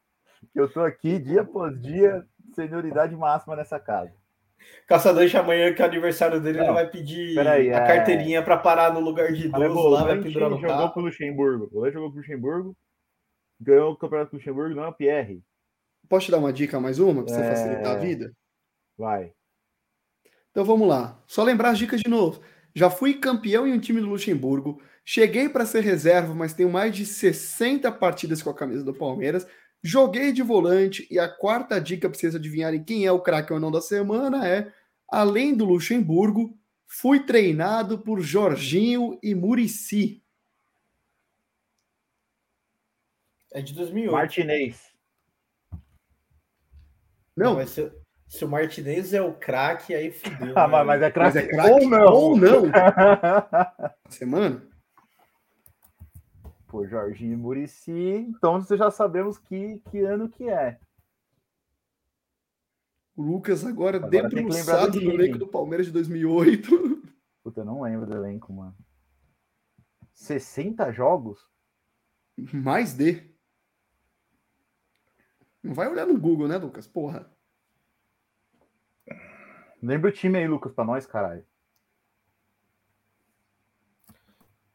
[0.55, 2.23] Eu tô aqui dia após dia,
[2.55, 4.13] senioridade máxima nessa casa.
[4.87, 7.87] Caçador amanhã, que é aniversário dele, não, ele vai pedir aí, a é...
[7.87, 10.93] carteirinha para parar no lugar de idoso lá, vai pendurar no jogou carro.
[10.93, 11.69] pro Luxemburgo.
[11.73, 12.77] O jogou pro Luxemburgo,
[13.63, 15.43] ganhou o campeonato do Luxemburgo, não é o Pierre.
[16.09, 17.49] Posso te dar uma dica mais uma, para você é...
[17.49, 18.33] facilitar a vida?
[18.97, 19.33] Vai.
[20.51, 21.21] Então vamos lá.
[21.25, 22.41] Só lembrar as dicas de novo.
[22.75, 24.81] Já fui campeão em um time do Luxemburgo.
[25.05, 29.47] Cheguei para ser reserva, mas tenho mais de 60 partidas com a camisa do Palmeiras.
[29.83, 33.59] Joguei de volante e a quarta dica para vocês adivinharem quem é o craque ou
[33.59, 34.71] não da semana é,
[35.11, 36.57] além do Luxemburgo,
[36.87, 40.22] fui treinado por Jorginho e Murici.
[43.53, 44.11] É de 2008.
[44.11, 44.93] Martinez.
[47.35, 47.93] Não, não ser,
[48.27, 50.53] se o Martinez é o craque, aí fudeu.
[50.57, 52.13] Ah, mas, mas é craque é ou não.
[52.13, 52.63] Ou não.
[54.09, 54.67] Semana?
[56.67, 57.91] Pô, Jorginho e Murici.
[57.91, 60.79] Então você já sabemos que, que ano que é.
[63.15, 67.03] O Lucas agora, agora debruçado no elenco do Palmeiras de 2008.
[67.43, 68.75] Puta, eu não lembro do elenco, mano.
[70.15, 71.47] 60 jogos?
[72.51, 73.31] Mais de.
[75.63, 76.85] Não vai olhar no Google, né, Lucas?
[76.85, 77.31] Porra.
[79.81, 81.45] Lembra o time aí, Lucas, pra nós, caralho.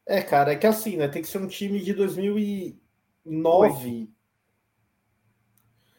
[0.06, 1.06] É, cara, é que assim, né?
[1.06, 4.10] Tem que ser um time de 2009.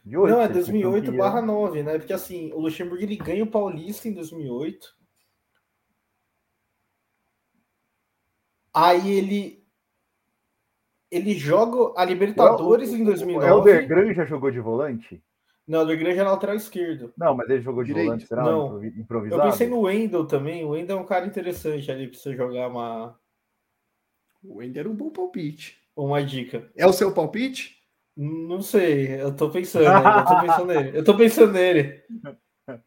[0.03, 1.99] De 8, Não, é 2008 barra 9, né?
[1.99, 4.97] Porque assim, o Luxemburgo ele ganha o Paulista em 2008.
[8.73, 9.58] Aí ele
[11.11, 13.45] ele joga a Libertadores o, em 2009.
[13.45, 15.21] O Helder Granja jogou de volante?
[15.69, 17.13] Não, o Igreja é lateral esquerdo.
[17.15, 18.07] Não, mas ele jogou de Direito.
[18.07, 18.41] volante, será?
[18.41, 18.83] Não.
[18.83, 19.43] Improvisado?
[19.43, 20.65] Eu pensei no Wendel também.
[20.65, 23.15] O Wendel é um cara interessante ali pra você jogar uma.
[24.43, 25.77] O Wendel era um bom palpite.
[25.95, 26.67] Uma dica.
[26.75, 27.77] É o seu palpite?
[28.17, 30.97] Não sei, eu tô pensando, eu tô pensando nele.
[30.97, 32.03] Eu tô pensando nele.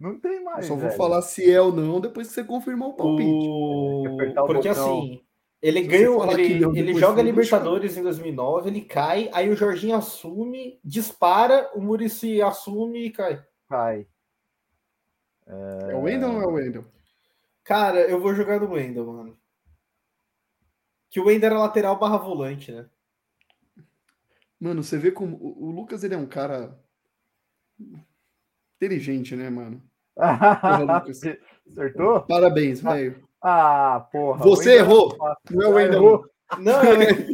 [0.00, 0.64] Não tem mais.
[0.64, 0.96] Eu só vou velho.
[0.96, 3.30] falar se é ou não depois que você confirmar o palpite.
[3.30, 4.16] O...
[4.46, 5.23] Porque assim,
[5.64, 11.70] ele ganhou, ele, ele joga Libertadores em 2009, ele cai, aí o Jorginho assume, dispara,
[11.74, 13.42] o Murici assume e cai.
[13.66, 14.06] Cai.
[15.46, 16.84] É, é o Wendel ou não é o Wendel?
[17.62, 19.38] Cara, eu vou jogar no Wendel, mano.
[21.08, 22.84] Que o Wendel era lateral barra volante, né?
[24.60, 26.78] Mano, você vê como o Lucas ele é um cara
[28.76, 29.82] inteligente, né, mano?
[30.14, 31.04] Porra,
[31.66, 32.20] Acertou?
[32.20, 33.26] Parabéns, velho.
[33.46, 34.42] Ah, porra.
[34.42, 35.14] Você errou.
[35.50, 36.02] Não é o Wendel.
[36.02, 36.30] Errou.
[36.58, 37.26] Não, é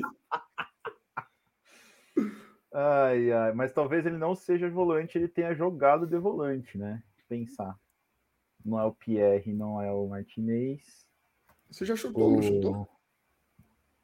[2.72, 7.00] Ai, ai, mas talvez ele não seja volante, ele tenha jogado de volante, né?
[7.28, 7.78] Pensar.
[8.64, 11.06] Não é o Pierre, não é o Martinez.
[11.70, 12.32] Você já chutou, o...
[12.32, 12.88] não chutou?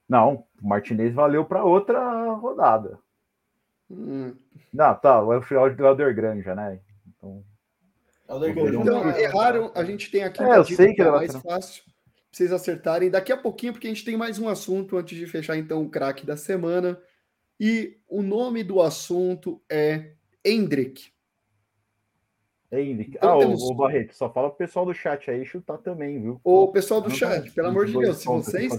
[0.09, 3.01] Não, o Martinez valeu para outra rodada.
[3.91, 4.37] Hum.
[4.73, 6.81] Não, tá, é o final de Helder Granja, né?
[7.09, 7.45] Então,
[8.29, 11.85] então erraram, a gente tem aqui é, eu sei que é mais fácil
[12.37, 15.57] vocês acertarem daqui a pouquinho, porque a gente tem mais um assunto antes de fechar
[15.57, 17.01] então o craque da semana.
[17.59, 20.13] E o nome do assunto é
[20.45, 21.07] Hendrick.
[22.71, 23.17] Hendrick.
[23.17, 23.63] Então, ah, temos...
[23.63, 26.39] o, o Barreto, só fala pro pessoal do chat aí chutar também, viu?
[26.45, 28.71] O pessoal do chat, pelo amor de Deus, se vocês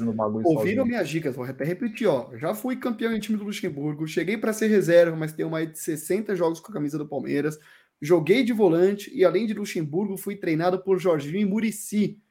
[0.43, 2.29] ouviram minhas dicas, vou até repetir, ó.
[2.37, 5.79] Já fui campeão em time do Luxemburgo, cheguei para ser reserva, mas tenho mais de
[5.79, 7.57] 60 jogos com a camisa do Palmeiras.
[7.99, 12.21] Joguei de volante e, além de Luxemburgo, fui treinado por Jorginho e Murici.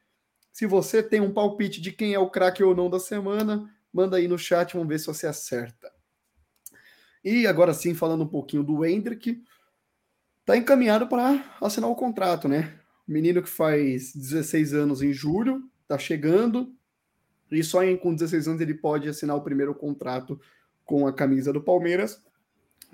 [0.57, 4.17] Se você tem um palpite de quem é o craque ou não da semana, manda
[4.17, 5.91] aí no chat, vamos ver se você acerta.
[7.23, 9.39] E agora sim, falando um pouquinho do Hendrick,
[10.43, 12.73] tá encaminhado para assinar o contrato, né?
[13.07, 16.75] Menino que faz 16 anos em julho, tá chegando,
[17.51, 20.41] e só em, com 16 anos ele pode assinar o primeiro contrato
[20.83, 22.19] com a camisa do Palmeiras.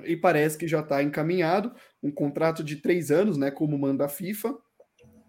[0.04, 1.74] E parece que já está encaminhado
[2.04, 3.50] um contrato de três anos, né?
[3.50, 4.54] Como manda a FIFA,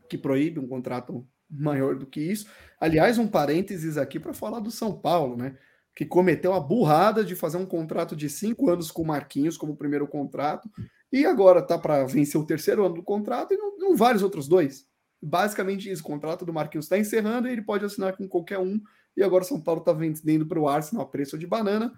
[0.08, 1.24] que proíbe um contrato
[1.56, 2.46] maior do que isso.
[2.80, 5.56] Aliás, um parênteses aqui para falar do São Paulo, né?
[5.94, 9.76] Que cometeu a burrada de fazer um contrato de cinco anos com o Marquinhos como
[9.76, 10.68] primeiro contrato,
[11.12, 14.48] e agora tá para vencer o terceiro ano do contrato e não, não vários outros
[14.48, 14.84] dois.
[15.22, 18.80] Basicamente isso, o contrato do Marquinhos está encerrando e ele pode assinar com qualquer um.
[19.16, 21.92] E agora o São Paulo está vendendo para o Arsenal a preço de banana.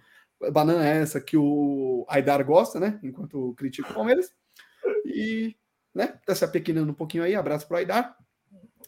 [0.52, 3.00] Banana é essa que o Aidar gosta, né?
[3.02, 4.30] Enquanto critica o Palmeiras.
[5.04, 5.56] E,
[5.94, 7.34] né, tá se apequenando um pouquinho aí.
[7.34, 8.16] Abraço para o Aidar.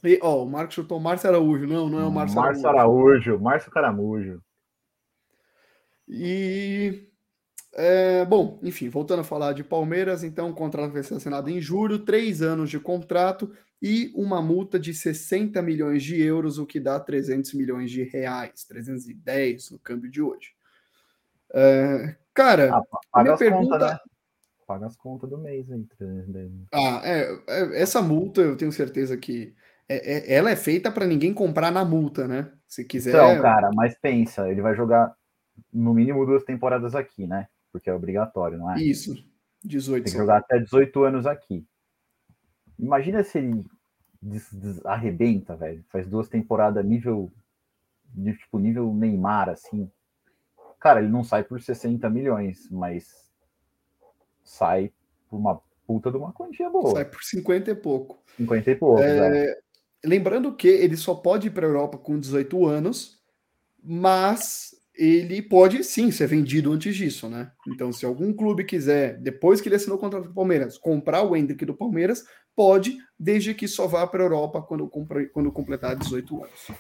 [0.05, 1.67] E, ó, o Marcos chutou Márcio Araújo.
[1.67, 3.29] Não, não é o Márcio, Márcio Araújo.
[3.29, 3.41] Araújo.
[3.41, 4.43] Márcio Caramujo.
[6.09, 7.05] E.
[7.75, 11.61] É, bom, enfim, voltando a falar de Palmeiras, então o contrato vai ser assinado em
[11.61, 16.81] julho, três anos de contrato e uma multa de 60 milhões de euros, o que
[16.81, 20.55] dá 300 milhões de reais, 310 no câmbio de hoje.
[21.53, 23.79] É, cara, ah, minha pergunta.
[23.79, 23.99] Conta, né?
[24.69, 25.87] paga as contas do mês aí.
[26.71, 29.55] Ah, é, é, essa multa eu tenho certeza que
[29.89, 32.53] é, é, ela é feita para ninguém comprar na multa, né?
[32.67, 33.11] Se quiser.
[33.11, 35.15] Então, cara, mas pensa, ele vai jogar
[35.73, 37.49] no mínimo duas temporadas aqui, né?
[37.73, 38.81] Porque é obrigatório, não é?
[38.81, 39.15] Isso,
[39.65, 40.05] 18.
[40.05, 41.67] Tem que jogar até 18 anos aqui.
[42.79, 43.65] Imagina se ele
[44.21, 45.83] des, des, arrebenta, velho.
[45.89, 47.31] Faz duas temporadas nível.
[48.05, 49.91] De, tipo, nível Neymar, assim.
[50.79, 53.31] Cara, ele não sai por 60 milhões, mas
[54.45, 54.93] sai
[55.29, 56.93] por uma puta de uma quantia boa.
[56.93, 58.23] Sai por 50 e pouco.
[58.37, 59.49] 50 e pouco, é...
[59.49, 59.59] é.
[60.05, 63.21] Lembrando que ele só pode ir para a Europa com 18 anos,
[63.83, 67.53] mas ele pode sim ser vendido antes disso, né?
[67.69, 71.23] Então, se algum clube quiser, depois que ele assinou o contrato com o Palmeiras, comprar
[71.23, 74.91] o Hendrick do Palmeiras, pode, desde que só vá para a Europa quando,
[75.33, 76.71] quando completar 18 anos.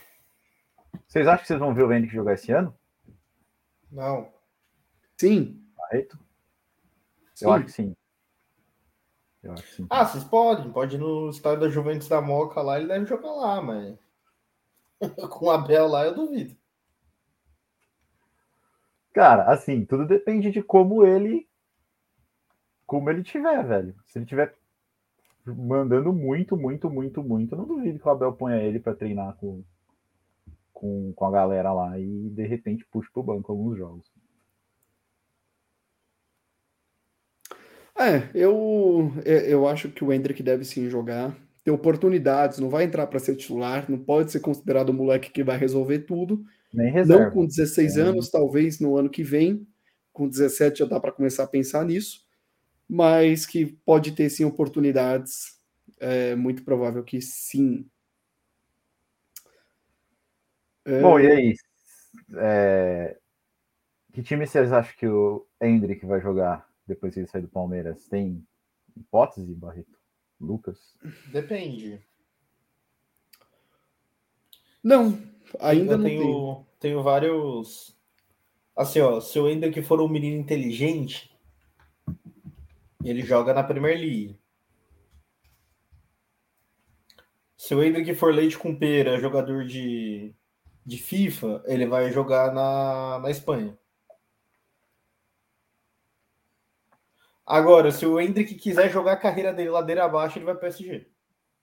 [1.06, 2.74] Vocês acham que vocês vão ver o Hendrick jogar esse ano?
[3.90, 4.28] Não.
[5.16, 5.62] Sim.
[5.76, 6.18] Correto?
[7.40, 7.96] Eu acho que sim.
[9.48, 9.86] Eu acho que.
[9.88, 10.70] Ah, vocês podem.
[10.70, 13.98] Pode ir no estádio da Juventus da Moca lá, ele deve jogar lá, mas.
[15.30, 16.54] Com o Abel lá, eu duvido.
[19.12, 21.48] Cara, assim, tudo depende de como ele.
[22.86, 23.94] Como ele tiver, velho.
[24.06, 24.54] Se ele tiver
[25.46, 29.34] mandando muito, muito, muito, muito, eu não duvido que o Abel ponha ele para treinar
[29.36, 29.64] com,
[30.74, 34.12] com, com a galera lá e de repente puxe pro banco alguns jogos.
[37.98, 42.84] É, eu, é, eu acho que o Hendrick deve sim jogar, ter oportunidades, não vai
[42.84, 46.44] entrar para ser titular, não pode ser considerado o moleque que vai resolver tudo.
[46.72, 47.24] Nem reserva.
[47.24, 48.00] Não com 16 é.
[48.02, 49.66] anos, talvez no ano que vem,
[50.12, 52.24] com 17 já dá para começar a pensar nisso,
[52.88, 55.58] mas que pode ter sim oportunidades,
[55.98, 57.84] é muito provável que sim.
[60.84, 61.00] É...
[61.00, 61.54] Bom, e aí?
[62.36, 63.16] É...
[64.12, 66.67] Que time vocês acham que o Hendrick vai jogar?
[66.88, 68.08] Depois que ele sair do Palmeiras?
[68.08, 68.44] Tem
[68.96, 69.98] hipótese, Barreto?
[70.40, 70.96] Lucas?
[71.30, 72.00] Depende.
[74.82, 75.20] Não,
[75.60, 76.66] ainda Eu não tenho, tenho.
[76.80, 77.96] tenho vários.
[78.74, 81.36] Assim, ó, se o Ender que for um menino inteligente,
[83.04, 84.40] ele joga na Premier League.
[87.56, 90.32] Se o Ender que for leite com pera, jogador de,
[90.86, 93.76] de FIFA, ele vai jogar na, na Espanha.
[97.48, 100.70] Agora, se o Hendrick quiser jogar a carreira dele ladeira abaixo, ele vai para o
[100.70, 101.06] PSG.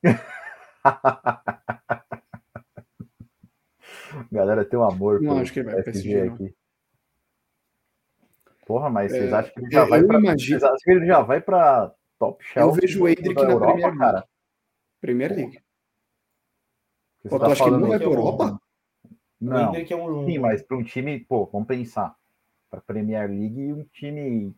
[4.32, 6.56] Galera, tem um amor não acho que ele vai PSG, PSG aqui.
[8.66, 10.60] Porra, mas é, vocês acham que ele já vai para imagino...
[10.60, 12.68] Vocês acham que ele já vai para top shelf?
[12.68, 14.14] Eu vejo o Hendrick na Europa, Premier cara.
[14.14, 14.28] League.
[15.00, 15.60] Premier League.
[17.30, 18.60] Pô, tá tu acha que ele não vai para Europa?
[19.40, 19.72] Não.
[19.72, 20.26] O é um...
[20.26, 22.16] Sim, mas para um time, pô, vamos pensar.
[22.72, 24.52] Para Premier League, um time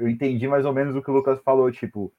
[0.00, 2.12] eu entendi mais ou menos o que o Lucas falou, tipo,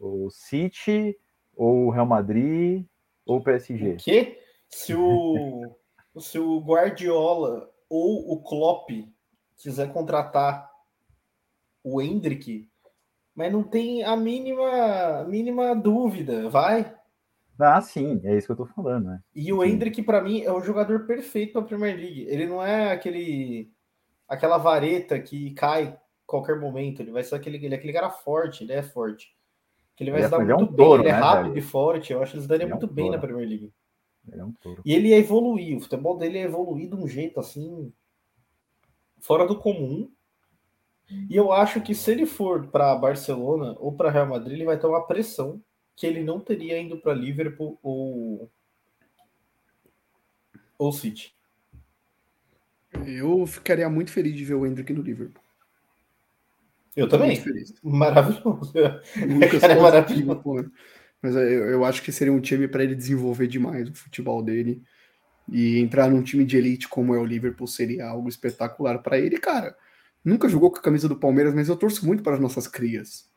[0.00, 1.16] o City,
[1.56, 2.84] ou o Real Madrid,
[3.26, 3.92] ou o PSG.
[3.92, 4.40] O quê?
[4.68, 5.76] Se o,
[6.18, 8.90] se o Guardiola ou o Klopp
[9.56, 10.70] quiser contratar
[11.84, 12.68] o Hendrick,
[13.34, 16.94] mas não tem a mínima, mínima dúvida, vai.
[17.58, 19.20] Ah, sim, é isso que eu tô falando, né?
[19.34, 22.26] E o Hendrick, para mim, é o jogador perfeito para a Premier League.
[22.28, 23.70] Ele não é aquele
[24.28, 25.98] aquela vareta que cai
[26.32, 27.00] qualquer momento.
[27.00, 29.36] Ele vai ser aquele, ele é aquele cara forte, ele é forte.
[29.94, 31.48] Que ele vai ele se dar muito é um bem, touro, ele é né, rápido
[31.52, 31.58] velho?
[31.58, 32.12] e forte.
[32.12, 33.72] Eu acho que ele se daria ele muito é um bem na Premier League.
[34.30, 34.82] Ele é um touro.
[34.84, 37.92] E ele ia evoluir, o futebol dele ia evoluir de um jeito assim
[39.20, 40.10] fora do comum.
[41.28, 44.78] E eu acho que se ele for para Barcelona ou para Real Madrid, ele vai
[44.78, 45.62] ter uma pressão
[45.94, 48.50] que ele não teria indo para Liverpool ou
[50.78, 51.34] ou City.
[53.06, 55.41] Eu ficaria muito feliz de ver o Hendrick no Liverpool.
[56.96, 57.42] Eu também.
[57.82, 58.72] Maravilhoso.
[59.28, 60.70] Lucas é maravilhoso.
[61.22, 64.82] Mas eu, eu acho que seria um time para ele desenvolver demais o futebol dele.
[65.50, 69.38] E entrar num time de elite como é o Liverpool seria algo espetacular para ele,
[69.38, 69.76] cara.
[70.24, 73.28] Nunca jogou com a camisa do Palmeiras, mas eu torço muito para as nossas crias.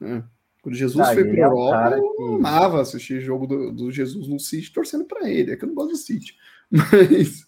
[0.00, 0.24] Né?
[0.62, 3.90] Quando Jesus ah, foi para a Europa, é um eu amava assistir jogo do, do
[3.90, 5.52] Jesus no City torcendo para ele.
[5.52, 6.36] É que eu não gosto do City.
[6.70, 7.46] Mas.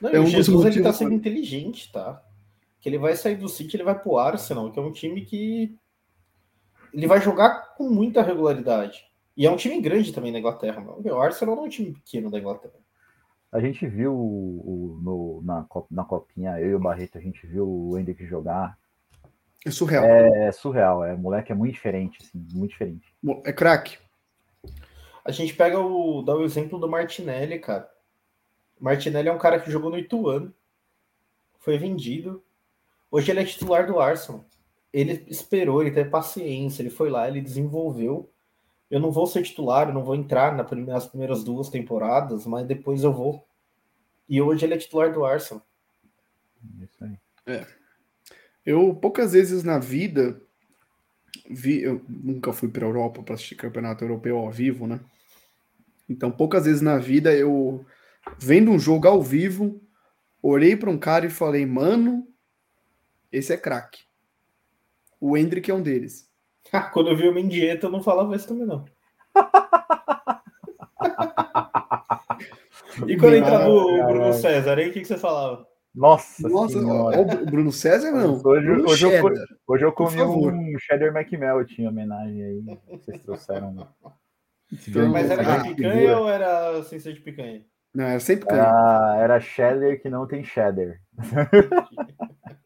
[0.00, 2.22] Não, é um Jesus ele tá sendo inteligente, tá?
[2.82, 5.78] Que ele vai sair do City, ele vai pro Arsenal, que é um time que
[6.92, 9.06] ele vai jogar com muita regularidade.
[9.36, 10.82] E é um time grande também na Inglaterra.
[10.82, 11.00] Não?
[11.00, 12.74] O Arsenal não é um time pequeno da Inglaterra.
[13.52, 17.68] A gente viu o, no, na, na copinha, eu e o Barreto, a gente viu
[17.68, 18.76] o Hendrick jogar.
[19.64, 20.04] É surreal.
[20.04, 21.14] É, é surreal, é.
[21.14, 23.06] O moleque é muito diferente, assim, muito diferente.
[23.44, 23.96] É craque.
[25.24, 26.22] A gente pega o.
[26.22, 27.88] dá o exemplo do Martinelli, cara.
[28.80, 30.52] Martinelli é um cara que jogou no Ituano,
[31.60, 32.42] foi vendido,
[33.12, 34.42] Hoje ele é titular do Arsenal.
[34.90, 38.32] ele esperou, ele teve paciência, ele foi lá, ele desenvolveu.
[38.90, 43.04] Eu não vou ser titular, eu não vou entrar nas primeiras duas temporadas, mas depois
[43.04, 43.46] eu vou.
[44.26, 45.62] E hoje ele é titular do Arsenal.
[46.80, 47.18] Isso aí.
[47.46, 47.66] É.
[48.64, 50.40] Eu poucas vezes na vida
[51.50, 55.00] vi, eu nunca fui para a Europa para assistir campeonato europeu ao vivo, né?
[56.08, 57.84] Então poucas vezes na vida eu
[58.38, 59.82] vendo um jogo ao vivo,
[60.42, 62.31] olhei para um cara e falei, mano,
[63.32, 64.04] esse é craque.
[65.20, 66.30] O Hendrick é um deles.
[66.92, 68.84] Quando eu vi o Mendieta, eu não falava isso também, não.
[73.08, 75.66] e quando entrava o Bruno César, aí o que, que você falava?
[75.94, 78.40] Nossa, Nossa o Bruno César não.
[78.44, 79.30] Hoje, hoje, eu,
[79.66, 82.62] hoje eu comi um cheddar McMelt em homenagem aí.
[82.90, 83.88] Vocês trouxeram.
[85.10, 87.64] Mas era de picanha ou era sem ser de picanha?
[87.94, 88.62] Não, era sem picanha.
[88.62, 90.98] Era, era cheddar que não tem cheddar.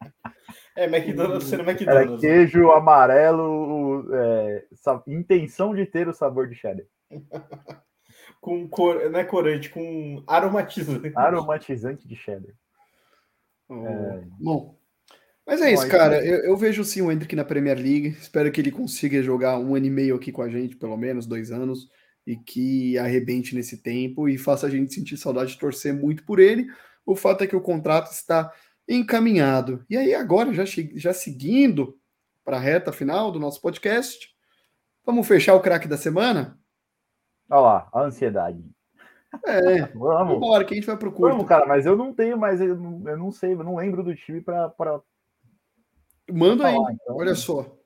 [0.77, 2.23] É, McDonald's sendo McDonald's.
[2.25, 4.65] Era queijo amarelo, é,
[5.07, 6.87] intenção de ter o sabor de cheddar.
[8.41, 11.13] com cor, não é corante, com aromatizante.
[11.17, 12.55] Aromatizante de cheddar.
[13.71, 14.23] É...
[14.39, 14.77] Bom,
[15.47, 16.25] mas é isso, cara.
[16.25, 18.09] Eu, eu, vejo sim o Hendrick na Premier League.
[18.21, 21.25] Espero que ele consiga jogar um ano e meio aqui com a gente, pelo menos
[21.25, 21.89] dois anos,
[22.27, 26.41] e que arrebente nesse tempo e faça a gente sentir saudade de torcer muito por
[26.41, 26.67] ele.
[27.05, 28.53] O fato é que o contrato está
[28.89, 29.85] encaminhado.
[29.89, 30.65] E aí, agora, já,
[30.95, 31.99] já seguindo
[32.45, 34.29] para a reta final do nosso podcast,
[35.05, 36.59] vamos fechar o craque da semana?
[37.51, 38.65] Olha lá, a ansiedade.
[39.45, 40.35] É, vamos.
[40.35, 41.33] Vambora, que a gente vai pro curto.
[41.33, 44.03] Vamos, cara, mas eu não tenho mais, eu não, eu não sei, eu não lembro
[44.03, 44.69] do time para.
[44.71, 45.01] Pra...
[46.33, 47.17] Manda aí, então.
[47.17, 47.77] olha só.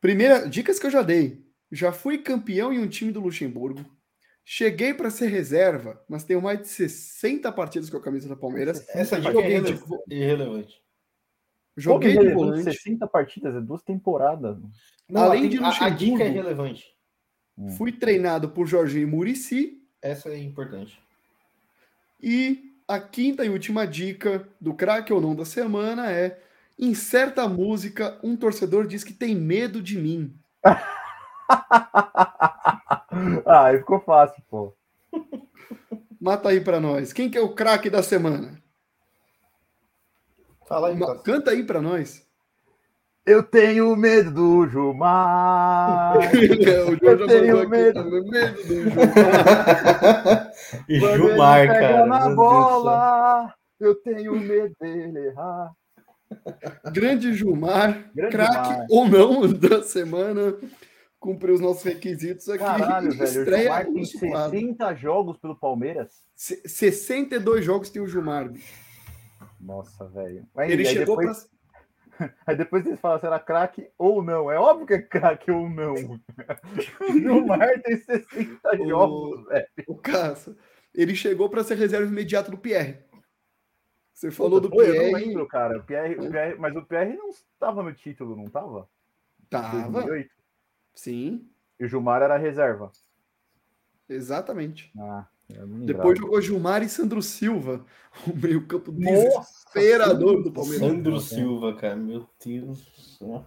[0.00, 1.44] Primeira, dicas que eu já dei.
[1.70, 3.84] Já fui campeão em um time do Luxemburgo.
[4.48, 8.88] Cheguei para ser reserva, mas tenho mais de 60 partidas com a camisa da Palmeiras.
[8.90, 9.76] Essa dica é de...
[10.08, 10.80] irrelevante.
[11.76, 12.62] Joguei de volante.
[12.62, 14.56] 60 partidas, é duas temporadas.
[15.08, 16.94] Não, Além de Luxemburgo, a, dica é relevante.
[17.58, 17.70] Hum.
[17.70, 19.82] Fui treinado por Jorginho Murici.
[20.00, 20.96] Essa é importante.
[22.22, 26.40] E a quinta e última dica do craque ou não da semana é:
[26.78, 30.32] em certa música, um torcedor diz que tem medo de mim.
[33.44, 34.72] ah, aí ficou fácil, pô.
[36.20, 37.12] Mata aí para nós.
[37.12, 38.60] Quem que é o craque da semana?
[40.66, 42.26] Fala aí, Canta aí para nós.
[43.24, 46.16] Eu tenho medo do Gilmar.
[47.02, 50.52] eu tenho medo, medo do Gilmar.
[50.88, 52.06] Gilmar, cara.
[52.06, 55.72] na bola, eu tenho medo dele errar.
[56.92, 60.54] Grande Gilmar, craque ou não da semana
[61.26, 62.62] cumprir os nossos requisitos aqui.
[62.62, 63.42] Caralho, velho.
[63.42, 66.24] O Gilmar tem 60 jogos pelo Palmeiras.
[66.36, 68.52] 62 jogos tem o Gilmar,
[69.60, 70.46] Nossa, velho.
[70.58, 71.44] Ele chegou depois...
[71.44, 71.56] pra...
[72.46, 74.50] Aí depois eles falam se era craque ou não.
[74.50, 75.94] É óbvio que é craque ou não.
[75.94, 78.88] o Gilmar tem 60 o...
[78.88, 79.66] jogos, velho.
[79.88, 80.56] O Caça,
[80.94, 82.98] ele chegou para ser reserva imediata do Pierre.
[84.14, 84.96] Você falou Puta, do Pierre.
[84.96, 85.78] Eu não lembro, cara.
[85.78, 88.88] O Pierre, o Pierre, mas o Pierre não estava no título, não estava?
[89.50, 89.90] Tava.
[89.90, 90.35] 2008.
[90.96, 91.46] Sim.
[91.78, 92.90] E o Gilmar era reserva.
[94.08, 94.90] Exatamente.
[94.98, 95.26] Ah,
[95.84, 97.84] Depois jogou Gilmar e Sandro Silva,
[98.26, 100.80] o meio-campo desesperador do Palmeiras.
[100.80, 103.46] Sandro Silva, cara, meu Deus do céu.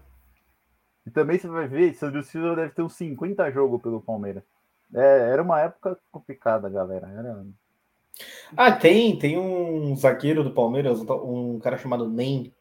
[1.06, 4.44] E também você vai ver, Sandro Silva deve ter uns 50 jogos pelo Palmeiras.
[4.94, 7.08] É, era uma época complicada, galera.
[7.10, 7.46] Era...
[8.56, 12.54] Ah, tem, tem um zagueiro do Palmeiras, um cara chamado Nem.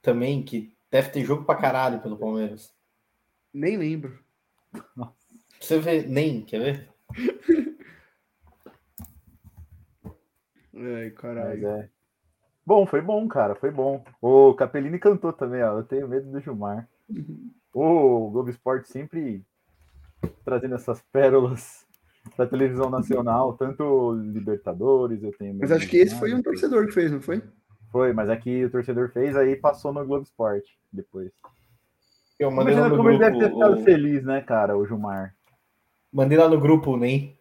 [0.00, 2.72] Também, que Deve ter jogo pra caralho pelo Palmeiras.
[3.52, 4.16] Nem lembro.
[5.58, 6.88] Você vê, nem, quer ver?
[10.72, 11.66] Ai, caralho.
[11.66, 11.90] É.
[12.64, 14.04] Bom, foi bom, cara, foi bom.
[14.22, 15.78] O Capellini cantou também, ó.
[15.78, 16.88] Eu tenho medo do Gilmar.
[17.74, 19.44] O Globo Esporte sempre
[20.44, 21.84] trazendo essas pérolas
[22.38, 26.92] da televisão nacional, tanto Libertadores, eu tenho Mas acho que esse foi um torcedor que
[26.92, 27.42] fez, não foi?
[27.94, 31.30] Foi, mas aqui o torcedor fez, aí passou no Globo Esporte depois.
[32.36, 33.84] Eu mandei Imagina lá no como grupo, ele deve ter ficado o...
[33.84, 35.32] feliz, né, cara, o Gilmar.
[36.12, 37.38] Mandei lá no grupo o NEM.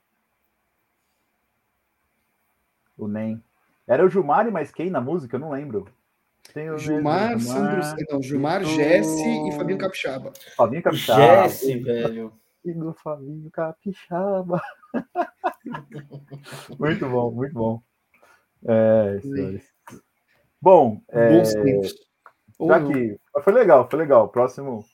[2.96, 3.44] O NEM.
[3.88, 5.38] Era o Gilmar e mais quem na música?
[5.38, 5.88] Eu não lembro.
[6.54, 10.34] Tem o Gilmar, Gilmar, Sandro, não, Gilmar, Jesse e Fabinho Capixaba.
[10.56, 11.50] Fabinho Capixaba.
[11.50, 12.32] Jesse, velho.
[12.64, 14.62] E do Fabinho Capixaba.
[16.78, 17.82] muito bom, muito bom.
[18.64, 19.73] É, senhores.
[20.64, 24.30] Bom, é, já que foi legal, foi legal.
[24.30, 24.86] Próximo,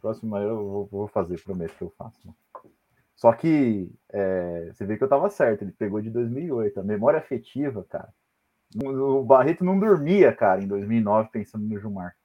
[0.00, 2.34] próximo eu vou, vou fazer, prometo que eu faço.
[3.14, 6.80] Só que é, você vê que eu tava certo, ele pegou de 2008.
[6.80, 8.08] A memória afetiva, cara,
[8.82, 12.16] O Barreto não dormia, cara, em 2009, pensando no Gilmar.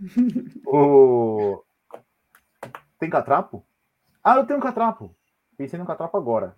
[0.66, 1.62] o...
[2.98, 3.64] Tem catrapo?
[4.20, 5.14] Ah, eu tenho um catrapo.
[5.56, 6.56] Pensei no catrapo agora.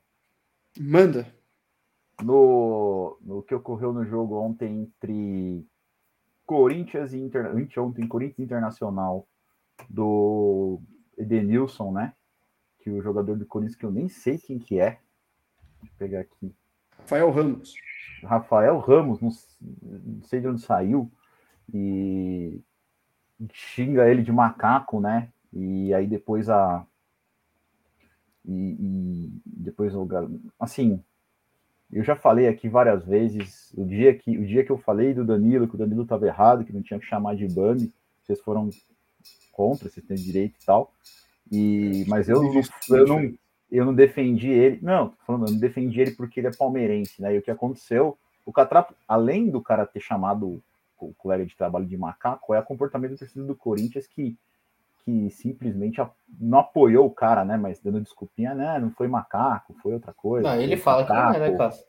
[0.81, 1.27] Manda.
[2.23, 5.67] No, no que ocorreu no jogo ontem entre
[6.47, 7.55] Corinthians e Inter...
[7.79, 9.27] ontem, Corinthians Internacional
[9.91, 10.81] do
[11.19, 12.15] Edenilson, né?
[12.79, 15.01] Que o jogador do Corinthians, que eu nem sei quem que é.
[15.81, 16.55] Deixa eu pegar aqui.
[16.99, 17.75] Rafael Ramos.
[18.23, 19.31] Rafael Ramos, não,
[20.05, 21.13] não sei de onde saiu,
[21.73, 22.61] e
[23.53, 25.31] xinga ele de macaco, né?
[25.53, 26.87] E aí depois a.
[28.45, 30.09] E, e depois o.
[30.59, 31.03] Assim,
[31.93, 35.25] eu já falei aqui várias vezes, o dia que, o dia que eu falei do
[35.25, 37.93] Danilo, que o Danilo estava errado, que não tinha que chamar de Bambi,
[38.23, 38.69] vocês foram
[39.53, 40.93] contra, vocês têm direito e tal.
[41.51, 42.43] E, mas eu,
[42.91, 43.33] eu, não,
[43.71, 44.81] eu não defendi ele.
[44.83, 47.35] Não, falando, eu não defendi ele porque ele é palmeirense, né?
[47.35, 50.63] E o que aconteceu, o Catrapo, além do cara ter chamado
[50.99, 54.37] o colega de trabalho de macaco, é o comportamento do torcedor do Corinthians que,
[55.07, 56.05] que simplesmente
[56.41, 57.57] não apoiou o cara, né?
[57.57, 58.77] Mas dando desculpinha, né?
[58.81, 60.49] Não foi macaco, foi outra coisa.
[60.49, 61.33] Não, ele fala macaco.
[61.33, 61.87] que não é, né, Cássio?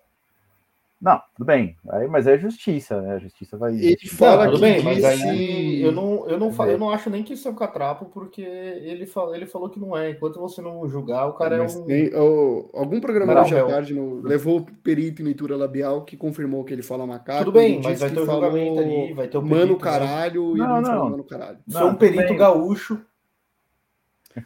[0.99, 1.75] Não, tudo bem.
[1.89, 3.15] Aí, mas é justiça, né?
[3.15, 3.75] A justiça vai.
[3.75, 7.21] Ele fala não, tudo bem, mas aí eu não, eu não, eu não acho nem
[7.23, 10.11] que isso é um catrapo, porque ele, fala, ele falou que não é.
[10.11, 11.85] Enquanto você não julgar, o cara mas é um.
[11.85, 16.17] Tem, oh, algum programa hoje à tarde no, levou o perito em leitura labial que
[16.17, 17.45] confirmou que ele fala macaco.
[17.45, 20.63] Tudo bem, mas vai ter o julgamento ali, vai ter o perito, Mano caralho né?
[20.63, 21.09] e não, não.
[21.11, 21.59] mano caralho.
[21.69, 22.99] Foi um perito gaúcho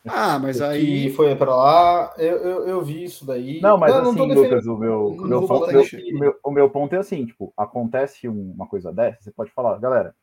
[0.08, 1.12] ah, mas aí.
[1.12, 3.60] Foi para lá, eu, eu, eu, vi isso daí.
[3.62, 6.70] Não, mas não, assim, não Lucas, o meu, o meu, ponto, meu, meu, o meu
[6.70, 10.16] ponto é assim: tipo, acontece uma coisa dessa, você pode falar, galera,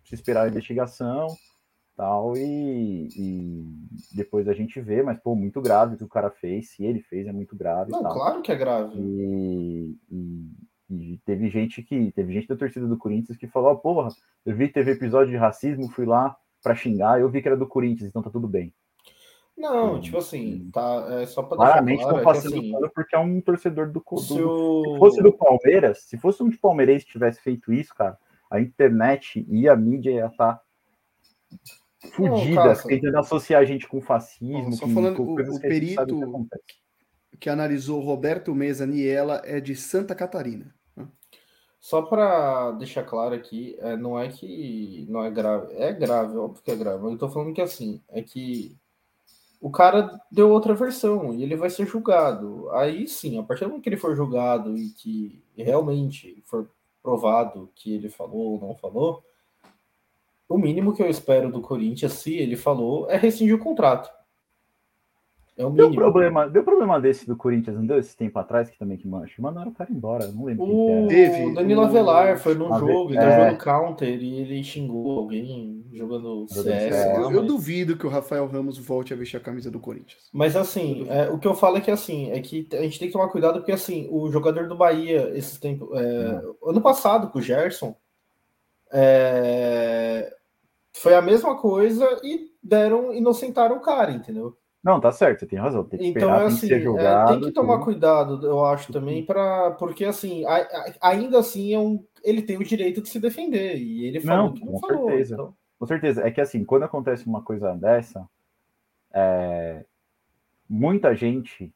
[0.00, 1.28] precisa esperar a investigação
[1.96, 3.64] tal, e, e
[4.14, 7.00] depois a gente vê, mas, pô, muito grave o que o cara fez, se ele
[7.00, 7.90] fez, é muito grave.
[7.90, 8.12] Não, tal.
[8.12, 8.94] claro que é grave.
[9.00, 10.50] E, e,
[10.90, 14.10] e, teve gente que, teve gente da torcida do Corinthians que falou, oh, porra,
[14.44, 17.56] eu vi que teve episódio de racismo, fui lá para xingar, eu vi que era
[17.56, 18.74] do Corinthians, então tá tudo bem.
[19.56, 23.16] Não, tipo assim, tá, é só para Claramente estão claro, é passando é assim, porque
[23.16, 24.82] é um torcedor do, do, seu...
[24.84, 28.18] Se fosse do Palmeiras, se fosse um de Palmeirense que tivesse feito isso, cara,
[28.50, 30.62] a internet e a mídia ia estar tá
[32.12, 34.72] fodida, tentando associar a gente com fascismo.
[34.72, 39.74] só com, falando, com o, o perito que, que, analisou Roberto Mesa Niela é de
[39.74, 40.74] Santa Catarina.
[40.94, 41.08] Né?
[41.80, 46.62] Só para deixar claro aqui, é, não é que não é grave, é grave, óbvio
[46.62, 48.76] que é grave, mas eu tô falando que assim, é que
[49.60, 52.70] o cara deu outra versão e ele vai ser julgado.
[52.70, 56.70] Aí sim, a partir do momento que ele for julgado e que realmente for
[57.02, 59.22] provado que ele falou ou não falou,
[60.48, 64.10] o mínimo que eu espero do Corinthians, se ele falou, é rescindir o contrato.
[65.58, 68.78] É o deu problema, deu problema desse do Corinthians, não deu esse tempo atrás que
[68.78, 69.40] também que mancha?
[69.40, 70.64] Mandaram o cara embora, não lembro.
[70.64, 73.30] O Teve, Danilo Avelar foi num jogo, ele é...
[73.30, 77.16] jogando counter e ele xingou alguém jogando CS.
[77.16, 80.28] Eu, lá, eu duvido que o Rafael Ramos volte a vestir a camisa do Corinthians.
[80.30, 83.08] Mas assim, é, o que eu falo é que assim, é que a gente tem
[83.08, 85.88] que tomar cuidado porque assim, o jogador do Bahia, esses tempos.
[85.98, 87.96] É, ano passado, com o Gerson,
[88.92, 90.34] é,
[90.92, 94.54] foi a mesma coisa e deram, inocentaram o cara, entendeu?
[94.86, 95.82] Não, tá certo, você tem razão.
[95.82, 97.32] Tem que então, esperar, assim, tem que julgado.
[97.32, 97.84] É, tem que tomar tudo.
[97.86, 102.56] cuidado, eu acho também, para porque assim, a, a, ainda assim é um, ele tem
[102.56, 105.08] o direito de se defender e ele falou não, que não com falou.
[105.08, 105.34] Certeza.
[105.34, 105.54] Então...
[105.76, 106.24] Com certeza.
[106.24, 108.28] É que assim, quando acontece uma coisa dessa,
[109.12, 109.84] é,
[110.68, 111.74] muita gente,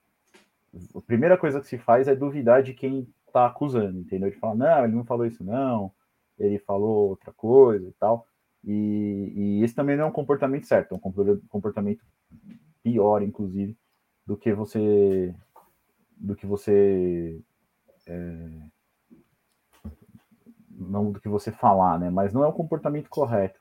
[0.95, 4.31] a primeira coisa que se faz é duvidar de quem tá acusando, entendeu?
[4.31, 5.91] De falar, não, ele não falou isso, não,
[6.39, 8.24] ele falou outra coisa e tal.
[8.65, 12.05] E, e esse também não é um comportamento certo, é um comportamento
[12.82, 13.77] pior, inclusive,
[14.27, 15.35] do que você
[16.16, 17.40] do que você
[18.07, 18.48] é,
[20.70, 22.11] não do que você falar, né?
[22.11, 23.59] Mas não é o comportamento correto.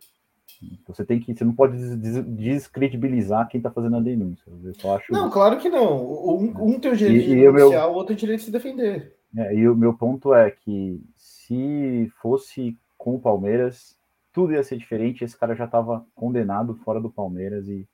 [0.87, 4.51] Você tem que, você não pode descredibilizar quem está fazendo a denúncia.
[4.63, 5.11] Eu só acho.
[5.11, 6.03] Não, claro que não.
[6.03, 8.51] Um, um tem o direito e, de denunciar, o outro tem o direito de se
[8.51, 9.15] defender.
[9.37, 13.95] É, e o meu ponto é que se fosse com o Palmeiras,
[14.33, 15.23] tudo ia ser diferente.
[15.23, 17.87] Esse cara já estava condenado fora do Palmeiras e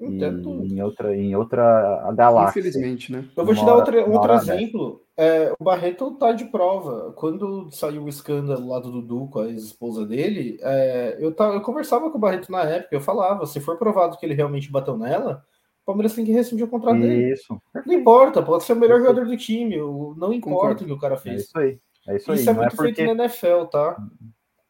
[0.00, 2.60] em outra, em outra galáxia.
[2.60, 3.28] Infelizmente, né?
[3.36, 5.02] Eu vou te dar outra, outro exemplo.
[5.16, 7.12] É, o Barreto tá de prova.
[7.12, 11.60] Quando saiu o escândalo lá do Dudu com a ex-esposa dele, é, eu, tá, eu
[11.60, 14.98] conversava com o Barreto na época, eu falava, se for provado que ele realmente bateu
[14.98, 15.44] nela,
[15.82, 17.32] o Palmeiras tem que rescindir o contrato dele.
[17.32, 17.56] Isso.
[17.86, 19.76] Não importa, pode ser o melhor jogador do time,
[20.16, 21.42] não importa o que o cara fez.
[21.42, 21.78] É isso aí.
[22.08, 22.56] É isso, isso aí.
[22.56, 22.94] é muito é porque...
[22.94, 23.96] feito na NFL, tá?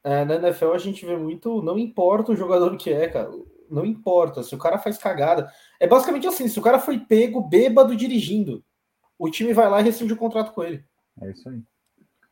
[0.04, 3.30] É, na NFL a gente vê muito, não importa o jogador que é, cara
[3.74, 4.42] não importa.
[4.42, 5.50] Se o cara faz cagada.
[5.80, 8.64] É basicamente assim: se o cara foi pego bêbado dirigindo,
[9.18, 10.84] o time vai lá e rescinde o contrato com ele.
[11.20, 11.60] É isso aí.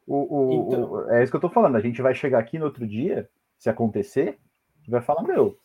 [0.06, 0.90] O, o, então...
[0.90, 1.76] o, é isso que eu tô falando.
[1.76, 3.28] A gente vai chegar aqui no outro dia,
[3.58, 4.38] se acontecer,
[4.88, 5.58] vai falar, meu,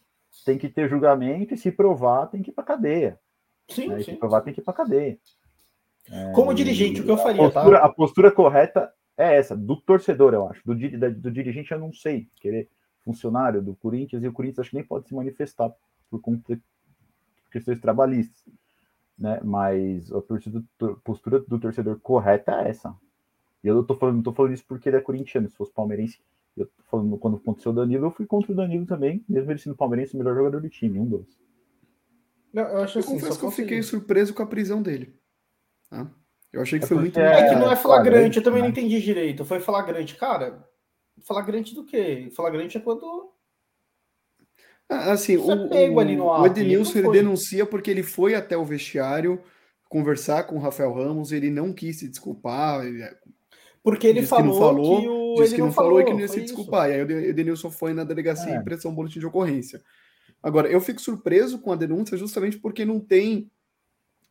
[0.46, 3.20] tem que ter julgamento e se provar, tem que ir pra cadeia.
[3.70, 3.98] Sim, né?
[4.00, 4.12] sim.
[4.12, 5.20] Se provar, tem que ir pra cadeia.
[6.34, 7.86] Como é, dirigente, o que eu faria, a postura, tá?
[7.86, 10.62] a postura correta é essa, do torcedor, eu acho.
[10.64, 12.30] Do, do, do dirigente, eu não sei.
[12.40, 12.70] Querer
[13.08, 15.74] funcionário do Corinthians, e o Corinthians acho que nem pode se manifestar
[16.10, 16.62] por conta de
[17.50, 18.44] questões trabalhistas.
[19.18, 19.40] Né?
[19.44, 20.22] Mas a
[21.04, 22.94] postura do torcedor correta é essa.
[23.64, 26.20] E eu tô falando, não tô falando isso porque ele é corintiano, se fosse palmeirense.
[26.56, 29.60] Eu tô falando quando aconteceu o Danilo, eu fui contra o Danilo também, mesmo ele
[29.60, 31.40] sendo palmeirense, o melhor jogador do time, um dos.
[32.52, 35.16] Não, eu acho assim, eu confesso que eu fiquei surpreso com a prisão dele.
[35.90, 36.10] Tá?
[36.52, 37.20] Eu achei que é foi muito.
[37.20, 39.46] É, é que não é flagrante, eu também não entendi direito.
[39.46, 40.16] Foi flagrante.
[40.16, 40.68] Cara,
[41.22, 42.30] flagrante do quê?
[42.36, 43.32] Flagrante é quando.
[44.90, 49.42] Ah, assim, o, o, o Edenilson ele denuncia porque ele foi até o vestiário
[49.90, 52.86] conversar com o Rafael Ramos, ele não quis se desculpar.
[52.86, 53.18] É,
[53.84, 55.36] porque ele falou, que não falou, que o...
[55.36, 56.90] disse que não, não falou, falou e que não ia se desculpar.
[56.90, 56.98] Isso.
[56.98, 58.58] E aí o Edenilson foi na delegacia é.
[58.58, 59.82] e pressão boletim de ocorrência.
[60.42, 63.50] Agora, eu fico surpreso com a denúncia justamente porque não tem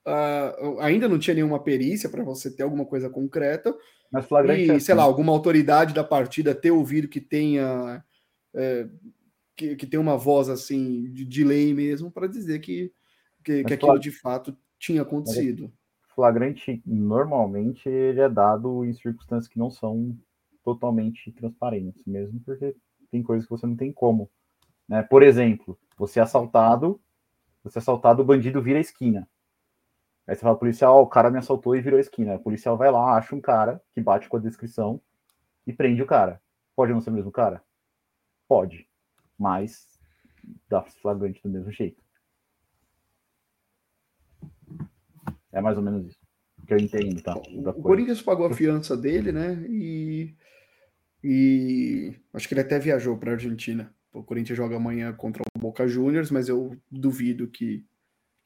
[0.06, 3.76] Uh, ainda não tinha nenhuma perícia para você ter alguma coisa concreta.
[4.10, 5.10] Mas flagrante e, é sei lá, assim.
[5.10, 8.04] alguma autoridade da partida ter ouvido que tenha
[8.54, 8.88] é,
[9.56, 12.92] que, que tem uma voz assim de, de lei mesmo para dizer que,
[13.42, 15.72] que, que aquilo de fato tinha acontecido.
[16.14, 20.16] Flagrante normalmente ele é dado em circunstâncias que não são
[20.62, 22.74] totalmente transparentes, mesmo porque
[23.10, 24.30] tem coisas que você não tem como.
[24.88, 25.02] Né?
[25.02, 27.00] Por exemplo, você é assaltado,
[27.62, 29.28] você é assaltado, o bandido vira a esquina.
[30.26, 32.34] Aí você fala, policial, o cara me assaltou e virou a esquina.
[32.34, 35.00] O policial vai lá, acha um cara que bate com a descrição
[35.66, 36.42] e prende o cara.
[36.74, 37.62] Pode não ser o mesmo cara?
[38.48, 38.88] Pode.
[39.38, 39.98] Mas
[40.68, 42.02] dá flagrante do mesmo jeito.
[45.52, 46.18] É mais ou menos isso.
[46.66, 47.34] Que eu entendo, tá?
[47.36, 49.54] O Corinthians pagou a fiança dele, né?
[49.68, 50.34] E,
[51.22, 53.94] e acho que ele até viajou para a Argentina.
[54.12, 57.84] O Corinthians joga amanhã contra o Boca Juniors, mas eu duvido que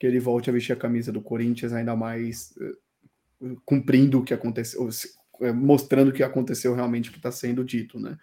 [0.01, 4.33] que ele volte a vestir a camisa do Corinthians, ainda mais uh, cumprindo o que
[4.33, 4.89] aconteceu,
[5.43, 8.17] eh, mostrando o que aconteceu realmente que está sendo dito, né?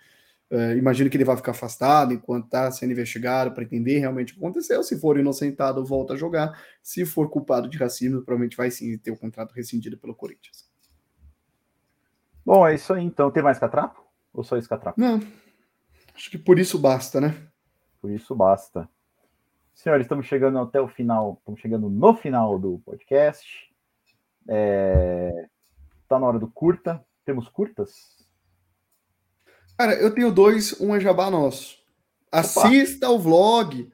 [0.50, 4.36] Uh, imagino que ele vai ficar afastado enquanto está sendo investigado para entender realmente o
[4.36, 4.82] que aconteceu.
[4.82, 6.60] Se for inocentado, volta a jogar.
[6.82, 10.68] Se for culpado de racismo, provavelmente vai sim ter o contrato rescindido pelo Corinthians.
[12.44, 13.30] Bom, é isso aí então.
[13.30, 14.02] Tem mais catrapo?
[14.34, 15.00] Ou só esse catrapo?
[15.00, 15.20] Não.
[16.16, 17.36] Acho que por isso basta, né?
[18.02, 18.90] Por isso basta.
[19.78, 23.48] Senhores, estamos chegando até o final, estamos chegando no final do podcast.
[24.50, 25.48] É...
[26.10, 27.06] Tá na hora do curta.
[27.24, 28.26] Temos curtas?
[29.78, 31.78] Cara, eu tenho dois, um é jabá nosso.
[32.32, 33.88] Assista o vlog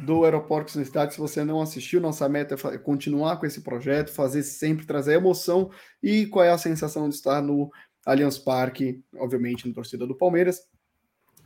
[0.00, 1.14] do Aeroportos no Estádio.
[1.14, 5.70] Se você não assistiu, nossa meta é continuar com esse projeto, fazer sempre trazer emoção.
[6.02, 7.70] E qual é a sensação de estar no
[8.04, 10.66] Allianz Parque, obviamente, no torcida do Palmeiras.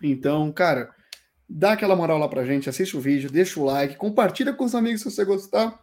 [0.03, 0.95] Então, cara,
[1.55, 4.75] dá aquela moral lá pra gente, assiste o vídeo, deixa o like, compartilha com os
[4.75, 5.79] amigos se você gostar.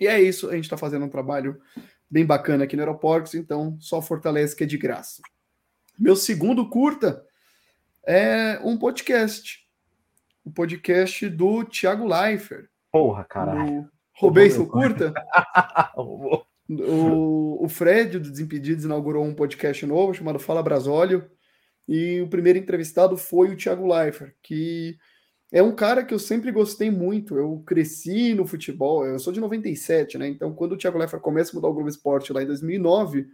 [0.00, 1.60] E é isso, a gente tá fazendo um trabalho
[2.10, 5.22] bem bacana aqui no Aeroportos, então só fortalece que é de graça.
[5.98, 7.22] Meu segundo curta
[8.06, 9.62] é um podcast.
[10.44, 12.68] O um podcast do Thiago Leifert.
[12.90, 13.88] Porra, caralho.
[14.16, 15.12] Roubei seu curta?
[15.96, 21.30] o, o Fred, do Desimpedidos, inaugurou um podcast novo chamado Fala Brasólio.
[21.86, 24.96] E o primeiro entrevistado foi o Thiago Leifert, que
[25.52, 27.36] é um cara que eu sempre gostei muito.
[27.36, 30.28] Eu cresci no futebol, eu sou de 97, né?
[30.28, 33.26] Então, quando o Thiago Leifert começa a mudar o Globo Esporte lá em 2009,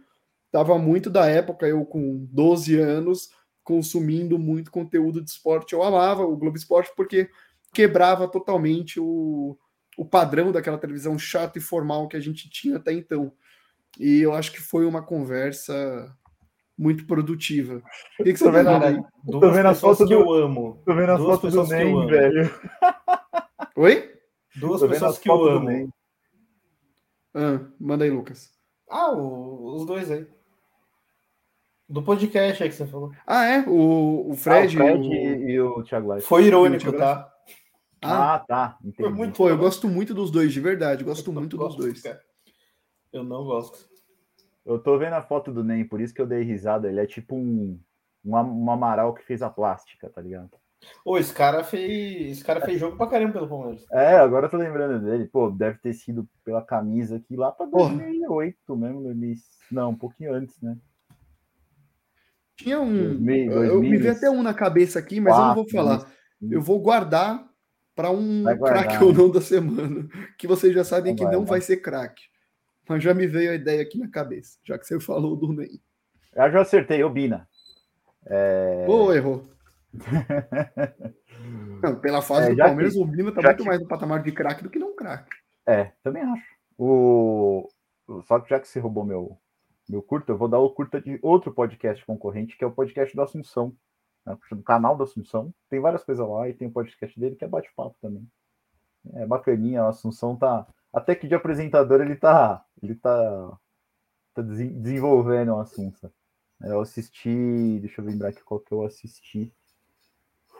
[0.51, 3.29] tava muito da época, eu com 12 anos,
[3.63, 5.73] consumindo muito conteúdo de esporte.
[5.73, 7.29] Eu amava o Globo Esporte porque
[7.73, 9.57] quebrava totalmente o,
[9.97, 13.31] o padrão daquela televisão chata e formal que a gente tinha até então.
[13.99, 16.15] E eu acho que foi uma conversa
[16.81, 17.83] muito produtiva.
[18.19, 19.03] O que, que você tô vendo, aí?
[19.29, 20.81] Tô vendo as fotos que eu amo.
[20.83, 22.51] Tô vendo as fotos do NEM, velho.
[23.75, 24.11] Oi?
[24.55, 25.93] Duas pessoas que eu amo.
[27.33, 28.51] Ah, manda aí, Lucas.
[28.89, 30.27] Ah, o, os dois aí.
[31.87, 33.13] Do podcast aí que você falou.
[33.25, 33.59] Ah, é?
[33.69, 35.49] O, o Fred, ah, o Fred o...
[35.49, 36.25] e, o Thiago Light.
[36.25, 37.31] Foi irônico, tá?
[38.01, 38.77] Ah, ah tá.
[38.81, 38.97] Entendi.
[38.97, 41.05] Foi muito Pô, eu gosto muito dos dois, de verdade.
[41.05, 42.01] Gosto eu muito dos dois.
[42.01, 42.21] Cara.
[43.13, 43.89] Eu não gosto.
[44.65, 46.87] Eu tô vendo a foto do Ney, por isso que eu dei risada.
[46.87, 47.79] Ele é tipo um,
[48.23, 50.51] um, um Amaral que fez a plástica, tá ligado?
[51.05, 52.31] Ô, esse cara fez.
[52.31, 53.85] Esse cara fez jogo pra caramba pelo Palmeiras.
[53.91, 55.27] É, agora eu tô lembrando dele.
[55.27, 58.79] Pô, deve ter sido pela camisa aqui lá pra 2008 Porra.
[58.79, 59.35] mesmo, 2000,
[59.71, 60.77] não, um pouquinho antes, né?
[62.55, 62.91] Tinha um.
[62.91, 65.69] 2000, 2000, eu me vi até um na cabeça aqui, mas 4, eu não vou
[65.69, 65.97] falar.
[66.39, 66.57] 2000.
[66.57, 67.47] Eu vou guardar
[67.95, 70.07] para um craque ou não da semana.
[70.37, 72.23] Que vocês já sabem que não vai ser craque.
[72.91, 75.79] Mas já me veio a ideia aqui na cabeça, já que você falou do Ney.
[76.35, 77.47] Eu já acertei, o Bina.
[78.25, 78.85] É...
[78.85, 79.47] Pô, errou.
[81.81, 83.63] não, pela fase é, do Palmeiras, que, o Bino tá muito que...
[83.63, 85.29] mais no patamar de craque do que não craque.
[85.65, 86.45] É, também acho.
[86.77, 87.69] O...
[88.27, 89.37] Só que já que você roubou meu,
[89.87, 93.15] meu curta, eu vou dar o curta de outro podcast concorrente, que é o podcast
[93.15, 93.73] da Assunção,
[94.25, 95.53] né, do canal da Assunção.
[95.69, 98.27] Tem várias coisas lá e tem o podcast dele que é bate-papo também.
[99.13, 100.67] É bacaninha, a Assunção tá.
[100.93, 102.65] Até que de apresentador ele tá.
[102.81, 103.57] Ele tá,
[104.33, 106.11] tá desenvolvendo a Assunção.
[106.61, 107.79] Eu assisti.
[107.79, 109.53] Deixa eu lembrar aqui qual que eu assisti.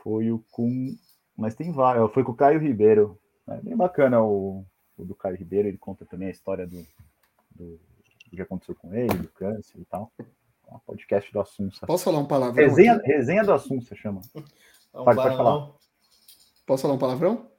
[0.02, 0.96] Foi o com.
[1.36, 2.12] Mas tem vários.
[2.12, 3.18] Foi com o Caio Ribeiro.
[3.48, 4.64] É bem bacana o,
[4.96, 5.68] o do Caio Ribeiro.
[5.68, 6.84] Ele conta também a história do,
[7.50, 7.78] do,
[8.30, 10.10] do que aconteceu com ele, do câncer e tal.
[10.18, 11.86] É um podcast do Assunção.
[11.86, 12.64] Posso falar um palavrão?
[12.64, 14.20] Resenha, resenha do Assunção chama.
[14.94, 15.72] É um pode, pode falar.
[16.66, 17.51] Posso falar um palavrão?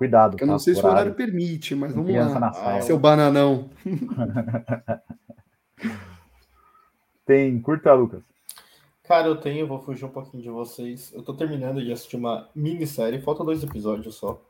[0.00, 0.38] Cuidado.
[0.40, 0.60] Eu não tá?
[0.60, 2.52] sei se o horário permite, mas vamos lá.
[2.56, 3.68] Ah, seu bananão.
[7.26, 8.24] Tem curta, Lucas?
[9.04, 11.12] Cara, eu tenho, vou fugir um pouquinho de vocês.
[11.12, 14.40] Eu tô terminando de assistir uma minissérie, falta dois episódios só.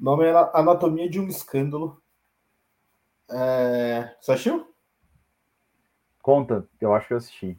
[0.00, 2.00] O nome é Anatomia de um Escândalo.
[3.30, 4.14] É...
[4.18, 4.66] Você assistiu?
[6.22, 7.58] Conta, eu acho que eu assisti.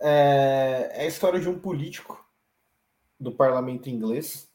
[0.00, 0.90] É...
[0.94, 2.26] é a história de um político
[3.20, 4.50] do parlamento inglês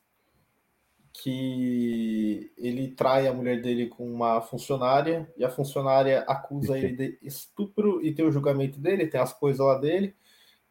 [1.14, 7.20] que ele trai a mulher dele com uma funcionária e a funcionária acusa ele de
[7.22, 10.16] estupro e tem o julgamento dele, tem as coisas lá dele.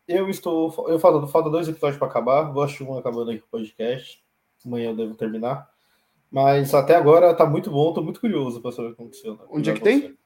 [0.08, 0.88] Eu estou.
[0.88, 4.22] Eu falo, falta dois episódios para acabar, vou assistir um acabando aqui o podcast.
[4.64, 5.68] Amanhã eu devo terminar.
[6.30, 9.34] Mas até agora tá muito bom, tô muito curioso para saber o que aconteceu.
[9.34, 9.40] Né?
[9.50, 10.16] Onde é que tem?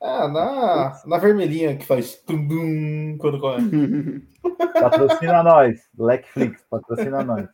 [0.00, 3.62] Ah, na, na vermelhinha que faz tum, quando corre.
[4.80, 7.48] patrocina nós, Blackflix, patrocina nós.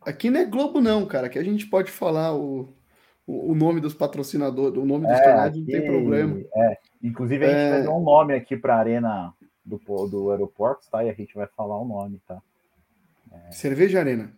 [0.00, 1.26] Aqui não é Globo, não, cara.
[1.26, 2.74] Aqui a gente pode falar o,
[3.26, 6.40] o, o nome dos patrocinadores, o nome dos é, canais, não tem problema.
[6.54, 6.78] É.
[7.02, 7.70] Inclusive, a gente é...
[7.70, 9.78] vai dar um nome aqui para a arena do,
[10.08, 11.04] do aeroporto, tá?
[11.04, 12.40] E a gente vai falar o nome, tá?
[13.30, 13.52] É...
[13.52, 14.32] Cerveja Arena.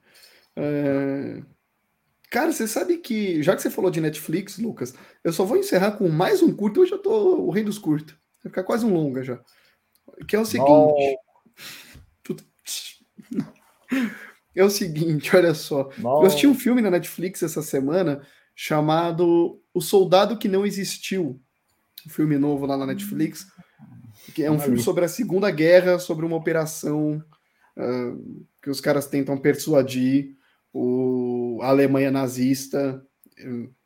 [0.56, 1.42] É...
[2.34, 4.92] Cara, você sabe que, já que você falou de Netflix, Lucas,
[5.22, 6.80] eu só vou encerrar com mais um curto.
[6.80, 8.16] Hoje eu tô o rei dos curtos.
[8.42, 9.40] Vai ficar quase um longa já.
[10.26, 11.16] Que é o seguinte.
[14.56, 15.90] É o seguinte, olha só.
[15.98, 18.24] Eu assisti um filme na Netflix essa semana
[18.54, 21.40] chamado O Soldado que Não Existiu.
[22.06, 23.46] Um filme novo lá na Netflix.
[24.34, 27.22] Que é um filme sobre a Segunda Guerra, sobre uma operação
[27.76, 30.36] uh, que os caras tentam persuadir
[30.74, 33.00] o, a Alemanha nazista,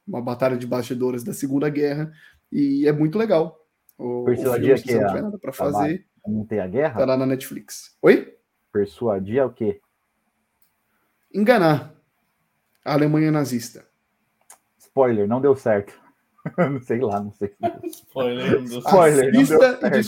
[0.07, 2.11] uma batalha de bastidores da Segunda Guerra,
[2.51, 3.63] e é muito legal.
[3.99, 6.07] O, Persuadir o filme, que não tiver nada para fazer.
[6.27, 6.99] Não tem a guerra?
[6.99, 7.97] Tá lá na Netflix.
[8.01, 8.35] Oi?
[8.73, 9.81] Persuadir é o quê?
[11.33, 11.95] Enganar
[12.83, 13.87] a Alemanha nazista.
[14.79, 15.93] Spoiler, não deu certo.
[16.85, 17.55] sei lá, não sei.
[17.85, 19.99] Spoiler, não deu Spoiler, não deu certo.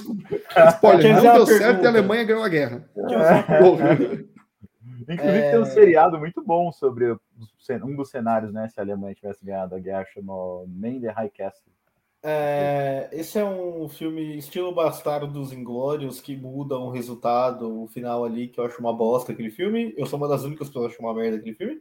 [0.71, 2.89] Spoiler, não deu certo e a Alemanha ganhou a guerra.
[2.97, 4.30] É.
[5.15, 5.51] Inclusive é...
[5.51, 8.69] tem um seriado muito bom sobre um dos cenários, né?
[8.69, 11.73] Se a Alemanha tivesse ganhado a guerra, chamou Man the High Castle.
[12.23, 18.25] É, esse é um filme estilo Bastardo dos Inglórios que muda um resultado, o final
[18.25, 19.95] ali, que eu acho uma bosta aquele filme.
[19.97, 21.81] Eu sou uma das únicas pessoas que acho uma merda aquele filme.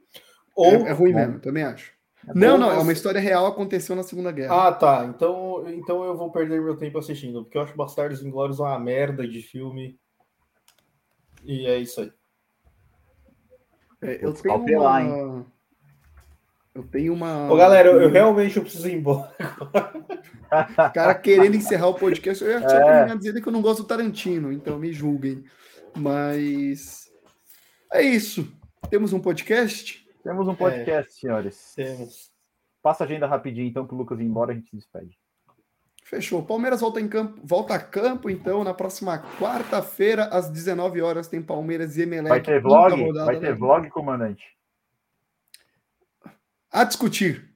[0.56, 1.93] Ou, é, é ruim mesmo, também acho.
[2.27, 4.68] É não, não, é uma história real, aconteceu na Segunda Guerra.
[4.68, 5.06] Ah, tá.
[5.06, 9.27] Então, então eu vou perder meu tempo assistindo, porque eu acho Bastardos Inglórios uma merda
[9.27, 9.99] de filme.
[11.43, 12.11] E é isso aí.
[14.01, 15.01] É, eu tenho uma...
[15.01, 15.45] Hein?
[16.80, 17.51] Eu tenho uma.
[17.51, 19.35] Ô, galera, eu, eu realmente eu preciso ir embora.
[20.93, 22.85] cara querendo encerrar o podcast, eu já tinha é.
[22.85, 25.43] terminado dizendo que eu não gosto do Tarantino, então me julguem.
[25.97, 27.11] Mas
[27.91, 28.47] é isso.
[28.89, 30.07] Temos um podcast?
[30.23, 31.19] Temos um podcast, é.
[31.19, 31.73] senhores.
[31.76, 32.31] Temos.
[32.81, 35.18] Passa a agenda rapidinho, então, para o Lucas ir embora, a gente se despede.
[36.10, 36.41] Fechou.
[36.41, 41.40] Palmeiras volta em campo, volta a campo, então, na próxima quarta-feira, às 19 horas, tem
[41.40, 42.30] Palmeiras e Emelec.
[42.30, 43.14] Vai ter vlog?
[43.14, 44.44] Vai ter vlog, comandante?
[46.72, 47.53] A discutir.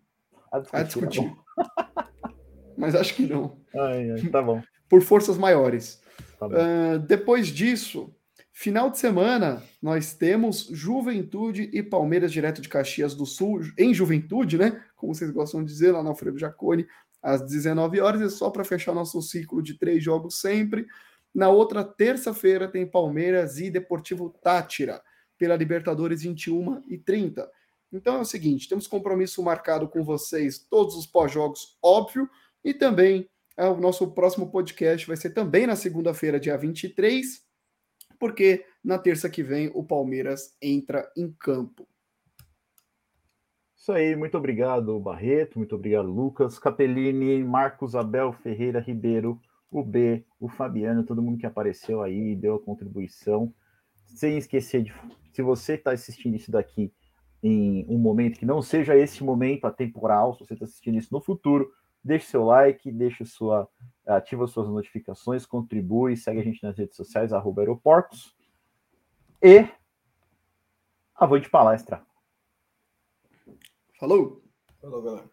[0.52, 0.80] A discutir.
[0.80, 1.36] A discutir.
[1.56, 2.10] Tá
[2.78, 3.58] Mas acho que não.
[3.76, 4.62] Ai, ai, tá bom.
[4.88, 6.00] Por forças maiores.
[6.38, 8.16] Tá uh, depois disso,
[8.52, 14.60] final de semana, nós temos Juventude e Palmeiras direto de Caxias do Sul, em Juventude,
[14.60, 14.80] né?
[14.96, 16.86] Como vocês gostam de dizer, lá na Alfredo Jaconi,
[17.24, 20.86] às 19 horas, e só para fechar nosso ciclo de três jogos sempre.
[21.34, 25.02] Na outra terça-feira tem Palmeiras e Deportivo Tátira,
[25.38, 27.50] pela Libertadores 21 e 30.
[27.91, 32.30] Então é o seguinte, temos compromisso marcado com vocês, todos os pós-jogos, óbvio,
[32.64, 37.41] e também é, o nosso próximo podcast vai ser também na segunda-feira, dia 23,
[38.20, 41.88] porque na terça que vem o Palmeiras entra em campo.
[43.84, 49.38] Isso aí, muito obrigado, Barreto, muito obrigado, Lucas, Capellini, Marcos Abel Ferreira Ribeiro,
[49.70, 53.54] o B, o Fabiano, todo mundo que apareceu aí, deu a contribuição.
[54.06, 54.94] Sem esquecer de,
[55.34, 56.94] se você está assistindo isso daqui
[57.44, 61.20] em um momento que não seja esse momento atemporal, se você está assistindo isso no
[61.20, 61.70] futuro,
[62.02, 63.68] deixe seu like, deixe sua,
[64.08, 68.34] ativa suas notificações, contribui, segue a gente nas redes sociais, arroba aeroportos.
[69.42, 69.68] E
[71.18, 72.02] avante palestra.
[74.04, 74.44] Falou!
[74.82, 75.33] Falou, galera.